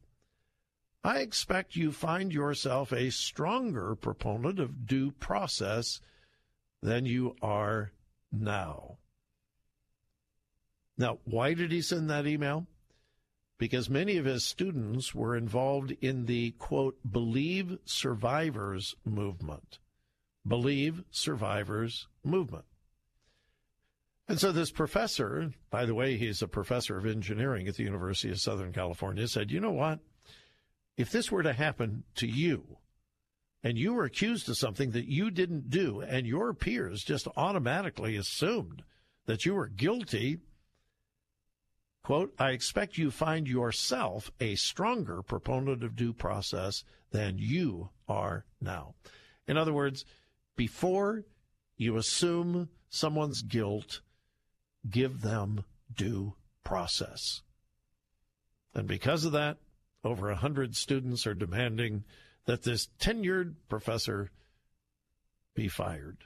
[1.03, 6.01] I expect you find yourself a stronger proponent of due process
[6.81, 7.91] than you are
[8.31, 8.97] now.
[10.97, 12.65] Now, why did he send that email?
[13.59, 19.77] Because many of his students were involved in the quote, believe survivors movement.
[20.47, 22.65] Believe survivors movement.
[24.27, 28.29] And so this professor, by the way, he's a professor of engineering at the University
[28.29, 29.99] of Southern California, said, you know what?
[30.97, 32.77] If this were to happen to you,
[33.63, 38.15] and you were accused of something that you didn't do, and your peers just automatically
[38.15, 38.83] assumed
[39.25, 40.37] that you were guilty,
[42.03, 48.45] quote, I expect you find yourself a stronger proponent of due process than you are
[48.61, 48.93] now.
[49.47, 50.05] In other words,
[50.59, 51.23] before
[51.77, 54.01] you assume someone's guilt,
[54.89, 55.63] give them
[55.95, 56.33] due
[56.65, 57.43] process.
[58.75, 59.55] And because of that,
[60.03, 62.03] over a hundred students are demanding
[62.43, 64.31] that this tenured professor
[65.55, 66.17] be fired.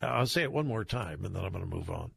[0.00, 2.12] I'll say it one more time and then I'm going to move on.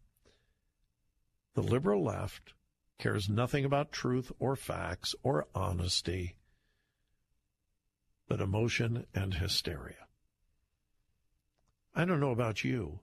[1.54, 2.54] The liberal left
[2.98, 6.37] cares nothing about truth or facts or honesty,
[8.28, 10.08] but emotion and hysteria.
[11.96, 13.00] I don't know about you.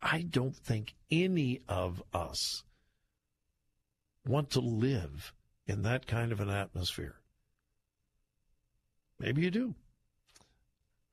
[0.00, 2.64] I don't think any of us
[4.26, 5.32] want to live
[5.66, 7.16] in that kind of an atmosphere.
[9.18, 9.74] Maybe you do.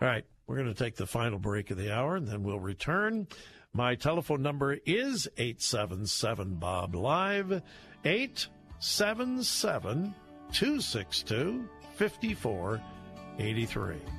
[0.02, 2.60] All right, we're going to take the final break of the hour and then we'll
[2.60, 3.28] return.
[3.74, 7.62] My telephone number is 877 Bob Live,
[8.04, 10.16] 877
[10.52, 12.82] 262 54
[13.40, 14.19] 83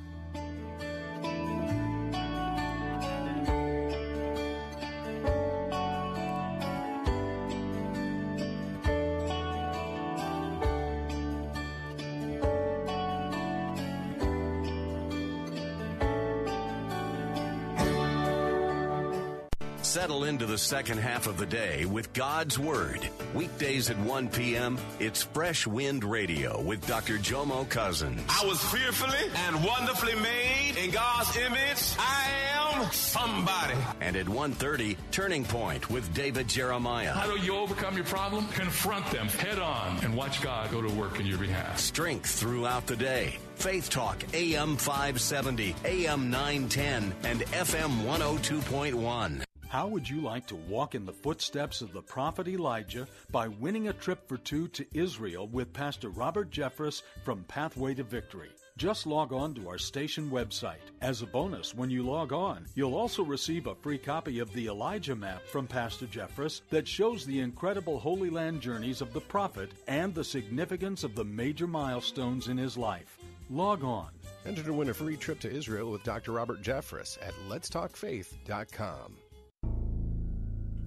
[20.61, 22.99] second half of the day with God's Word.
[23.33, 27.17] Weekdays at 1 p.m., it's Fresh Wind Radio with Dr.
[27.17, 28.21] Jomo Cousins.
[28.29, 31.95] I was fearfully and wonderfully made in God's image.
[31.97, 33.75] I am somebody.
[33.99, 37.11] And at 1.30, Turning Point with David Jeremiah.
[37.11, 38.47] How do you overcome your problem?
[38.49, 41.79] Confront them head on and watch God go to work in your behalf.
[41.79, 43.37] Strength throughout the day.
[43.55, 49.43] Faith Talk, AM 570, AM 910, and FM 102.1.
[49.71, 53.87] How would you like to walk in the footsteps of the prophet Elijah by winning
[53.87, 58.49] a trip for two to Israel with Pastor Robert Jeffress from Pathway to Victory?
[58.75, 60.91] Just log on to our station website.
[60.99, 64.67] As a bonus, when you log on, you'll also receive a free copy of the
[64.67, 69.71] Elijah map from Pastor Jeffress that shows the incredible Holy Land journeys of the prophet
[69.87, 73.19] and the significance of the major milestones in his life.
[73.49, 74.09] Log on.
[74.45, 76.33] Enter to win a free trip to Israel with Dr.
[76.33, 79.15] Robert Jeffress at letstalkfaith.com.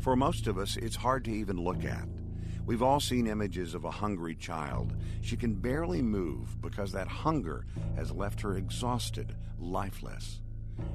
[0.05, 2.07] For most of us, it's hard to even look at.
[2.67, 4.93] We've all seen images of a hungry child.
[5.23, 7.65] She can barely move because that hunger
[7.97, 10.43] has left her exhausted, lifeless.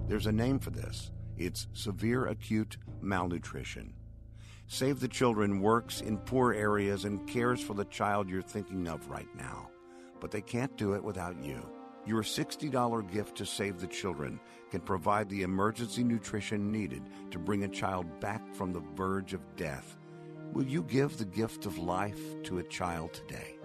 [0.07, 1.09] There's a name for this
[1.39, 3.95] it's severe acute malnutrition.
[4.67, 9.09] Save the Children works in poor areas and cares for the child you're thinking of
[9.09, 9.71] right now.
[10.19, 11.67] But they can't do it without you.
[12.09, 14.39] Your $60 gift to Save the Children
[14.71, 19.55] can provide the emergency nutrition needed to bring a child back from the verge of
[19.55, 19.95] death.
[20.51, 23.57] Will you give the gift of life to a child today?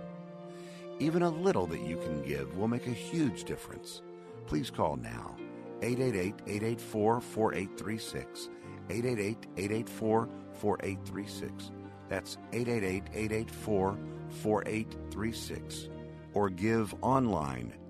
[0.99, 4.03] Even a little that you can give will make a huge difference.
[4.45, 5.35] Please call now
[5.81, 8.51] 888 884 4836.
[8.91, 11.71] 888 884 4836.
[12.11, 13.99] That's 888 884
[14.29, 15.89] 4836.
[16.35, 17.73] Or give online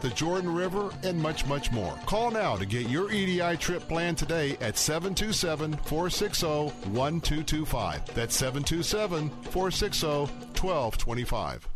[0.00, 1.94] the Jordan River, and much, much more.
[2.06, 8.14] Call now to get your EDI trip planned today at 727 460 1225.
[8.14, 11.75] That's 727 460 1225.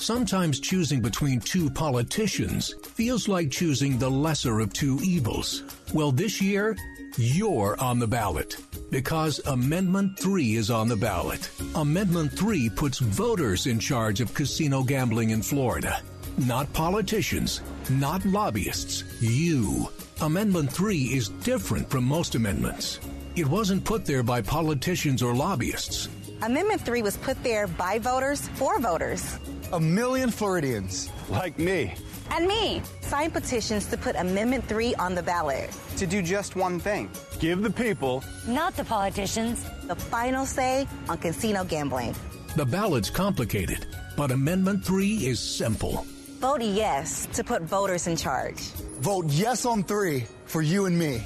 [0.00, 5.62] Sometimes choosing between two politicians feels like choosing the lesser of two evils.
[5.92, 6.74] Well, this year,
[7.18, 8.56] you're on the ballot
[8.90, 11.50] because Amendment 3 is on the ballot.
[11.74, 16.00] Amendment 3 puts voters in charge of casino gambling in Florida.
[16.38, 17.60] Not politicians,
[17.90, 19.90] not lobbyists, you.
[20.22, 23.00] Amendment 3 is different from most amendments.
[23.36, 26.08] It wasn't put there by politicians or lobbyists.
[26.42, 29.38] Amendment 3 was put there by voters for voters.
[29.74, 31.94] A million Floridians, like me,
[32.30, 35.70] and me, signed petitions to put Amendment 3 on the ballot.
[35.98, 37.10] To do just one thing
[37.40, 42.14] give the people, not the politicians, the final say on casino gambling.
[42.56, 43.86] The ballot's complicated,
[44.16, 46.06] but Amendment 3 is simple.
[46.40, 48.60] Vote yes to put voters in charge.
[49.00, 51.22] Vote yes on 3 for you and me.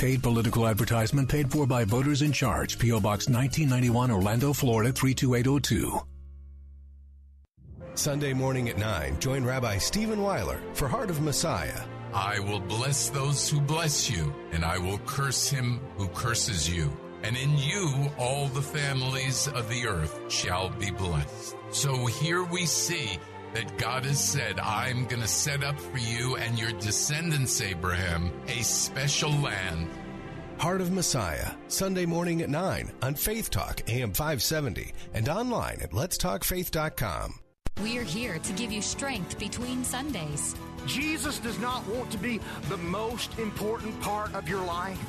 [0.00, 2.78] Paid political advertisement paid for by voters in charge.
[2.78, 3.00] P.O.
[3.00, 6.00] Box 1991, Orlando, Florida 32802.
[7.92, 11.82] Sunday morning at 9, join Rabbi Stephen Weiler for Heart of Messiah.
[12.14, 16.90] I will bless those who bless you, and I will curse him who curses you.
[17.22, 21.56] And in you all the families of the earth shall be blessed.
[21.72, 23.18] So here we see
[23.54, 28.32] that God has said, I'm going to set up for you and your descendants, Abraham,
[28.48, 29.88] a special land.
[30.58, 35.92] Heart of Messiah, Sunday morning at 9 on Faith Talk, AM 570, and online at
[35.92, 37.34] letstalkfaith.com.
[37.80, 40.54] We're here to give you strength between Sundays.
[40.86, 45.00] Jesus does not want to be the most important part of your life.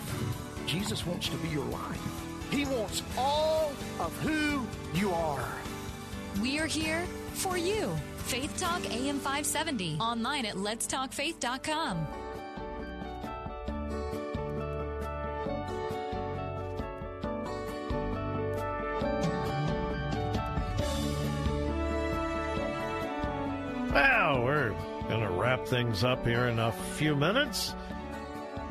[0.65, 2.01] Jesus wants to be your life.
[2.49, 4.65] He wants all of who
[4.97, 5.51] you are.
[6.39, 7.93] We're here for you.
[8.23, 9.97] Faith Talk AM 570.
[9.99, 12.07] Online at letstalkfaith.com.
[23.93, 24.69] Well, we're
[25.09, 27.75] going to wrap things up here in a few minutes.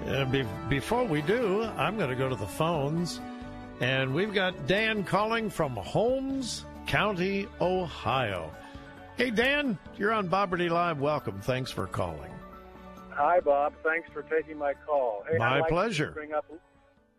[0.06, 3.20] Uh, be- before we do, I'm going to go to the phones,
[3.80, 8.50] and we've got Dan calling from Holmes County, Ohio.
[9.20, 10.98] Hey, Dan, you're on Bob Burney Live.
[10.98, 11.42] Welcome.
[11.42, 12.32] Thanks for calling.
[13.10, 13.74] Hi, Bob.
[13.84, 15.24] Thanks for taking my call.
[15.30, 16.12] Hey, my like pleasure.
[16.12, 16.46] bring up,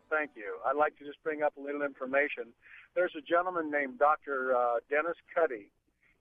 [0.09, 0.57] thank you.
[0.65, 2.45] I'd like to just bring up a little information.
[2.95, 4.55] There's a gentleman named Dr.
[4.57, 5.69] Uh, Dennis Cuddy.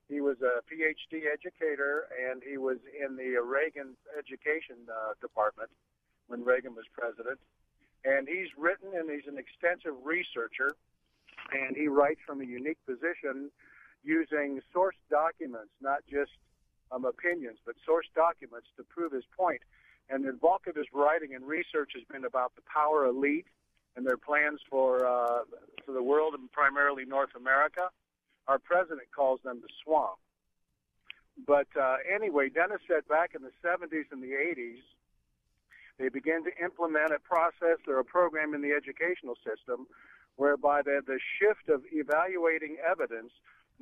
[0.07, 5.71] He was a PhD educator, and he was in the Reagan Education uh, Department
[6.27, 7.39] when Reagan was president.
[8.05, 10.75] And he's written, and he's an extensive researcher,
[11.51, 13.49] and he writes from a unique position
[14.03, 16.31] using source documents, not just
[16.91, 19.61] um, opinions, but source documents to prove his point.
[20.09, 23.45] And the bulk of his writing and research has been about the power elite
[23.95, 25.43] and their plans for uh,
[25.85, 27.89] for the world and primarily North America.
[28.47, 30.17] Our president calls them the swamp.
[31.47, 34.83] But uh, anyway, Dennis said back in the 70s and the 80s,
[35.97, 39.87] they began to implement a process or a program in the educational system
[40.35, 43.31] whereby the, the shift of evaluating evidence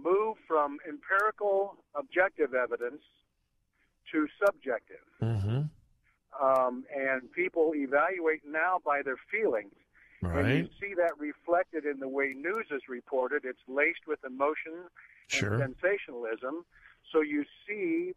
[0.04, 3.02] moved from empirical objective evidence
[4.12, 5.06] to subjective.
[5.22, 5.62] Mm-hmm.
[6.42, 9.74] Um, and people evaluate now by their feelings.
[10.22, 10.46] Right.
[10.46, 13.44] And you see that reflected in the way news is reported.
[13.46, 14.74] It's laced with emotion
[15.28, 15.60] Sure.
[15.60, 16.66] sensationalism.
[17.12, 18.14] So you see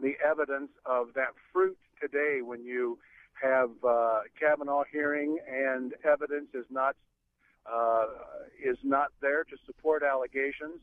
[0.00, 2.98] the evidence of that fruit today when you
[3.42, 6.96] have uh, Kavanaugh hearing and evidence is not
[7.66, 8.06] uh,
[8.62, 10.80] is not there to support allegations.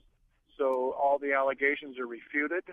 [0.61, 2.63] So all the allegations are refuted,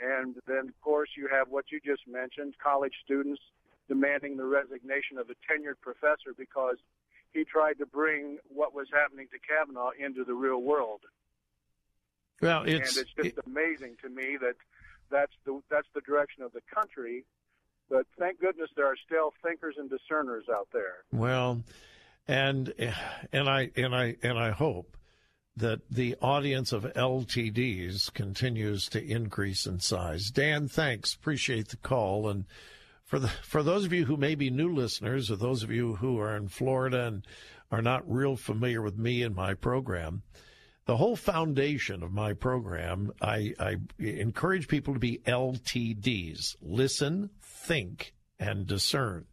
[0.00, 3.40] And then, of course, you have what you just mentioned college students
[3.88, 6.76] demanding the resignation of a tenured professor because
[7.32, 11.00] he tried to bring what was happening to Kavanaugh into the real world.
[12.40, 14.56] Well, it's, and it's just it, amazing to me that
[15.10, 17.24] that's the that's the direction of the country.
[17.90, 21.04] But thank goodness there are still thinkers and discerners out there.
[21.12, 21.62] Well,
[22.28, 22.72] and
[23.32, 24.96] and I and I and I hope
[25.56, 30.30] that the audience of LTDs continues to increase in size.
[30.30, 31.14] Dan, thanks.
[31.14, 32.28] Appreciate the call.
[32.28, 32.44] And
[33.04, 35.96] for the for those of you who may be new listeners, or those of you
[35.96, 37.26] who are in Florida and
[37.70, 40.22] are not real familiar with me and my program,
[40.84, 48.12] the whole foundation of my program, I, I encourage people to be LTDs: listen, think,
[48.38, 49.24] and discern.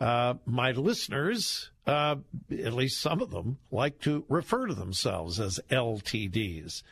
[0.00, 2.16] Uh, my listeners, uh,
[2.50, 6.82] at least some of them, like to refer to themselves as LTDs.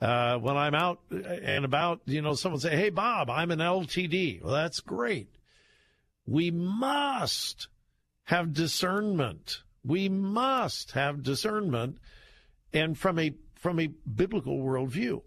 [0.00, 4.42] Uh, when I'm out and about, you know, someone say, "Hey, Bob, I'm an LTD."
[4.42, 5.28] Well, that's great.
[6.26, 7.68] We must
[8.24, 9.62] have discernment.
[9.84, 11.98] We must have discernment,
[12.72, 15.22] and from a from a biblical worldview,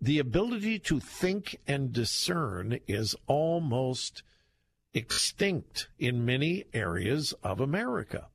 [0.00, 4.22] the ability to think and discern is almost
[4.94, 8.28] extinct in many areas of America.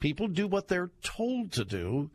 [0.00, 2.10] People do what they're told to do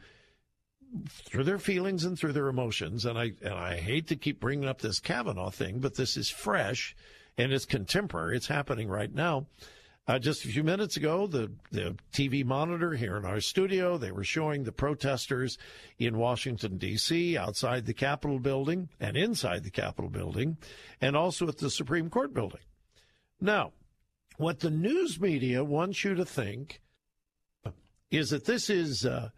[1.09, 3.05] through their feelings and through their emotions.
[3.05, 6.29] And I and I hate to keep bringing up this Kavanaugh thing, but this is
[6.29, 6.95] fresh
[7.37, 8.37] and it's contemporary.
[8.37, 9.47] It's happening right now.
[10.07, 14.11] Uh, just a few minutes ago, the, the TV monitor here in our studio, they
[14.11, 15.57] were showing the protesters
[15.99, 20.55] in Washington, D.C., outside the Capitol building and inside the Capitol building,
[21.01, 22.61] and also at the Supreme Court building.
[23.39, 23.73] Now,
[24.37, 26.81] what the news media wants you to think
[28.11, 29.29] is that this is uh,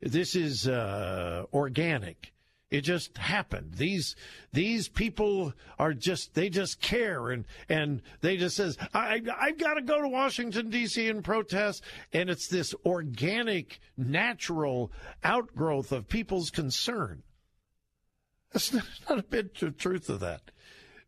[0.00, 2.32] this is uh, organic.
[2.70, 3.74] It just happened.
[3.74, 4.16] These
[4.52, 9.74] these people are just they just care and and they just says I I've got
[9.74, 11.08] to go to Washington D.C.
[11.08, 14.90] and protest and it's this organic natural
[15.22, 17.22] outgrowth of people's concern.
[18.52, 20.50] That's not a bit of truth of that.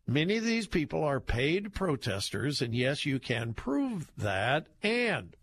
[0.07, 4.67] Many of these people are paid protesters, and yes, you can prove that.
[4.81, 5.35] And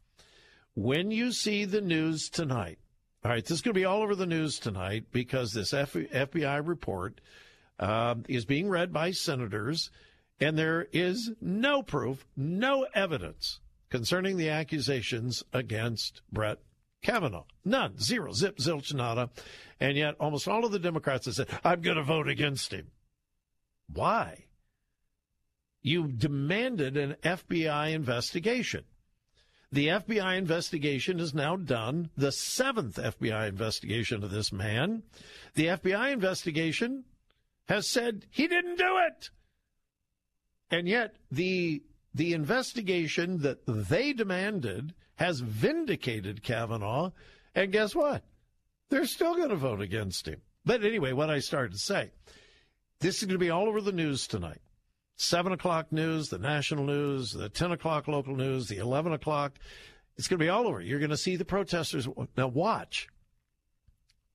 [0.75, 2.79] when you see the news tonight,
[3.23, 6.67] all right, this is going to be all over the news tonight because this FBI
[6.67, 7.21] report
[7.79, 9.91] uh, is being read by senators,
[10.41, 13.61] and there is no proof, no evidence
[13.91, 16.59] concerning the accusations against Brett
[17.03, 17.45] Kavanaugh.
[17.67, 17.99] None.
[17.99, 18.33] Zero.
[18.33, 19.29] Zip, zilch, nada.
[19.79, 22.91] And yet, almost all of the Democrats have said, I'm going to vote against him.
[23.93, 24.45] Why?
[25.85, 28.85] You demanded an FBI investigation.
[29.71, 35.03] The FBI investigation is now done, the seventh FBI investigation of this man.
[35.55, 37.05] The FBI investigation
[37.69, 39.29] has said he didn't do it.
[40.71, 41.83] And yet, the,
[42.15, 47.11] the investigation that they demanded has vindicated Kavanaugh.
[47.55, 48.25] And guess what?
[48.89, 50.41] They're still going to vote against him.
[50.65, 52.11] But anyway, what I started to say
[53.01, 54.63] this is going to be all over the news tonight.
[55.17, 59.59] 7 o'clock news, the national news, the 10 o'clock local news, the 11 o'clock.
[60.17, 60.81] It's going to be all over.
[60.81, 62.09] You're going to see the protesters.
[62.37, 63.09] Now, watch.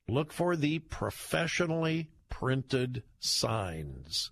[0.07, 4.31] Look for the professionally printed signs.